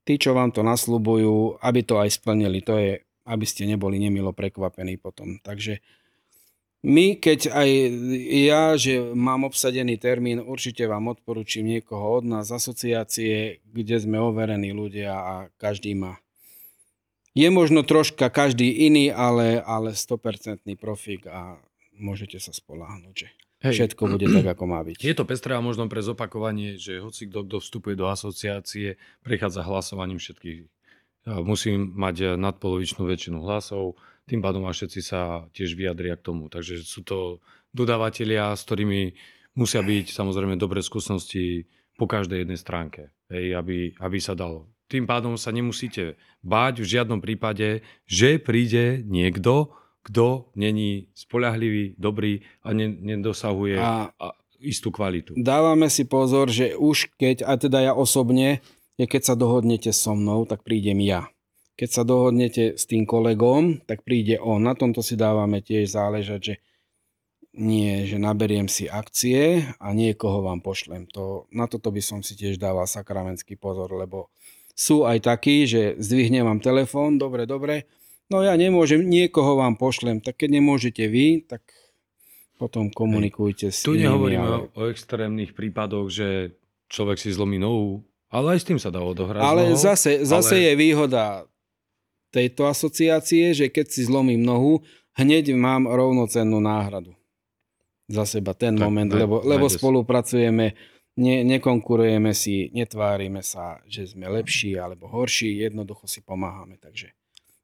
Tí, 0.06 0.14
čo 0.22 0.38
vám 0.38 0.54
to 0.54 0.62
nasľubujú, 0.62 1.60
aby 1.60 1.80
to 1.82 1.98
aj 1.98 2.14
splnili, 2.14 2.62
to 2.62 2.78
je, 2.78 3.02
aby 3.26 3.44
ste 3.44 3.66
neboli 3.66 3.98
nemilo 3.98 4.30
prekvapení 4.30 5.02
potom. 5.02 5.42
Takže 5.42 5.82
my, 6.86 7.18
keď 7.18 7.50
aj 7.50 7.70
ja, 8.46 8.78
že 8.78 9.02
mám 9.10 9.42
obsadený 9.42 9.98
termín, 9.98 10.38
určite 10.38 10.86
vám 10.86 11.10
odporúčim 11.10 11.66
niekoho 11.66 12.22
od 12.22 12.24
nás 12.30 12.46
z 12.46 12.62
asociácie, 12.62 13.58
kde 13.66 13.96
sme 13.98 14.22
overení 14.22 14.70
ľudia 14.70 15.10
a 15.18 15.34
každý 15.58 15.98
má. 15.98 16.22
Je 17.34 17.50
možno 17.50 17.82
troška 17.82 18.30
každý 18.30 18.70
iný, 18.86 19.10
ale, 19.10 19.58
ale 19.60 19.98
100% 19.98 20.62
profík 20.78 21.26
a 21.26 21.58
môžete 21.98 22.38
sa 22.38 22.54
spoláhnuť, 22.54 23.14
že 23.18 23.28
Hej. 23.66 23.74
všetko 23.74 24.02
bude 24.06 24.26
tak, 24.30 24.46
ako 24.56 24.64
má 24.70 24.80
byť. 24.86 25.02
Je 25.02 25.16
to 25.18 25.26
pestré 25.26 25.58
a 25.58 25.60
možno 25.60 25.90
pre 25.90 26.00
zopakovanie, 26.06 26.78
že 26.78 27.02
hoci 27.02 27.26
kto, 27.26 27.44
kto 27.50 27.56
vstupuje 27.58 27.98
do 27.98 28.06
asociácie, 28.06 28.94
prechádza 29.26 29.66
hlasovaním 29.66 30.22
všetkých. 30.22 30.70
A 31.26 31.42
Musí 31.42 31.74
mať 31.74 32.38
nadpolovičnú 32.38 33.02
väčšinu 33.02 33.42
hlasov, 33.42 33.98
tým 34.26 34.42
pádom 34.42 34.66
a 34.66 34.74
všetci 34.74 35.00
sa 35.00 35.46
tiež 35.54 35.78
vyjadria 35.78 36.18
k 36.18 36.26
tomu. 36.26 36.50
Takže 36.50 36.82
sú 36.82 37.06
to 37.06 37.38
dodávateľia, 37.70 38.54
s 38.58 38.66
ktorými 38.66 39.14
musia 39.54 39.80
byť 39.80 40.12
samozrejme 40.12 40.58
dobré 40.58 40.82
skúsenosti 40.82 41.70
po 41.96 42.04
každej 42.04 42.44
jednej 42.44 42.60
stránke, 42.60 43.14
hej, 43.32 43.56
aby, 43.56 43.96
aby 43.96 44.18
sa 44.20 44.36
dalo. 44.36 44.68
Tým 44.86 45.08
pádom 45.08 45.34
sa 45.34 45.50
nemusíte 45.50 46.14
báť 46.46 46.84
v 46.84 46.86
žiadnom 46.86 47.18
prípade, 47.18 47.82
že 48.06 48.38
príde 48.38 49.02
niekto, 49.02 49.74
kto 50.06 50.54
není 50.54 51.10
spolahlivý, 51.18 51.98
dobrý 51.98 52.46
a 52.62 52.70
ne, 52.70 52.86
nedosahuje 52.86 53.74
A 53.82 54.14
a 54.14 54.26
istú 54.62 54.94
kvalitu. 54.94 55.34
dávame 55.34 55.90
si 55.90 56.06
pozor, 56.06 56.48
že 56.48 56.78
už 56.78 57.10
keď, 57.18 57.44
a 57.44 57.58
teda 57.58 57.90
ja 57.90 57.92
osobne, 57.92 58.62
je 58.96 59.04
keď 59.04 59.22
sa 59.32 59.34
dohodnete 59.34 59.90
so 59.92 60.16
mnou, 60.16 60.48
tak 60.48 60.62
prídem 60.62 61.02
ja. 61.02 61.28
Keď 61.76 61.88
sa 61.92 62.02
dohodnete 62.08 62.80
s 62.80 62.88
tým 62.88 63.04
kolegom, 63.04 63.84
tak 63.84 64.00
príde 64.00 64.40
on. 64.40 64.64
Na 64.64 64.72
tomto 64.72 65.04
si 65.04 65.12
dávame 65.12 65.60
tiež 65.60 65.92
záležať, 65.92 66.40
že 66.40 66.54
nie, 67.56 68.04
že 68.04 68.20
naberiem 68.20 68.68
si 68.68 68.88
akcie 68.88 69.64
a 69.80 69.92
niekoho 69.96 70.44
vám 70.44 70.60
pošlem. 70.60 71.08
To, 71.16 71.48
na 71.52 71.64
toto 71.68 71.88
by 71.88 72.00
som 72.04 72.20
si 72.20 72.36
tiež 72.36 72.60
dával 72.60 72.84
sakramentský 72.84 73.56
pozor, 73.56 73.92
lebo 73.96 74.28
sú 74.76 75.08
aj 75.08 75.24
takí, 75.24 75.64
že 75.64 75.96
zdvihnem 75.96 76.44
vám 76.44 76.60
telefón, 76.60 77.16
dobre, 77.16 77.48
dobre, 77.48 77.88
no 78.28 78.44
ja 78.44 78.52
nemôžem, 78.60 79.00
niekoho 79.00 79.56
vám 79.56 79.80
pošlem, 79.80 80.20
tak 80.20 80.36
keď 80.36 80.60
nemôžete 80.60 81.04
vy, 81.08 81.48
tak 81.48 81.64
potom 82.60 82.92
komunikujte 82.92 83.72
s 83.72 83.84
Tu 83.84 84.00
nehovoríme 84.00 84.44
ale... 84.44 84.56
o, 84.76 84.88
extrémnych 84.92 85.56
prípadoch, 85.56 86.12
že 86.12 86.56
človek 86.92 87.16
si 87.16 87.32
zlomí 87.32 87.56
nohu, 87.56 88.04
ale 88.28 88.56
aj 88.56 88.60
s 88.60 88.68
tým 88.68 88.80
sa 88.80 88.92
dá 88.92 89.00
odohrať. 89.00 89.40
Ale 89.40 89.72
nohou. 89.72 89.80
zase, 89.80 90.24
zase 90.28 90.56
ale- 90.60 90.64
je 90.68 90.72
výhoda 90.76 91.48
tejto 92.36 92.68
asociácie, 92.68 93.56
že 93.56 93.72
keď 93.72 93.86
si 93.88 94.04
zlomím 94.04 94.44
nohu, 94.44 94.84
hneď 95.16 95.56
mám 95.56 95.88
rovnocennú 95.88 96.60
náhradu 96.60 97.16
za 98.12 98.28
seba 98.28 98.52
ten 98.52 98.76
Tak, 98.76 98.84
moment, 98.84 99.08
naj- 99.08 99.24
lebo, 99.24 99.40
lebo 99.40 99.66
spolupracujeme, 99.72 100.76
ne, 101.16 101.36
nekonkurujeme 101.48 102.36
si, 102.36 102.68
netvárime 102.76 103.40
sa, 103.40 103.80
že 103.88 104.04
sme 104.04 104.28
lepší 104.28 104.76
alebo 104.76 105.08
horší, 105.08 105.64
jednoducho 105.64 106.04
si 106.04 106.20
pomáhame, 106.20 106.76
takže 106.76 107.16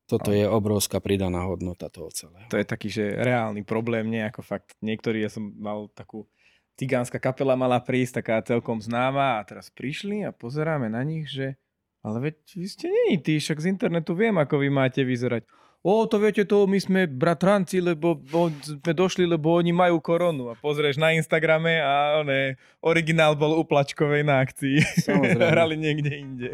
toto 0.08 0.28
je 0.34 0.44
obrovská 0.44 1.00
pridaná 1.00 1.46
hodnota 1.48 1.88
toho 1.88 2.12
celého. 2.12 2.44
To 2.52 2.60
je 2.60 2.66
taký, 2.68 2.88
že 2.92 3.16
reálny 3.16 3.64
problém, 3.64 4.08
nie 4.12 4.20
ako 4.20 4.44
fakt. 4.44 4.76
Niektorí, 4.84 5.24
ja 5.24 5.32
som 5.32 5.56
mal 5.56 5.88
takú 5.96 6.28
cigánska 6.76 7.16
kapela 7.16 7.56
mala 7.56 7.80
prísť, 7.80 8.20
taká 8.20 8.42
celkom 8.44 8.76
známa 8.82 9.40
a 9.40 9.44
teraz 9.46 9.72
prišli 9.72 10.26
a 10.26 10.34
pozeráme 10.34 10.92
na 10.92 11.00
nich, 11.00 11.32
že 11.32 11.56
ale 12.02 12.16
veď 12.18 12.34
vy 12.58 12.66
ste 12.66 12.86
nie 12.90 13.18
tí, 13.22 13.38
však 13.38 13.62
z 13.62 13.66
internetu 13.70 14.18
viem, 14.18 14.34
ako 14.34 14.58
vy 14.58 14.68
máte 14.68 15.06
vyzerať. 15.06 15.46
O, 15.82 16.06
to 16.06 16.22
viete 16.22 16.46
to, 16.46 16.62
my 16.70 16.78
sme 16.78 17.10
bratranci, 17.10 17.82
lebo 17.82 18.14
o, 18.30 18.46
sme 18.62 18.94
došli, 18.94 19.26
lebo 19.26 19.50
oni 19.50 19.74
majú 19.74 19.98
koronu. 19.98 20.50
A 20.50 20.54
pozrieš 20.54 20.94
na 20.94 21.10
Instagrame 21.10 21.82
a 21.82 22.22
one, 22.22 22.54
originál 22.86 23.34
bol 23.34 23.58
u 23.58 23.66
Plačkovej 23.66 24.22
na 24.22 24.38
akcii. 24.38 24.78
Samozrejme. 25.02 25.50
Hrali 25.58 25.74
niekde 25.74 26.12
inde. 26.14 26.50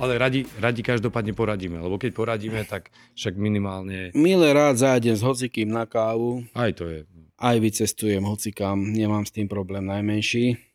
Ale 0.00 0.16
radi, 0.16 0.48
radi 0.58 0.80
každopádne 0.82 1.36
poradíme, 1.36 1.76
lebo 1.76 2.00
keď 2.00 2.10
poradíme, 2.16 2.64
tak 2.66 2.90
však 3.14 3.38
minimálne 3.38 4.10
Milé 4.16 4.50
rád 4.50 4.80
zájdem 4.80 5.14
s 5.14 5.22
hocikým 5.22 5.70
na 5.70 5.86
kávu, 5.86 6.42
aj 6.50 6.72
to 6.74 6.84
je. 6.90 7.00
aj 7.38 7.56
vycestujem 7.62 8.24
hocikam, 8.26 8.90
nemám 8.90 9.22
s 9.22 9.30
tým 9.30 9.46
problém 9.46 9.86
najmenší. 9.86 10.73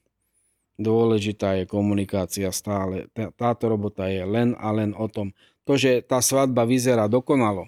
Dôležitá 0.79 1.59
je 1.59 1.67
komunikácia 1.67 2.47
stále. 2.55 3.11
Tá- 3.11 3.35
Táto 3.35 3.67
robota 3.67 4.07
je 4.07 4.23
len 4.23 4.55
a 4.55 4.71
len 4.71 4.95
o 4.95 5.11
tom. 5.11 5.35
To, 5.67 5.75
že 5.75 5.99
tá 5.99 6.23
svadba 6.23 6.63
vyzerá 6.63 7.11
dokonalo, 7.11 7.67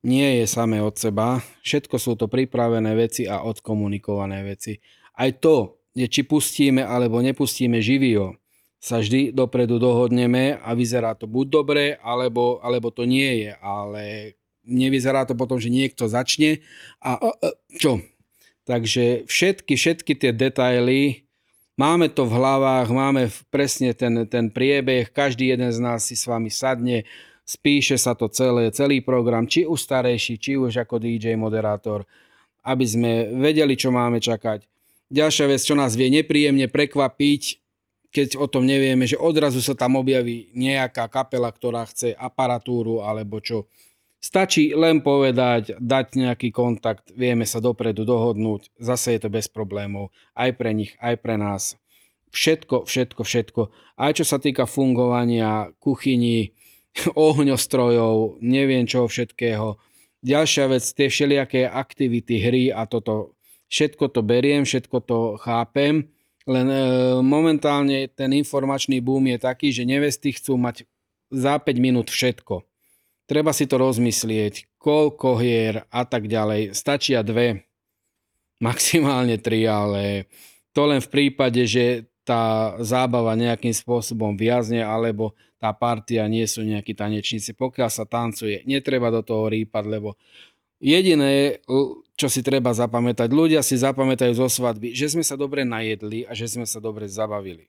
nie 0.00 0.40
je 0.40 0.46
samé 0.48 0.80
od 0.80 0.96
seba. 0.96 1.44
Všetko 1.60 2.00
sú 2.00 2.16
to 2.16 2.30
pripravené 2.30 2.96
veci 2.96 3.28
a 3.28 3.44
odkomunikované 3.44 4.40
veci. 4.46 4.80
Aj 5.18 5.28
to, 5.36 5.84
či 5.92 6.24
pustíme 6.24 6.80
alebo 6.80 7.20
nepustíme 7.20 7.82
živio, 7.82 8.38
sa 8.78 9.02
vždy 9.02 9.34
dopredu 9.34 9.82
dohodneme 9.82 10.54
a 10.62 10.70
vyzerá 10.72 11.18
to 11.18 11.26
buď 11.26 11.46
dobre, 11.50 11.84
alebo, 11.98 12.62
alebo 12.62 12.94
to 12.94 13.02
nie 13.04 13.46
je. 13.46 13.52
Ale 13.58 14.02
nevyzerá 14.62 15.26
to 15.26 15.34
potom, 15.34 15.58
že 15.58 15.68
niekto 15.68 16.06
začne 16.06 16.62
a 17.02 17.18
čo? 17.76 18.00
Takže 18.64 19.26
všetky, 19.26 19.74
všetky 19.74 20.12
tie 20.14 20.30
detaily, 20.30 21.27
máme 21.78 22.10
to 22.10 22.26
v 22.26 22.34
hlavách, 22.34 22.90
máme 22.90 23.30
presne 23.48 23.94
ten, 23.94 24.26
ten 24.26 24.50
priebeh, 24.50 25.14
každý 25.14 25.54
jeden 25.54 25.70
z 25.70 25.78
nás 25.78 26.04
si 26.04 26.18
s 26.18 26.26
vami 26.26 26.50
sadne, 26.50 27.06
spíše 27.46 27.96
sa 27.96 28.12
to 28.18 28.26
celé, 28.28 28.68
celý 28.74 29.00
program, 29.00 29.46
či 29.46 29.64
už 29.64 29.78
starejší, 29.78 30.34
či 30.36 30.58
už 30.58 30.84
ako 30.84 31.00
DJ 31.00 31.38
moderátor, 31.38 32.04
aby 32.66 32.84
sme 32.84 33.32
vedeli, 33.32 33.78
čo 33.78 33.94
máme 33.94 34.18
čakať. 34.18 34.66
Ďalšia 35.08 35.46
vec, 35.48 35.64
čo 35.64 35.72
nás 35.72 35.96
vie 35.96 36.12
nepríjemne 36.12 36.68
prekvapiť, 36.68 37.42
keď 38.12 38.36
o 38.36 38.44
tom 38.50 38.68
nevieme, 38.68 39.08
že 39.08 39.16
odrazu 39.16 39.64
sa 39.64 39.72
tam 39.72 39.96
objaví 39.96 40.52
nejaká 40.52 41.08
kapela, 41.08 41.48
ktorá 41.48 41.88
chce 41.88 42.12
aparatúru 42.12 43.00
alebo 43.00 43.40
čo. 43.40 43.68
Stačí 44.18 44.74
len 44.74 44.98
povedať, 44.98 45.78
dať 45.78 46.18
nejaký 46.18 46.50
kontakt, 46.50 47.14
vieme 47.14 47.46
sa 47.46 47.62
dopredu 47.62 48.02
dohodnúť, 48.02 48.74
zase 48.74 49.14
je 49.14 49.20
to 49.22 49.30
bez 49.30 49.46
problémov, 49.46 50.10
aj 50.34 50.58
pre 50.58 50.74
nich, 50.74 50.98
aj 50.98 51.22
pre 51.22 51.38
nás. 51.38 51.78
Všetko, 52.34 52.84
všetko, 52.84 53.22
všetko. 53.22 53.62
Aj 53.94 54.12
čo 54.12 54.26
sa 54.26 54.42
týka 54.42 54.66
fungovania 54.66 55.70
kuchyni, 55.78 56.50
ohňostrojov, 57.14 58.42
neviem 58.42 58.90
čoho 58.90 59.06
všetkého. 59.06 59.78
Ďalšia 60.18 60.66
vec, 60.66 60.82
tie 60.82 61.06
všelijaké 61.06 61.70
aktivity, 61.70 62.42
hry 62.42 62.64
a 62.74 62.90
toto, 62.90 63.38
všetko 63.70 64.10
to 64.10 64.20
beriem, 64.26 64.66
všetko 64.66 64.98
to 65.06 65.18
chápem, 65.38 66.10
len 66.48 66.66
e, 66.66 66.80
momentálne 67.20 68.08
ten 68.10 68.32
informačný 68.34 69.04
boom 69.04 69.22
je 69.30 69.38
taký, 69.38 69.68
že 69.70 69.84
nevesty 69.84 70.32
chcú 70.32 70.56
mať 70.56 70.88
za 71.28 71.60
5 71.60 71.76
minút 71.76 72.08
všetko. 72.08 72.64
Treba 73.28 73.52
si 73.52 73.68
to 73.68 73.76
rozmyslieť, 73.76 74.80
koľko 74.80 75.36
hier 75.36 75.84
a 75.92 76.08
tak 76.08 76.32
ďalej. 76.32 76.72
Stačia 76.72 77.20
dve, 77.20 77.68
maximálne 78.66 79.36
tri, 79.36 79.68
ale 79.68 80.32
to 80.72 80.88
len 80.88 81.04
v 81.04 81.12
prípade, 81.12 81.60
že 81.68 82.08
tá 82.24 82.76
zábava 82.80 83.32
nejakým 83.36 83.72
spôsobom 83.72 84.36
viazne, 84.36 84.84
alebo 84.84 85.32
tá 85.56 85.72
partia 85.72 86.24
nie 86.28 86.44
sú 86.44 86.60
nejakí 86.60 86.92
tanečníci. 86.92 87.56
Pokiaľ 87.56 87.88
sa 87.88 88.04
tancuje, 88.04 88.64
netreba 88.68 89.08
do 89.08 89.24
toho 89.24 89.48
rýpať, 89.48 89.84
lebo 89.88 90.16
jediné, 90.76 91.64
čo 92.14 92.28
si 92.28 92.40
treba 92.44 92.72
zapamätať, 92.72 93.28
ľudia 93.32 93.60
si 93.64 93.80
zapamätajú 93.80 94.32
zo 94.36 94.48
svadby, 94.48 94.92
že 94.92 95.12
sme 95.12 95.24
sa 95.24 95.40
dobre 95.40 95.64
najedli 95.64 96.28
a 96.28 96.32
že 96.36 96.48
sme 96.48 96.68
sa 96.68 96.78
dobre 96.80 97.08
zabavili. 97.08 97.68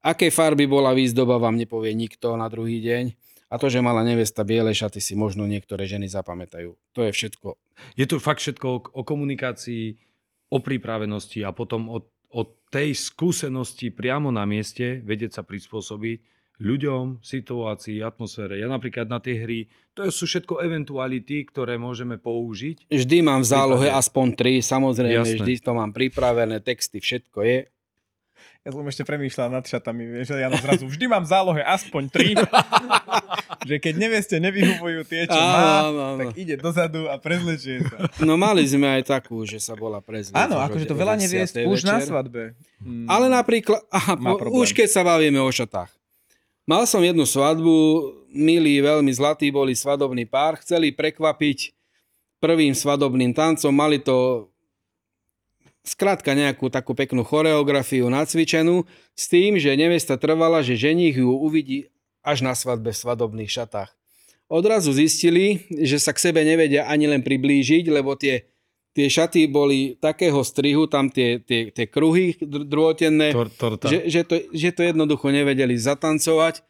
Aké 0.00 0.32
farby 0.32 0.64
bola 0.64 0.96
výzdoba, 0.96 1.36
vám 1.36 1.60
nepovie 1.60 1.92
nikto 1.92 2.32
na 2.34 2.48
druhý 2.48 2.80
deň. 2.80 3.29
A 3.50 3.58
to, 3.58 3.66
že 3.66 3.82
mala 3.82 4.06
nevesta 4.06 4.46
biele 4.46 4.70
šaty, 4.70 5.02
si 5.02 5.18
možno 5.18 5.42
niektoré 5.42 5.82
ženy 5.90 6.06
zapamätajú. 6.06 6.78
To 6.94 7.00
je 7.02 7.10
všetko. 7.10 7.58
Je 7.98 8.06
to 8.06 8.22
fakt 8.22 8.38
všetko 8.38 8.66
o, 8.70 8.78
o 8.78 9.02
komunikácii, 9.02 9.98
o 10.54 10.58
pripravenosti 10.62 11.42
a 11.42 11.50
potom 11.50 11.90
o, 11.90 11.98
o 12.30 12.40
tej 12.70 12.94
skúsenosti 12.94 13.90
priamo 13.90 14.30
na 14.30 14.46
mieste, 14.46 15.02
vedieť 15.02 15.38
sa 15.38 15.42
prispôsobiť 15.42 16.22
ľuďom, 16.60 17.24
situácii, 17.24 18.04
atmosfére. 18.04 18.60
Ja 18.60 18.68
napríklad 18.68 19.08
na 19.08 19.18
tie 19.18 19.40
hry, 19.40 19.66
to 19.96 20.06
sú 20.12 20.28
všetko 20.28 20.60
eventuality, 20.60 21.48
ktoré 21.48 21.80
môžeme 21.80 22.20
použiť. 22.20 22.92
Vždy 22.92 23.18
mám 23.24 23.40
v 23.40 23.48
zálohe 23.48 23.88
aspoň 23.88 24.26
tri, 24.36 24.60
samozrejme, 24.60 25.24
Jasné. 25.24 25.40
vždy 25.40 25.52
to 25.64 25.72
mám 25.72 25.90
pripravené, 25.96 26.60
texty, 26.60 27.00
všetko 27.00 27.38
je. 27.42 27.58
Ja 28.60 28.76
som 28.76 28.84
ešte 28.84 29.08
premýšľal 29.08 29.56
nad 29.56 29.64
šatami, 29.64 30.04
vieš, 30.04 30.36
že 30.36 30.44
ja 30.44 30.52
na 30.52 30.60
zrazu 30.60 30.84
vždy 30.84 31.08
mám 31.08 31.24
v 31.24 31.32
zálohe 31.32 31.64
aspoň 31.64 32.02
tri, 32.12 32.36
že 33.68 33.80
keď 33.80 33.94
neveste 33.96 34.36
nevyhovujú 34.36 35.00
tie, 35.08 35.24
čo 35.24 35.32
má, 35.32 35.88
Áno, 35.88 36.00
áno. 36.12 36.20
tak 36.20 36.36
ide 36.36 36.60
dozadu 36.60 37.08
a 37.08 37.16
prezlečie 37.16 37.80
sa. 37.88 38.04
No 38.20 38.36
mali 38.36 38.60
sme 38.68 39.00
aj 39.00 39.16
takú, 39.16 39.48
že 39.48 39.56
sa 39.56 39.72
bola 39.72 40.04
prezlieť. 40.04 40.36
Áno, 40.36 40.60
akože 40.60 40.84
to 40.84 40.92
veľa 40.92 41.16
10. 41.16 41.24
neviest 41.24 41.54
už 41.56 41.88
na 41.88 42.04
svadbe. 42.04 42.52
Mm. 42.84 43.08
Ale 43.08 43.32
napríklad, 43.32 43.80
aha, 43.88 44.20
už 44.52 44.76
keď 44.76 44.88
sa 44.92 45.08
bavíme 45.08 45.40
o 45.40 45.48
šatách. 45.48 45.88
Mal 46.68 46.84
som 46.84 47.00
jednu 47.00 47.24
svadbu, 47.24 47.72
milí, 48.28 48.76
veľmi 48.84 49.08
zlatý 49.16 49.48
boli 49.48 49.72
svadobný 49.72 50.28
pár, 50.28 50.60
chceli 50.60 50.92
prekvapiť 50.92 51.72
prvým 52.44 52.76
svadobným 52.76 53.32
tancom, 53.32 53.72
mali 53.72 53.96
to 53.96 54.49
skrátka 55.84 56.36
nejakú 56.36 56.68
takú 56.68 56.92
peknú 56.92 57.24
choreografiu 57.24 58.08
nacvičenú 58.12 58.84
s 59.16 59.24
tým, 59.28 59.56
že 59.56 59.72
nevesta 59.76 60.20
trvala, 60.20 60.60
že 60.60 60.76
ženich 60.76 61.16
ju 61.16 61.32
uvidí 61.32 61.88
až 62.20 62.44
na 62.44 62.52
svadbe 62.52 62.92
v 62.92 63.00
svadobných 63.00 63.48
šatách. 63.48 63.90
Odrazu 64.50 64.90
zistili, 64.90 65.62
že 65.70 66.02
sa 66.02 66.10
k 66.10 66.30
sebe 66.30 66.42
nevedia 66.42 66.84
ani 66.90 67.06
len 67.06 67.22
priblížiť, 67.22 67.86
lebo 67.86 68.18
tie, 68.18 68.50
tie 68.92 69.06
šaty 69.06 69.46
boli 69.46 69.94
takého 69.96 70.42
strihu, 70.42 70.90
tam 70.90 71.06
tie, 71.06 71.38
tie, 71.38 71.70
tie 71.70 71.86
kruhy 71.86 72.34
dr- 72.34 72.66
drôtenné, 72.66 73.30
Tor, 73.30 73.46
torta. 73.54 73.86
že, 73.86 74.10
že, 74.10 74.26
to, 74.26 74.42
že 74.50 74.74
to 74.74 74.82
jednoducho 74.82 75.30
nevedeli 75.30 75.78
zatancovať. 75.78 76.66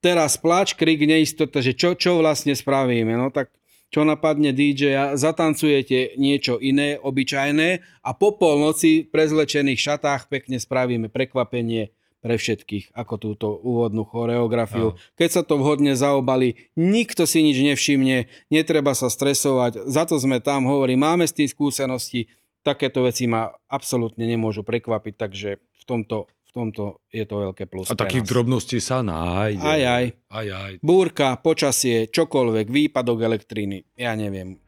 Teraz 0.00 0.40
pláč, 0.40 0.72
krik, 0.80 1.04
neistota, 1.04 1.60
že 1.60 1.76
čo, 1.76 1.92
čo 1.92 2.16
vlastne 2.16 2.56
spravíme. 2.56 3.12
No 3.20 3.28
tak 3.28 3.52
čo 3.90 4.06
napadne 4.06 4.54
DJ, 4.54 5.18
zatancujete 5.18 6.14
niečo 6.14 6.62
iné, 6.62 6.94
obyčajné 6.96 7.82
a 8.06 8.10
po 8.14 8.38
polnoci 8.38 9.04
v 9.04 9.10
prezlečených 9.10 9.82
šatách 9.82 10.30
pekne 10.30 10.62
spravíme 10.62 11.10
prekvapenie 11.10 11.90
pre 12.20 12.36
všetkých, 12.36 12.92
ako 12.92 13.14
túto 13.16 13.46
úvodnú 13.50 14.04
choreografiu. 14.04 14.94
Keď 15.16 15.28
sa 15.28 15.42
to 15.42 15.56
vhodne 15.56 15.96
zaobali, 15.96 16.70
nikto 16.76 17.24
si 17.24 17.40
nič 17.40 17.58
nevšimne, 17.64 18.28
netreba 18.52 18.92
sa 18.92 19.08
stresovať, 19.08 19.88
za 19.88 20.04
to 20.04 20.20
sme 20.20 20.38
tam, 20.38 20.68
hovorí, 20.68 20.94
máme 21.00 21.24
s 21.24 21.34
tým 21.34 21.48
skúsenosti, 21.48 22.28
takéto 22.60 23.08
veci 23.08 23.24
ma 23.24 23.48
absolútne 23.72 24.28
nemôžu 24.28 24.60
prekvapiť, 24.62 25.14
takže 25.16 25.50
v 25.58 25.82
tomto, 25.88 26.28
v 26.50 26.52
tomto 26.52 26.98
je 27.14 27.22
to 27.22 27.46
veľké 27.46 27.70
plus. 27.70 27.86
A 27.86 27.94
takých 27.94 28.26
drobností 28.26 28.82
sa 28.82 29.06
nájde. 29.06 29.62
Aj, 29.62 29.82
aj. 29.86 30.04
Aj, 30.34 30.46
aj. 30.50 30.72
Búrka, 30.82 31.38
počasie, 31.38 32.10
čokoľvek, 32.10 32.66
výpadok 32.66 33.22
elektriny, 33.22 33.86
ja 33.94 34.18
neviem, 34.18 34.58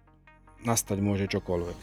nastať 0.63 1.03
môže 1.03 1.27
čokoľvek. 1.27 1.79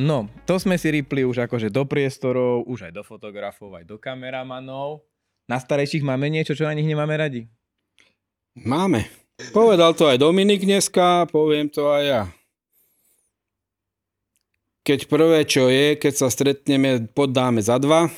No, 0.00 0.32
to 0.48 0.56
sme 0.56 0.80
si 0.80 0.88
ripli 0.88 1.20
už 1.20 1.44
akože 1.44 1.68
do 1.68 1.84
priestorov, 1.84 2.64
už 2.64 2.88
aj 2.88 2.92
do 2.96 3.04
fotografov, 3.04 3.76
aj 3.76 3.84
do 3.84 4.00
kameramanov. 4.00 5.04
Na 5.44 5.60
starejších 5.60 6.00
máme 6.00 6.32
niečo, 6.32 6.56
čo 6.56 6.64
na 6.64 6.72
nich 6.72 6.88
nemáme 6.88 7.12
radi? 7.12 7.44
Máme. 8.56 9.04
Povedal 9.52 9.92
to 9.92 10.08
aj 10.08 10.16
Dominik 10.16 10.64
dneska, 10.64 11.28
poviem 11.28 11.68
to 11.68 11.92
aj 11.92 12.04
ja. 12.08 12.22
Keď 14.82 15.06
prvé, 15.06 15.46
čo 15.46 15.70
je, 15.70 15.94
keď 15.94 16.14
sa 16.14 16.28
stretneme, 16.28 17.06
poddáme 17.14 17.62
za 17.62 17.78
dva, 17.78 18.10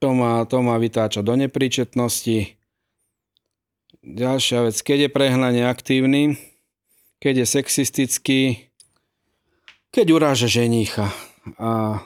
to 0.00 0.12
ma, 0.12 0.44
to 0.44 0.60
ma 0.60 0.76
vytáča 0.80 1.24
do 1.24 1.36
nepríčetnosti. 1.36 2.56
Ďalšia 4.00 4.68
vec, 4.68 4.76
keď 4.80 4.98
je 5.08 5.10
prehnane 5.12 5.62
aktívny, 5.64 6.40
keď 7.20 7.44
je 7.44 7.46
sexistický, 7.48 8.40
keď 9.92 10.06
uráža 10.16 10.48
ženícha 10.48 11.12
a 11.60 12.00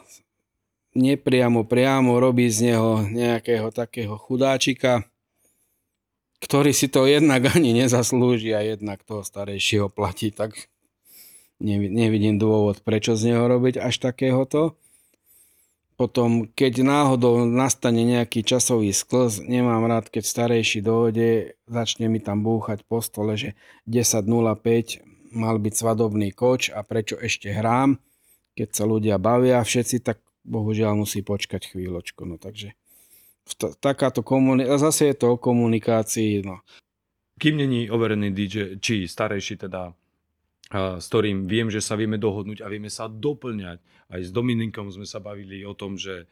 nepriamo, 0.94 1.62
priamo 1.66 2.18
robí 2.18 2.50
z 2.50 2.74
neho 2.74 3.06
nejakého 3.06 3.70
takého 3.70 4.18
chudáčika, 4.18 5.06
ktorý 6.42 6.74
si 6.74 6.90
to 6.90 7.06
jednak 7.06 7.46
ani 7.50 7.74
nezaslúži 7.78 8.54
a 8.54 8.62
jednak 8.62 9.06
toho 9.06 9.22
starejšieho 9.22 9.86
platí, 9.86 10.34
tak 10.34 10.70
nevidím 11.64 12.36
dôvod, 12.36 12.84
prečo 12.84 13.16
z 13.16 13.32
neho 13.32 13.48
robiť 13.48 13.80
až 13.80 13.96
takéhoto. 13.96 14.76
Potom, 15.94 16.50
keď 16.50 16.82
náhodou 16.82 17.46
nastane 17.46 18.02
nejaký 18.02 18.42
časový 18.42 18.90
sklz, 18.90 19.46
nemám 19.46 19.86
rád, 19.86 20.10
keď 20.10 20.26
starejší 20.26 20.82
dojde, 20.82 21.54
začne 21.70 22.10
mi 22.10 22.18
tam 22.18 22.42
búchať 22.42 22.82
po 22.82 22.98
stole, 22.98 23.38
že 23.38 23.54
10.05 23.86 24.28
mal 25.32 25.56
byť 25.62 25.74
svadobný 25.74 26.34
koč 26.34 26.74
a 26.74 26.82
prečo 26.82 27.14
ešte 27.16 27.54
hrám. 27.54 28.02
Keď 28.58 28.68
sa 28.74 28.84
ľudia 28.86 29.22
bavia 29.22 29.62
všetci, 29.62 30.02
tak 30.02 30.18
bohužiaľ 30.42 30.98
musí 30.98 31.22
počkať 31.22 31.74
chvíľočku. 31.74 32.26
No 32.26 32.42
takže 32.42 32.74
takáto 33.78 34.26
komunikácia, 34.26 34.78
zase 34.78 35.02
je 35.12 35.16
to 35.18 35.34
o 35.34 35.40
komunikácii. 35.40 36.42
No. 36.42 36.58
Kým 37.38 37.58
není 37.58 37.86
overený 37.86 38.30
DJ, 38.34 38.82
či 38.82 39.06
starejší 39.06 39.62
teda 39.62 39.94
s 40.72 41.04
ktorým 41.12 41.44
viem, 41.44 41.68
že 41.68 41.84
sa 41.84 41.98
vieme 41.98 42.16
dohodnúť 42.16 42.64
a 42.64 42.70
vieme 42.72 42.88
sa 42.88 43.10
doplňať. 43.10 43.78
Aj 44.08 44.20
s 44.20 44.30
Dominikom 44.32 44.88
sme 44.88 45.04
sa 45.04 45.20
bavili 45.20 45.60
o 45.66 45.76
tom, 45.76 46.00
že 46.00 46.24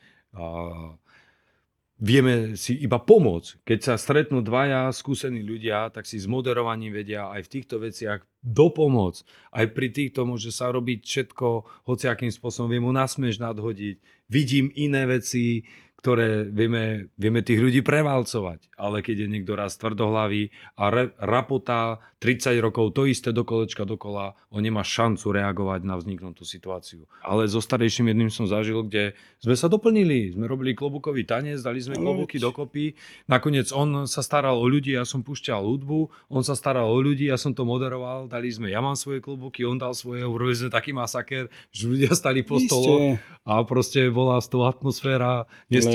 vieme 2.03 2.59
si 2.59 2.75
iba 2.83 2.99
pomôcť. 2.99 3.63
Keď 3.63 3.79
sa 3.79 3.95
stretnú 3.95 4.43
dvaja 4.43 4.91
skúsení 4.91 5.45
ľudia, 5.45 5.93
tak 5.95 6.09
si 6.09 6.19
s 6.19 6.27
moderovaním 6.27 6.97
vedia 6.97 7.31
aj 7.31 7.47
v 7.47 7.53
týchto 7.61 7.79
veciach 7.79 8.27
dopomôcť. 8.43 9.23
Aj 9.55 9.67
pri 9.71 9.89
týchto 9.95 10.27
môže 10.27 10.51
sa 10.51 10.75
robiť 10.75 11.05
všetko 11.07 11.47
hociakým 11.87 12.35
spôsobom. 12.35 12.73
Viem 12.73 12.91
mu 12.91 12.93
nasmeš 12.97 13.39
nadhodiť. 13.39 14.03
Vidím 14.27 14.73
iné 14.75 15.07
veci, 15.07 15.63
ktoré 16.03 16.51
vieme, 16.51 17.15
vieme 17.15 17.47
tých 17.47 17.63
ľudí 17.63 17.79
prevalcovať. 17.87 18.75
Ale 18.75 19.07
keď 19.07 19.23
je 19.23 19.29
niekto 19.31 19.55
raz 19.55 19.79
tvrdohlavý 19.79 20.51
a 20.75 20.91
re, 20.91 21.05
rapotá 21.23 22.03
30 22.19 22.59
rokov 22.59 22.99
to 22.99 23.07
isté 23.07 23.31
do 23.31 23.47
kolečka 23.47 23.87
dokola, 23.87 24.35
on 24.51 24.67
nemá 24.67 24.83
šancu 24.83 25.31
reagovať 25.31 25.87
na 25.87 25.95
vzniknutú 25.95 26.43
situáciu. 26.43 27.07
Ale 27.23 27.47
so 27.47 27.63
starejším 27.63 28.11
jedným 28.11 28.35
som 28.35 28.51
zažil, 28.51 28.83
kde 28.83 29.15
sme 29.39 29.55
sa 29.55 29.71
doplnili. 29.71 30.35
Sme 30.35 30.51
robili 30.51 30.75
klobukový 30.75 31.23
tanec, 31.23 31.63
dali 31.63 31.79
sme 31.79 31.95
klobúky 31.95 32.43
dokopy. 32.43 32.99
Nakoniec 33.31 33.71
on 33.71 34.11
sa 34.11 34.27
staral 34.27 34.59
o 34.59 34.67
ľudí, 34.67 34.99
ja 34.99 35.07
som 35.07 35.23
púšťal 35.23 35.63
hudbu, 35.63 36.11
on 36.35 36.43
sa 36.43 36.59
staral 36.59 36.91
o 36.91 36.99
ľudí, 36.99 37.31
ja 37.31 37.39
som 37.39 37.55
to 37.55 37.63
moderoval, 37.63 38.27
dali 38.27 38.51
sme, 38.51 38.75
ja 38.75 38.83
mám 38.83 38.99
svoje 38.99 39.23
klobúky, 39.23 39.63
on 39.63 39.79
dal 39.79 39.95
svoje, 39.95 40.27
urobili 40.27 40.59
sme 40.59 40.71
taký 40.75 40.91
masaker, 40.91 41.47
že 41.71 41.87
ľudia 41.87 42.11
stali 42.15 42.43
po 42.43 42.59
stolo 42.59 43.23
a 43.47 43.63
proste 43.67 44.11
bola 44.11 44.39
z 44.39 44.47
toho 44.51 44.67
atmosféra. 44.71 45.47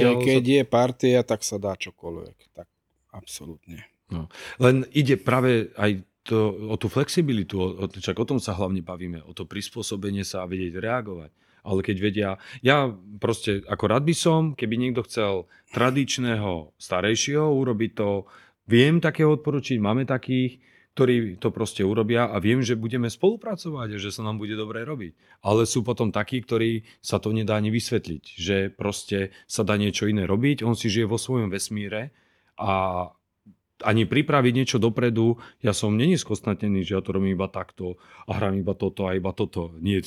Ale 0.03 0.21
keď 0.21 0.43
je 0.43 0.63
partia, 0.67 1.19
tak 1.25 1.41
sa 1.41 1.57
dá 1.57 1.73
čokoľvek. 1.73 2.37
Tak 2.53 2.67
absolútne. 3.13 3.85
No. 4.07 4.31
Len 4.61 4.87
ide 4.95 5.19
práve 5.19 5.73
aj 5.75 6.05
to, 6.27 6.51
o 6.67 6.75
tú 6.75 6.91
flexibilitu, 6.91 7.55
o, 7.55 7.87
čak 7.87 8.19
o 8.19 8.27
tom 8.27 8.39
sa 8.39 8.55
hlavne 8.55 8.83
bavíme, 8.83 9.23
o 9.23 9.31
to 9.31 9.47
prispôsobenie 9.47 10.27
sa 10.27 10.43
a 10.43 10.49
vedieť 10.49 10.79
reagovať. 10.79 11.31
Ale 11.67 11.79
keď 11.83 11.97
vedia, 11.99 12.29
ja 12.63 12.87
proste 13.19 13.59
ako 13.67 13.85
rád 13.91 14.03
by 14.07 14.15
som, 14.15 14.55
keby 14.55 14.79
niekto 14.79 15.03
chcel 15.03 15.51
tradičného 15.75 16.71
starejšieho 16.79 17.43
urobiť 17.43 17.91
to, 17.95 18.23
viem 18.67 19.03
takého 19.03 19.35
odporučiť, 19.35 19.79
máme 19.79 20.07
takých, 20.07 20.59
ktorí 20.97 21.37
to 21.37 21.53
proste 21.53 21.85
urobia 21.85 22.25
a 22.25 22.41
viem, 22.41 22.65
že 22.65 22.73
budeme 22.73 23.05
spolupracovať 23.05 23.93
a 23.93 24.01
že 24.01 24.09
sa 24.09 24.25
nám 24.25 24.41
bude 24.41 24.57
dobre 24.57 24.81
robiť. 24.81 25.13
Ale 25.45 25.69
sú 25.69 25.85
potom 25.85 26.09
takí, 26.09 26.41
ktorí 26.41 26.89
sa 27.05 27.21
to 27.21 27.29
nedá 27.29 27.53
ani 27.53 27.69
vysvetliť, 27.69 28.23
že 28.33 28.73
proste 28.73 29.29
sa 29.45 29.61
dá 29.61 29.77
niečo 29.77 30.09
iné 30.09 30.25
robiť, 30.25 30.65
on 30.65 30.73
si 30.73 30.89
žije 30.89 31.05
vo 31.05 31.21
svojom 31.21 31.53
vesmíre 31.53 32.09
a 32.57 33.05
ani 33.85 34.09
pripraviť 34.09 34.53
niečo 34.57 34.77
dopredu, 34.81 35.37
ja 35.61 35.69
som 35.69 35.93
není 35.93 36.17
skostnatený, 36.17 36.81
že 36.81 36.97
ja 36.97 37.05
to 37.05 37.13
robím 37.13 37.37
iba 37.37 37.45
takto 37.45 38.01
a 38.25 38.33
hrám 38.33 38.57
iba 38.57 38.73
toto 38.73 39.05
a 39.05 39.13
iba 39.13 39.29
toto. 39.37 39.77
Nie, 39.77 40.01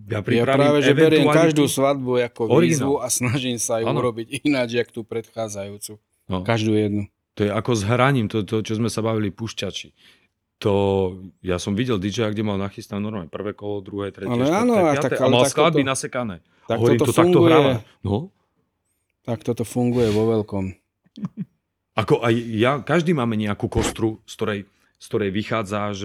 ja, 0.00 0.24
ja 0.24 0.44
práve, 0.48 0.80
že 0.80 0.96
beriem 0.96 1.28
každú 1.28 1.68
svadbu 1.68 2.24
ako 2.32 2.56
výzvu 2.56 3.04
a 3.04 3.12
snažím 3.12 3.60
sa 3.60 3.84
ju 3.84 3.88
ano. 3.88 4.00
urobiť 4.00 4.48
ináč, 4.48 4.80
jak 4.80 4.88
tú 4.88 5.04
predchádzajúcu. 5.04 6.00
No. 6.28 6.40
Každú 6.40 6.72
jednu. 6.72 7.04
To 7.36 7.44
je 7.44 7.50
ako 7.52 7.72
s 7.76 7.82
hraním, 7.84 8.32
to, 8.32 8.48
to 8.48 8.64
čo 8.64 8.80
sme 8.80 8.88
sa 8.88 9.04
bavili, 9.04 9.28
pušťači. 9.28 9.92
To, 10.64 10.72
ja 11.44 11.60
som 11.60 11.76
videl 11.76 12.00
DJ, 12.00 12.32
kde 12.32 12.40
mal 12.40 12.56
nachystané 12.56 12.96
normálne 12.96 13.28
prvé 13.28 13.52
kolo, 13.52 13.84
druhé, 13.84 14.08
tretie, 14.08 14.32
ale 14.32 14.48
štvrté, 14.48 14.62
áno, 14.64 14.74
piaté, 14.88 15.08
tak, 15.12 15.20
ale 15.20 15.28
a 15.28 15.34
mal 15.36 15.44
skladby 15.44 15.82
to, 15.84 15.90
nasekané. 15.92 16.36
Tak 16.64 16.76
hovorím, 16.80 16.96
toto 16.96 17.12
to 17.12 17.12
funguje, 17.12 17.28
takto 17.28 17.40
hráva. 17.44 17.72
No? 18.00 18.16
Tak 19.28 19.38
toto 19.44 19.64
funguje 19.68 20.08
vo 20.08 20.24
veľkom. 20.32 20.64
Ako 22.00 22.14
aj 22.24 22.34
ja, 22.56 22.72
každý 22.80 23.12
máme 23.12 23.36
nejakú 23.36 23.68
kostru, 23.68 24.24
z 24.24 24.32
ktorej, 24.32 24.60
z 24.96 25.04
ktorej 25.04 25.30
vychádzaš 25.36 25.96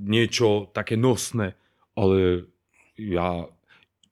niečo 0.00 0.72
také 0.72 0.96
nosné, 0.96 1.60
ale 1.92 2.48
ja 2.96 3.52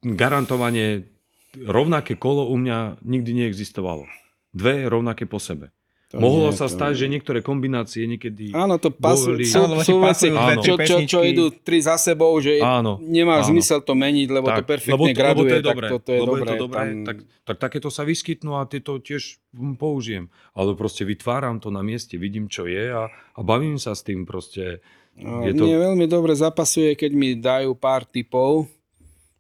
garantovane 0.05 1.09
rovnaké 1.57 2.21
kolo 2.21 2.45
u 2.53 2.61
mňa 2.61 3.01
nikdy 3.01 3.45
neexistovalo. 3.45 4.05
Dve 4.53 4.85
rovnaké 4.85 5.25
po 5.25 5.41
sebe. 5.41 5.73
To 6.09 6.17
Mohlo 6.17 6.49
nie, 6.49 6.57
sa 6.57 6.73
to... 6.73 6.73
stať, 6.73 7.05
že 7.05 7.07
niektoré 7.13 7.45
kombinácie 7.45 8.09
niekedy 8.09 8.57
Áno, 8.57 8.81
to 8.81 8.89
pasu, 8.89 9.37
boli... 9.37 9.45
sú, 9.45 9.61
áno, 9.61 9.85
sú 9.85 10.01
veci, 10.01 10.33
čo, 10.65 10.75
čo, 10.81 10.97
čo 11.05 11.19
idú 11.21 11.53
tri 11.53 11.85
za 11.85 12.01
sebou, 12.01 12.33
že 12.41 12.65
áno, 12.65 12.97
nemá 13.05 13.45
áno. 13.45 13.53
zmysel 13.53 13.85
to 13.85 13.93
meniť, 13.93 14.29
lebo 14.33 14.49
tak, 14.49 14.65
to 14.65 14.73
perfektne 14.73 14.97
lebo 14.97 15.05
to, 15.05 15.13
graduje, 15.13 15.37
lebo 15.37 15.45
to 15.45 15.53
je 15.53 15.65
dobré, 15.69 15.85
tak 15.85 15.93
to, 15.93 15.97
to 16.01 16.11
je 16.11 16.21
lebo 16.25 16.33
dobré. 16.33 16.41
Je 16.41 16.49
to 16.49 16.63
dobré 16.65 16.81
tam... 16.81 17.05
tak, 17.05 17.17
tak 17.45 17.57
takéto 17.61 17.89
sa 17.93 18.09
vyskytnú 18.09 18.57
a 18.57 18.65
tieto 18.65 18.97
tiež 18.97 19.37
použijem. 19.77 20.33
Ale 20.57 20.73
proste 20.81 21.05
vytváram 21.05 21.61
to 21.61 21.69
na 21.69 21.85
mieste, 21.85 22.17
vidím, 22.17 22.49
čo 22.49 22.65
je 22.65 22.89
a, 22.89 23.13
a 23.13 23.41
bavím 23.45 23.77
sa 23.77 23.93
s 23.93 24.01
tým 24.01 24.25
proste. 24.25 24.81
No, 25.13 25.45
je 25.45 25.53
to... 25.53 25.69
Mne 25.69 25.93
veľmi 25.93 26.07
dobre 26.09 26.33
zapasuje, 26.33 26.97
keď 26.97 27.11
mi 27.13 27.37
dajú 27.37 27.77
pár 27.77 28.09
typov, 28.09 28.65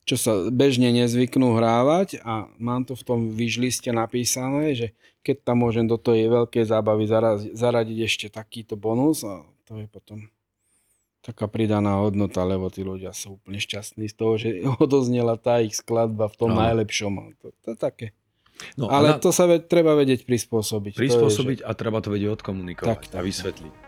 čo 0.08 0.16
sa 0.16 0.32
bežne 0.48 0.88
nezvyknú 0.88 1.52
hrávať 1.60 2.24
a 2.24 2.48
mám 2.56 2.88
to 2.88 2.96
v 2.96 3.04
tom 3.04 3.20
výžliste 3.28 3.92
napísané, 3.92 4.72
že 4.72 4.86
keď 5.20 5.52
tam 5.52 5.68
môžem 5.68 5.84
do 5.84 6.00
tej 6.00 6.32
veľkej 6.32 6.64
zábavy 6.64 7.04
zaradiť 7.52 7.98
ešte 8.00 8.26
takýto 8.32 8.80
bonus 8.80 9.20
a 9.28 9.44
to 9.68 9.76
je 9.76 9.84
potom 9.84 10.32
taká 11.20 11.44
pridaná 11.44 12.00
hodnota, 12.00 12.40
lebo 12.48 12.72
tí 12.72 12.80
ľudia 12.80 13.12
sú 13.12 13.36
úplne 13.36 13.60
šťastní 13.60 14.08
z 14.08 14.14
toho, 14.16 14.40
že 14.40 14.48
odoznela 14.80 15.36
tá 15.36 15.60
ich 15.60 15.76
skladba 15.76 16.32
v 16.32 16.36
tom 16.40 16.56
no. 16.56 16.64
najlepšom. 16.64 17.36
To, 17.44 17.52
to 17.60 17.76
také. 17.76 18.16
No, 18.74 18.90
Ale 18.90 19.14
na... 19.14 19.22
to 19.22 19.30
sa 19.30 19.46
ve, 19.46 19.62
treba 19.62 19.94
vedieť 19.94 20.26
prispôsobiť. 20.26 20.98
Prispôsobiť 20.98 21.58
je, 21.60 21.64
že... 21.64 21.68
a 21.68 21.72
treba 21.76 22.02
to 22.02 22.10
vedieť 22.10 22.42
odkomunikovať 22.42 22.88
tak, 22.90 23.02
tak, 23.06 23.20
a 23.20 23.22
vysvetliť. 23.22 23.87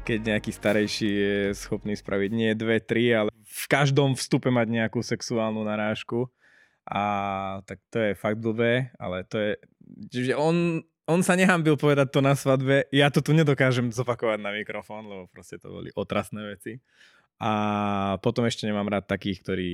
Keď 0.00 0.18
nejaký 0.26 0.50
starejší 0.50 1.10
je 1.10 1.36
schopný 1.54 1.94
spraviť 1.94 2.30
nie 2.32 2.50
dve, 2.56 2.82
tri, 2.82 3.12
ale 3.14 3.30
v 3.44 3.64
každom 3.70 4.16
vstupe 4.18 4.50
mať 4.50 4.66
nejakú 4.70 5.04
sexuálnu 5.04 5.62
narážku. 5.62 6.26
A 6.90 7.02
tak 7.68 7.78
to 7.92 8.02
je 8.02 8.12
fakt 8.18 8.40
blbé, 8.42 8.90
ale 8.98 9.22
to 9.28 9.36
je... 9.38 9.52
Čiže 10.10 10.32
on, 10.34 10.82
on 11.06 11.20
sa 11.22 11.38
nehambil 11.38 11.78
povedať 11.78 12.10
to 12.10 12.20
na 12.22 12.34
svadbe, 12.34 12.86
ja 12.90 13.10
to 13.10 13.22
tu 13.22 13.30
nedokážem 13.34 13.90
zopakovať 13.90 14.38
na 14.42 14.50
mikrofón, 14.50 15.06
lebo 15.06 15.24
proste 15.30 15.58
to 15.58 15.70
boli 15.70 15.94
otrasné 15.94 16.56
veci. 16.56 16.82
A 17.40 17.52
potom 18.20 18.44
ešte 18.44 18.66
nemám 18.66 18.90
rád 18.90 19.06
takých, 19.06 19.40
ktorí 19.42 19.70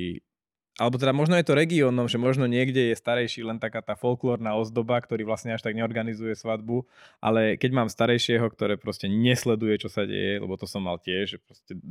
alebo 0.77 1.01
teda 1.01 1.17
možno 1.17 1.41
je 1.41 1.49
to 1.49 1.57
regiónom, 1.57 2.05
že 2.05 2.21
možno 2.21 2.45
niekde 2.45 2.93
je 2.93 3.01
starejší 3.01 3.41
len 3.49 3.57
taká 3.57 3.81
tá 3.81 3.97
folklórna 3.97 4.61
ozdoba, 4.61 5.01
ktorý 5.01 5.25
vlastne 5.25 5.57
až 5.57 5.65
tak 5.65 5.73
neorganizuje 5.73 6.37
svadbu, 6.37 6.85
ale 7.17 7.57
keď 7.57 7.71
mám 7.73 7.89
starejšieho, 7.89 8.45
ktoré 8.53 8.77
proste 8.77 9.09
nesleduje, 9.09 9.81
čo 9.81 9.89
sa 9.89 10.05
deje, 10.05 10.37
lebo 10.37 10.53
to 10.61 10.69
som 10.69 10.85
mal 10.85 11.01
tiež, 11.01 11.25
že 11.25 11.39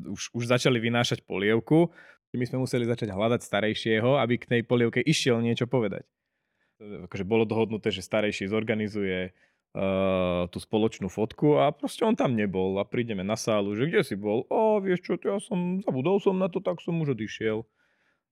už, 0.05 0.37
už 0.37 0.43
začali 0.45 0.77
vynášať 0.77 1.25
polievku, 1.25 1.89
my 2.35 2.45
sme 2.45 2.61
museli 2.61 2.85
začať 2.85 3.09
hľadať 3.09 3.41
starejšieho, 3.41 4.21
aby 4.21 4.37
k 4.37 4.49
tej 4.49 4.61
polievke 4.67 5.01
išiel 5.01 5.41
niečo 5.41 5.65
povedať. 5.65 6.05
Akože 6.77 7.23
bolo 7.25 7.47
dohodnuté, 7.47 7.89
že 7.89 8.03
starejší 8.03 8.51
zorganizuje 8.51 9.31
uh, 9.31 10.45
tú 10.51 10.59
spoločnú 10.59 11.07
fotku 11.07 11.57
a 11.63 11.71
proste 11.71 12.03
on 12.03 12.13
tam 12.13 12.35
nebol 12.35 12.75
a 12.77 12.83
prídeme 12.83 13.23
na 13.23 13.39
sálu, 13.39 13.73
že 13.73 13.87
kde 13.87 14.03
si 14.03 14.19
bol? 14.19 14.43
O, 14.51 14.83
vieš 14.83 15.07
čo, 15.07 15.15
ja 15.23 15.39
som, 15.39 15.79
zabudol 15.79 16.19
som 16.19 16.35
na 16.35 16.51
to, 16.51 16.59
tak 16.59 16.83
som 16.83 16.99
už 16.99 17.15
odišiel 17.15 17.63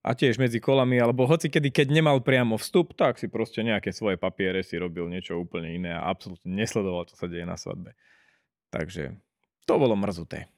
a 0.03 0.11
tiež 0.11 0.35
medzi 0.35 0.59
kolami, 0.59 0.99
alebo 0.99 1.23
hoci 1.23 1.47
kedy, 1.47 1.71
keď 1.71 1.87
nemal 1.95 2.19
priamo 2.19 2.59
vstup, 2.59 2.91
tak 2.91 3.15
si 3.15 3.31
proste 3.31 3.63
nejaké 3.63 3.95
svoje 3.95 4.19
papiere 4.19 4.59
si 4.59 4.75
robil 4.75 5.07
niečo 5.07 5.39
úplne 5.39 5.71
iné 5.71 5.95
a 5.95 6.11
absolútne 6.11 6.51
nesledoval, 6.51 7.07
čo 7.07 7.15
sa 7.15 7.31
deje 7.31 7.47
na 7.47 7.55
svadbe. 7.55 7.95
Takže 8.67 9.15
to 9.63 9.73
bolo 9.79 9.95
mrzuté. 9.95 10.51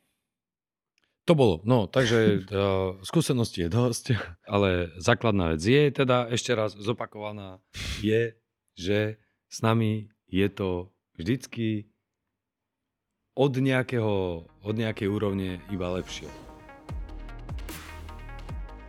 To 1.26 1.34
bolo, 1.34 1.62
no, 1.66 1.86
takže 1.86 2.46
uh, 2.50 2.98
skúsenosti 3.10 3.66
je 3.66 3.70
dosť, 3.70 4.06
ale 4.50 4.90
základná 4.98 5.54
vec 5.54 5.62
je 5.62 5.94
teda 5.94 6.26
ešte 6.34 6.54
raz 6.58 6.74
zopakovaná, 6.74 7.62
je, 8.02 8.34
že 8.74 9.22
s 9.46 9.62
nami 9.62 10.10
je 10.26 10.50
to 10.50 10.90
vždycky 11.22 11.90
od, 13.38 13.54
nejakého, 13.58 14.46
od 14.48 14.76
nejakej 14.76 15.08
úrovne 15.12 15.62
iba 15.70 15.88
lepšie. 16.02 16.45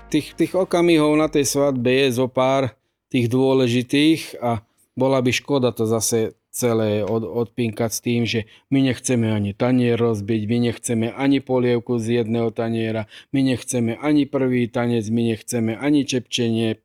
Tých, 0.06 0.38
tých 0.38 0.54
okamihov 0.54 1.18
na 1.18 1.26
tej 1.26 1.50
svadbe 1.50 1.90
je 1.90 2.14
zo 2.14 2.30
pár 2.30 2.78
tých 3.10 3.26
dôležitých 3.26 4.38
a 4.38 4.62
bola 4.94 5.18
by 5.18 5.34
škoda 5.34 5.74
to 5.74 5.82
zase 5.82 6.38
celé 6.56 7.04
od, 7.04 7.26
odpinkať 7.26 7.90
s 7.92 8.00
tým, 8.00 8.22
že 8.24 8.48
my 8.72 8.80
nechceme 8.80 9.28
ani 9.28 9.52
tanier 9.52 10.00
rozbiť, 10.00 10.42
my 10.48 10.58
nechceme 10.72 11.06
ani 11.12 11.44
polievku 11.44 12.00
z 12.00 12.24
jedného 12.24 12.48
taniera, 12.48 13.04
my 13.36 13.44
nechceme 13.44 14.00
ani 14.00 14.24
prvý 14.24 14.72
tanec, 14.72 15.04
my 15.12 15.36
nechceme 15.36 15.76
ani 15.76 16.08
čepčenie. 16.08 16.80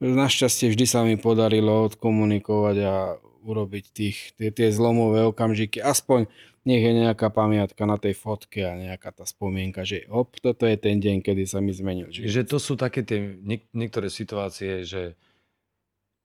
Našťastie 0.00 0.72
vždy 0.72 0.86
sa 0.88 1.04
mi 1.04 1.20
podarilo 1.20 1.84
odkomunikovať 1.92 2.76
a 2.86 2.94
urobiť 3.44 3.84
tých, 3.94 4.18
tie, 4.34 4.50
tie 4.50 4.68
zlomové 4.70 5.26
okamžiky. 5.28 5.78
Aspoň 5.82 6.26
nech 6.68 6.84
je 6.84 6.92
nejaká 6.92 7.32
pamiatka 7.32 7.88
na 7.88 7.96
tej 7.96 8.12
fotke 8.12 8.60
a 8.60 8.76
nejaká 8.76 9.14
tá 9.14 9.24
spomienka, 9.24 9.88
že 9.88 10.04
hop, 10.12 10.36
toto 10.42 10.68
je 10.68 10.76
ten 10.76 11.00
deň, 11.00 11.24
kedy 11.24 11.48
sa 11.48 11.64
mi 11.64 11.72
zmenil 11.72 12.12
život. 12.12 12.28
Že 12.28 12.42
to 12.44 12.58
sú 12.60 12.74
také 12.76 13.00
tie 13.06 13.40
niek- 13.40 13.70
niektoré 13.72 14.12
situácie, 14.12 14.84
že 14.84 15.16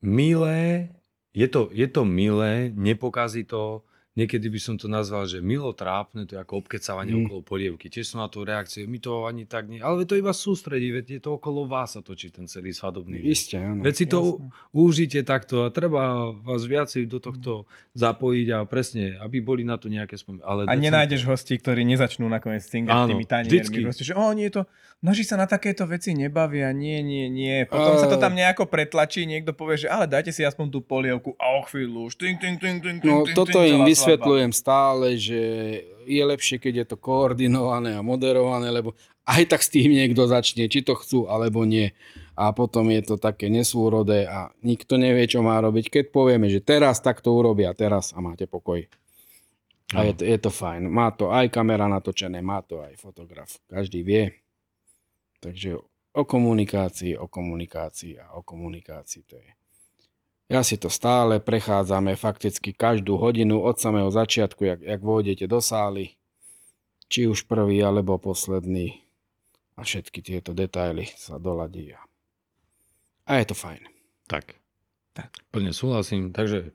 milé 0.04 0.92
je 1.34 1.48
to, 1.50 1.74
je 1.74 1.90
to 1.90 2.06
milé, 2.06 2.70
nepokazí 2.78 3.42
to, 3.42 3.82
niekedy 4.14 4.46
by 4.46 4.60
som 4.62 4.76
to 4.78 4.86
nazval, 4.86 5.26
že 5.26 5.42
milo 5.42 5.74
trápne, 5.74 6.30
to 6.30 6.38
je 6.38 6.42
ako 6.42 6.62
obkecávanie 6.62 7.14
Mm. 7.14 7.18
mm. 7.18 7.26
okolo 7.26 7.42
polievky. 7.42 7.90
Tiež 7.90 8.14
som 8.14 8.22
na 8.22 8.30
tú 8.30 8.46
reakciu, 8.46 8.86
my 8.86 8.98
to 9.02 9.26
ani 9.26 9.44
tak 9.46 9.66
nie, 9.66 9.82
ale 9.82 10.06
to 10.06 10.14
iba 10.14 10.30
sústredí, 10.30 10.94
veď 10.94 11.18
je 11.18 11.22
to 11.22 11.38
okolo 11.38 11.66
vás 11.66 11.98
sa 11.98 12.02
točí 12.06 12.30
ten 12.30 12.46
celý 12.46 12.74
svadobný. 12.74 13.18
Isté, 13.26 13.58
áno. 13.58 13.82
Veď 13.82 13.94
si 13.98 14.06
to 14.06 14.38
užite 14.70 15.26
takto 15.26 15.66
a 15.66 15.74
treba 15.74 16.30
vás 16.32 16.62
viacej 16.64 17.10
do 17.10 17.18
tohto 17.18 17.66
zapojiť 17.94 18.48
a 18.54 18.58
presne, 18.66 19.18
aby 19.18 19.42
boli 19.42 19.62
na 19.66 19.78
to 19.78 19.90
nejaké 19.90 20.18
spomienky. 20.18 20.46
Ale 20.46 20.62
A 20.66 20.74
decentne. 20.74 20.84
nenájdeš 20.86 21.22
hostí, 21.26 21.54
ktorí 21.58 21.82
nezačnú 21.86 22.26
nakoniec 22.30 22.66
cingať 22.66 22.94
Áno, 22.94 23.10
tými 23.14 23.26
taniermi. 23.26 23.86
Proste, 23.86 24.06
že 24.06 24.14
o, 24.14 24.30
nie 24.34 24.50
to, 24.50 24.66
naši 25.02 25.26
sa 25.26 25.36
na 25.36 25.46
takéto 25.46 25.84
veci 25.86 26.14
nebavia, 26.14 26.70
nie, 26.72 27.02
nie, 27.02 27.28
nie. 27.28 27.66
Potom 27.66 27.98
sa 27.98 28.08
to 28.08 28.18
tam 28.18 28.34
nejako 28.34 28.66
pretlačí, 28.70 29.26
niekto 29.26 29.54
povie, 29.54 29.86
že 29.86 29.88
ale 29.90 30.06
dajte 30.06 30.32
si 30.32 30.42
aspoň 30.42 30.70
tú 30.70 30.80
polievku 30.80 31.36
a 31.38 31.58
o 31.58 31.66
chvíľu 31.66 32.08
už 32.08 32.16
ting, 32.18 32.38
ting, 32.40 32.56
ting, 32.58 32.80
ting, 32.80 32.98
No 33.04 33.28
ting, 33.28 33.36
toto 33.36 33.62
ting, 33.62 33.78
im 33.78 33.84
celá 33.84 33.94
vysvetľujem 34.04 34.52
stále, 34.52 35.16
že 35.16 35.42
je 36.04 36.24
lepšie, 36.24 36.60
keď 36.60 36.74
je 36.84 36.86
to 36.92 36.98
koordinované 37.00 37.96
a 37.96 38.04
moderované, 38.04 38.68
lebo 38.68 38.92
aj 39.24 39.56
tak 39.56 39.64
s 39.64 39.72
tým 39.72 39.88
niekto 39.88 40.28
začne, 40.28 40.68
či 40.68 40.84
to 40.84 41.00
chcú 41.00 41.32
alebo 41.32 41.64
nie. 41.64 41.96
A 42.36 42.52
potom 42.52 42.92
je 42.92 43.00
to 43.08 43.16
také 43.16 43.48
nesúrodé 43.48 44.28
a 44.28 44.52
nikto 44.66 45.00
nevie, 45.00 45.24
čo 45.32 45.40
má 45.40 45.62
robiť. 45.64 45.88
Keď 45.88 46.06
povieme, 46.12 46.52
že 46.52 46.60
teraz 46.60 47.00
takto 47.00 47.32
urobia, 47.32 47.72
teraz 47.72 48.12
a 48.12 48.20
máte 48.20 48.50
pokoj. 48.50 48.84
A 49.94 50.02
No. 50.02 50.10
je 50.10 50.14
to, 50.18 50.24
je 50.26 50.38
to 50.42 50.50
fajn. 50.50 50.90
Má 50.90 51.14
to 51.14 51.30
aj 51.30 51.54
kamera 51.54 51.86
natočené, 51.86 52.42
má 52.42 52.66
to 52.66 52.82
aj 52.82 52.98
fotograf. 52.98 53.62
Každý 53.70 54.02
vie. 54.02 54.34
Takže 55.38 55.78
o 56.18 56.24
komunikácii, 56.26 57.14
o 57.18 57.30
komunikácii 57.30 58.18
a 58.18 58.34
o 58.34 58.42
komunikácii 58.42 59.24
to 59.30 59.38
je. 59.38 59.52
Ja 60.54 60.62
si 60.62 60.78
to 60.78 60.86
stále 60.86 61.42
prechádzame 61.42 62.14
fakticky 62.14 62.72
každú 62.72 63.18
hodinu 63.18 63.58
od 63.58 63.82
samého 63.82 64.14
začiatku, 64.14 64.62
jak, 64.62 64.80
jak 64.80 65.02
vôjdete 65.02 65.50
do 65.50 65.58
sály, 65.58 66.14
či 67.10 67.26
už 67.26 67.50
prvý 67.50 67.82
alebo 67.82 68.22
posledný 68.22 69.02
a 69.74 69.82
všetky 69.82 70.22
tieto 70.22 70.54
detaily 70.54 71.10
sa 71.18 71.42
doladí. 71.42 71.90
a- 71.92 72.06
A 73.26 73.42
je 73.42 73.50
to 73.50 73.58
fajn. 73.58 73.82
Tak. 74.30 74.54
Tak. 75.14 75.34
Plne 75.50 75.74
súhlasím. 75.74 76.30
Takže 76.30 76.70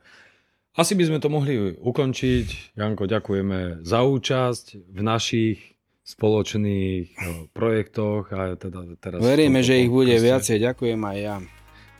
asi 0.74 0.92
by 0.94 1.04
sme 1.06 1.18
to 1.18 1.30
mohli 1.30 1.74
ukončiť. 1.74 2.74
Janko, 2.74 3.06
ďakujeme 3.06 3.86
za 3.86 4.02
účasť 4.02 4.90
v 4.90 5.00
našich 5.00 5.58
spoločných 6.02 7.06
no, 7.14 7.32
projektoch. 7.52 8.26
A 8.34 8.54
teda 8.54 8.90
teraz 8.98 9.22
Veríme, 9.22 9.62
že 9.62 9.78
ich 9.78 9.90
bude 9.90 10.10
podcaste. 10.10 10.26
viacej. 10.26 10.56
Ďakujem 10.66 11.00
aj 11.04 11.18
ja. 11.20 11.36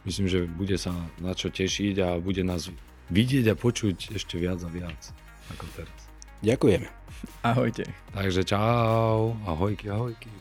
Myslím, 0.09 0.25
že 0.33 0.49
bude 0.49 0.81
sa 0.81 0.97
na 1.21 1.37
čo 1.37 1.53
tešiť 1.53 2.01
a 2.01 2.09
bude 2.17 2.41
nás 2.41 2.73
vidieť 3.13 3.53
a 3.53 3.55
počuť 3.61 4.17
ešte 4.17 4.41
viac 4.41 4.57
a 4.65 4.73
viac 4.73 4.97
ako 5.53 5.69
teraz. 5.77 6.01
Ďakujeme. 6.41 6.89
Ahojte. 7.45 7.85
Takže 8.17 8.41
čau, 8.49 9.37
ahojky, 9.45 9.93
ahojky. 9.93 10.33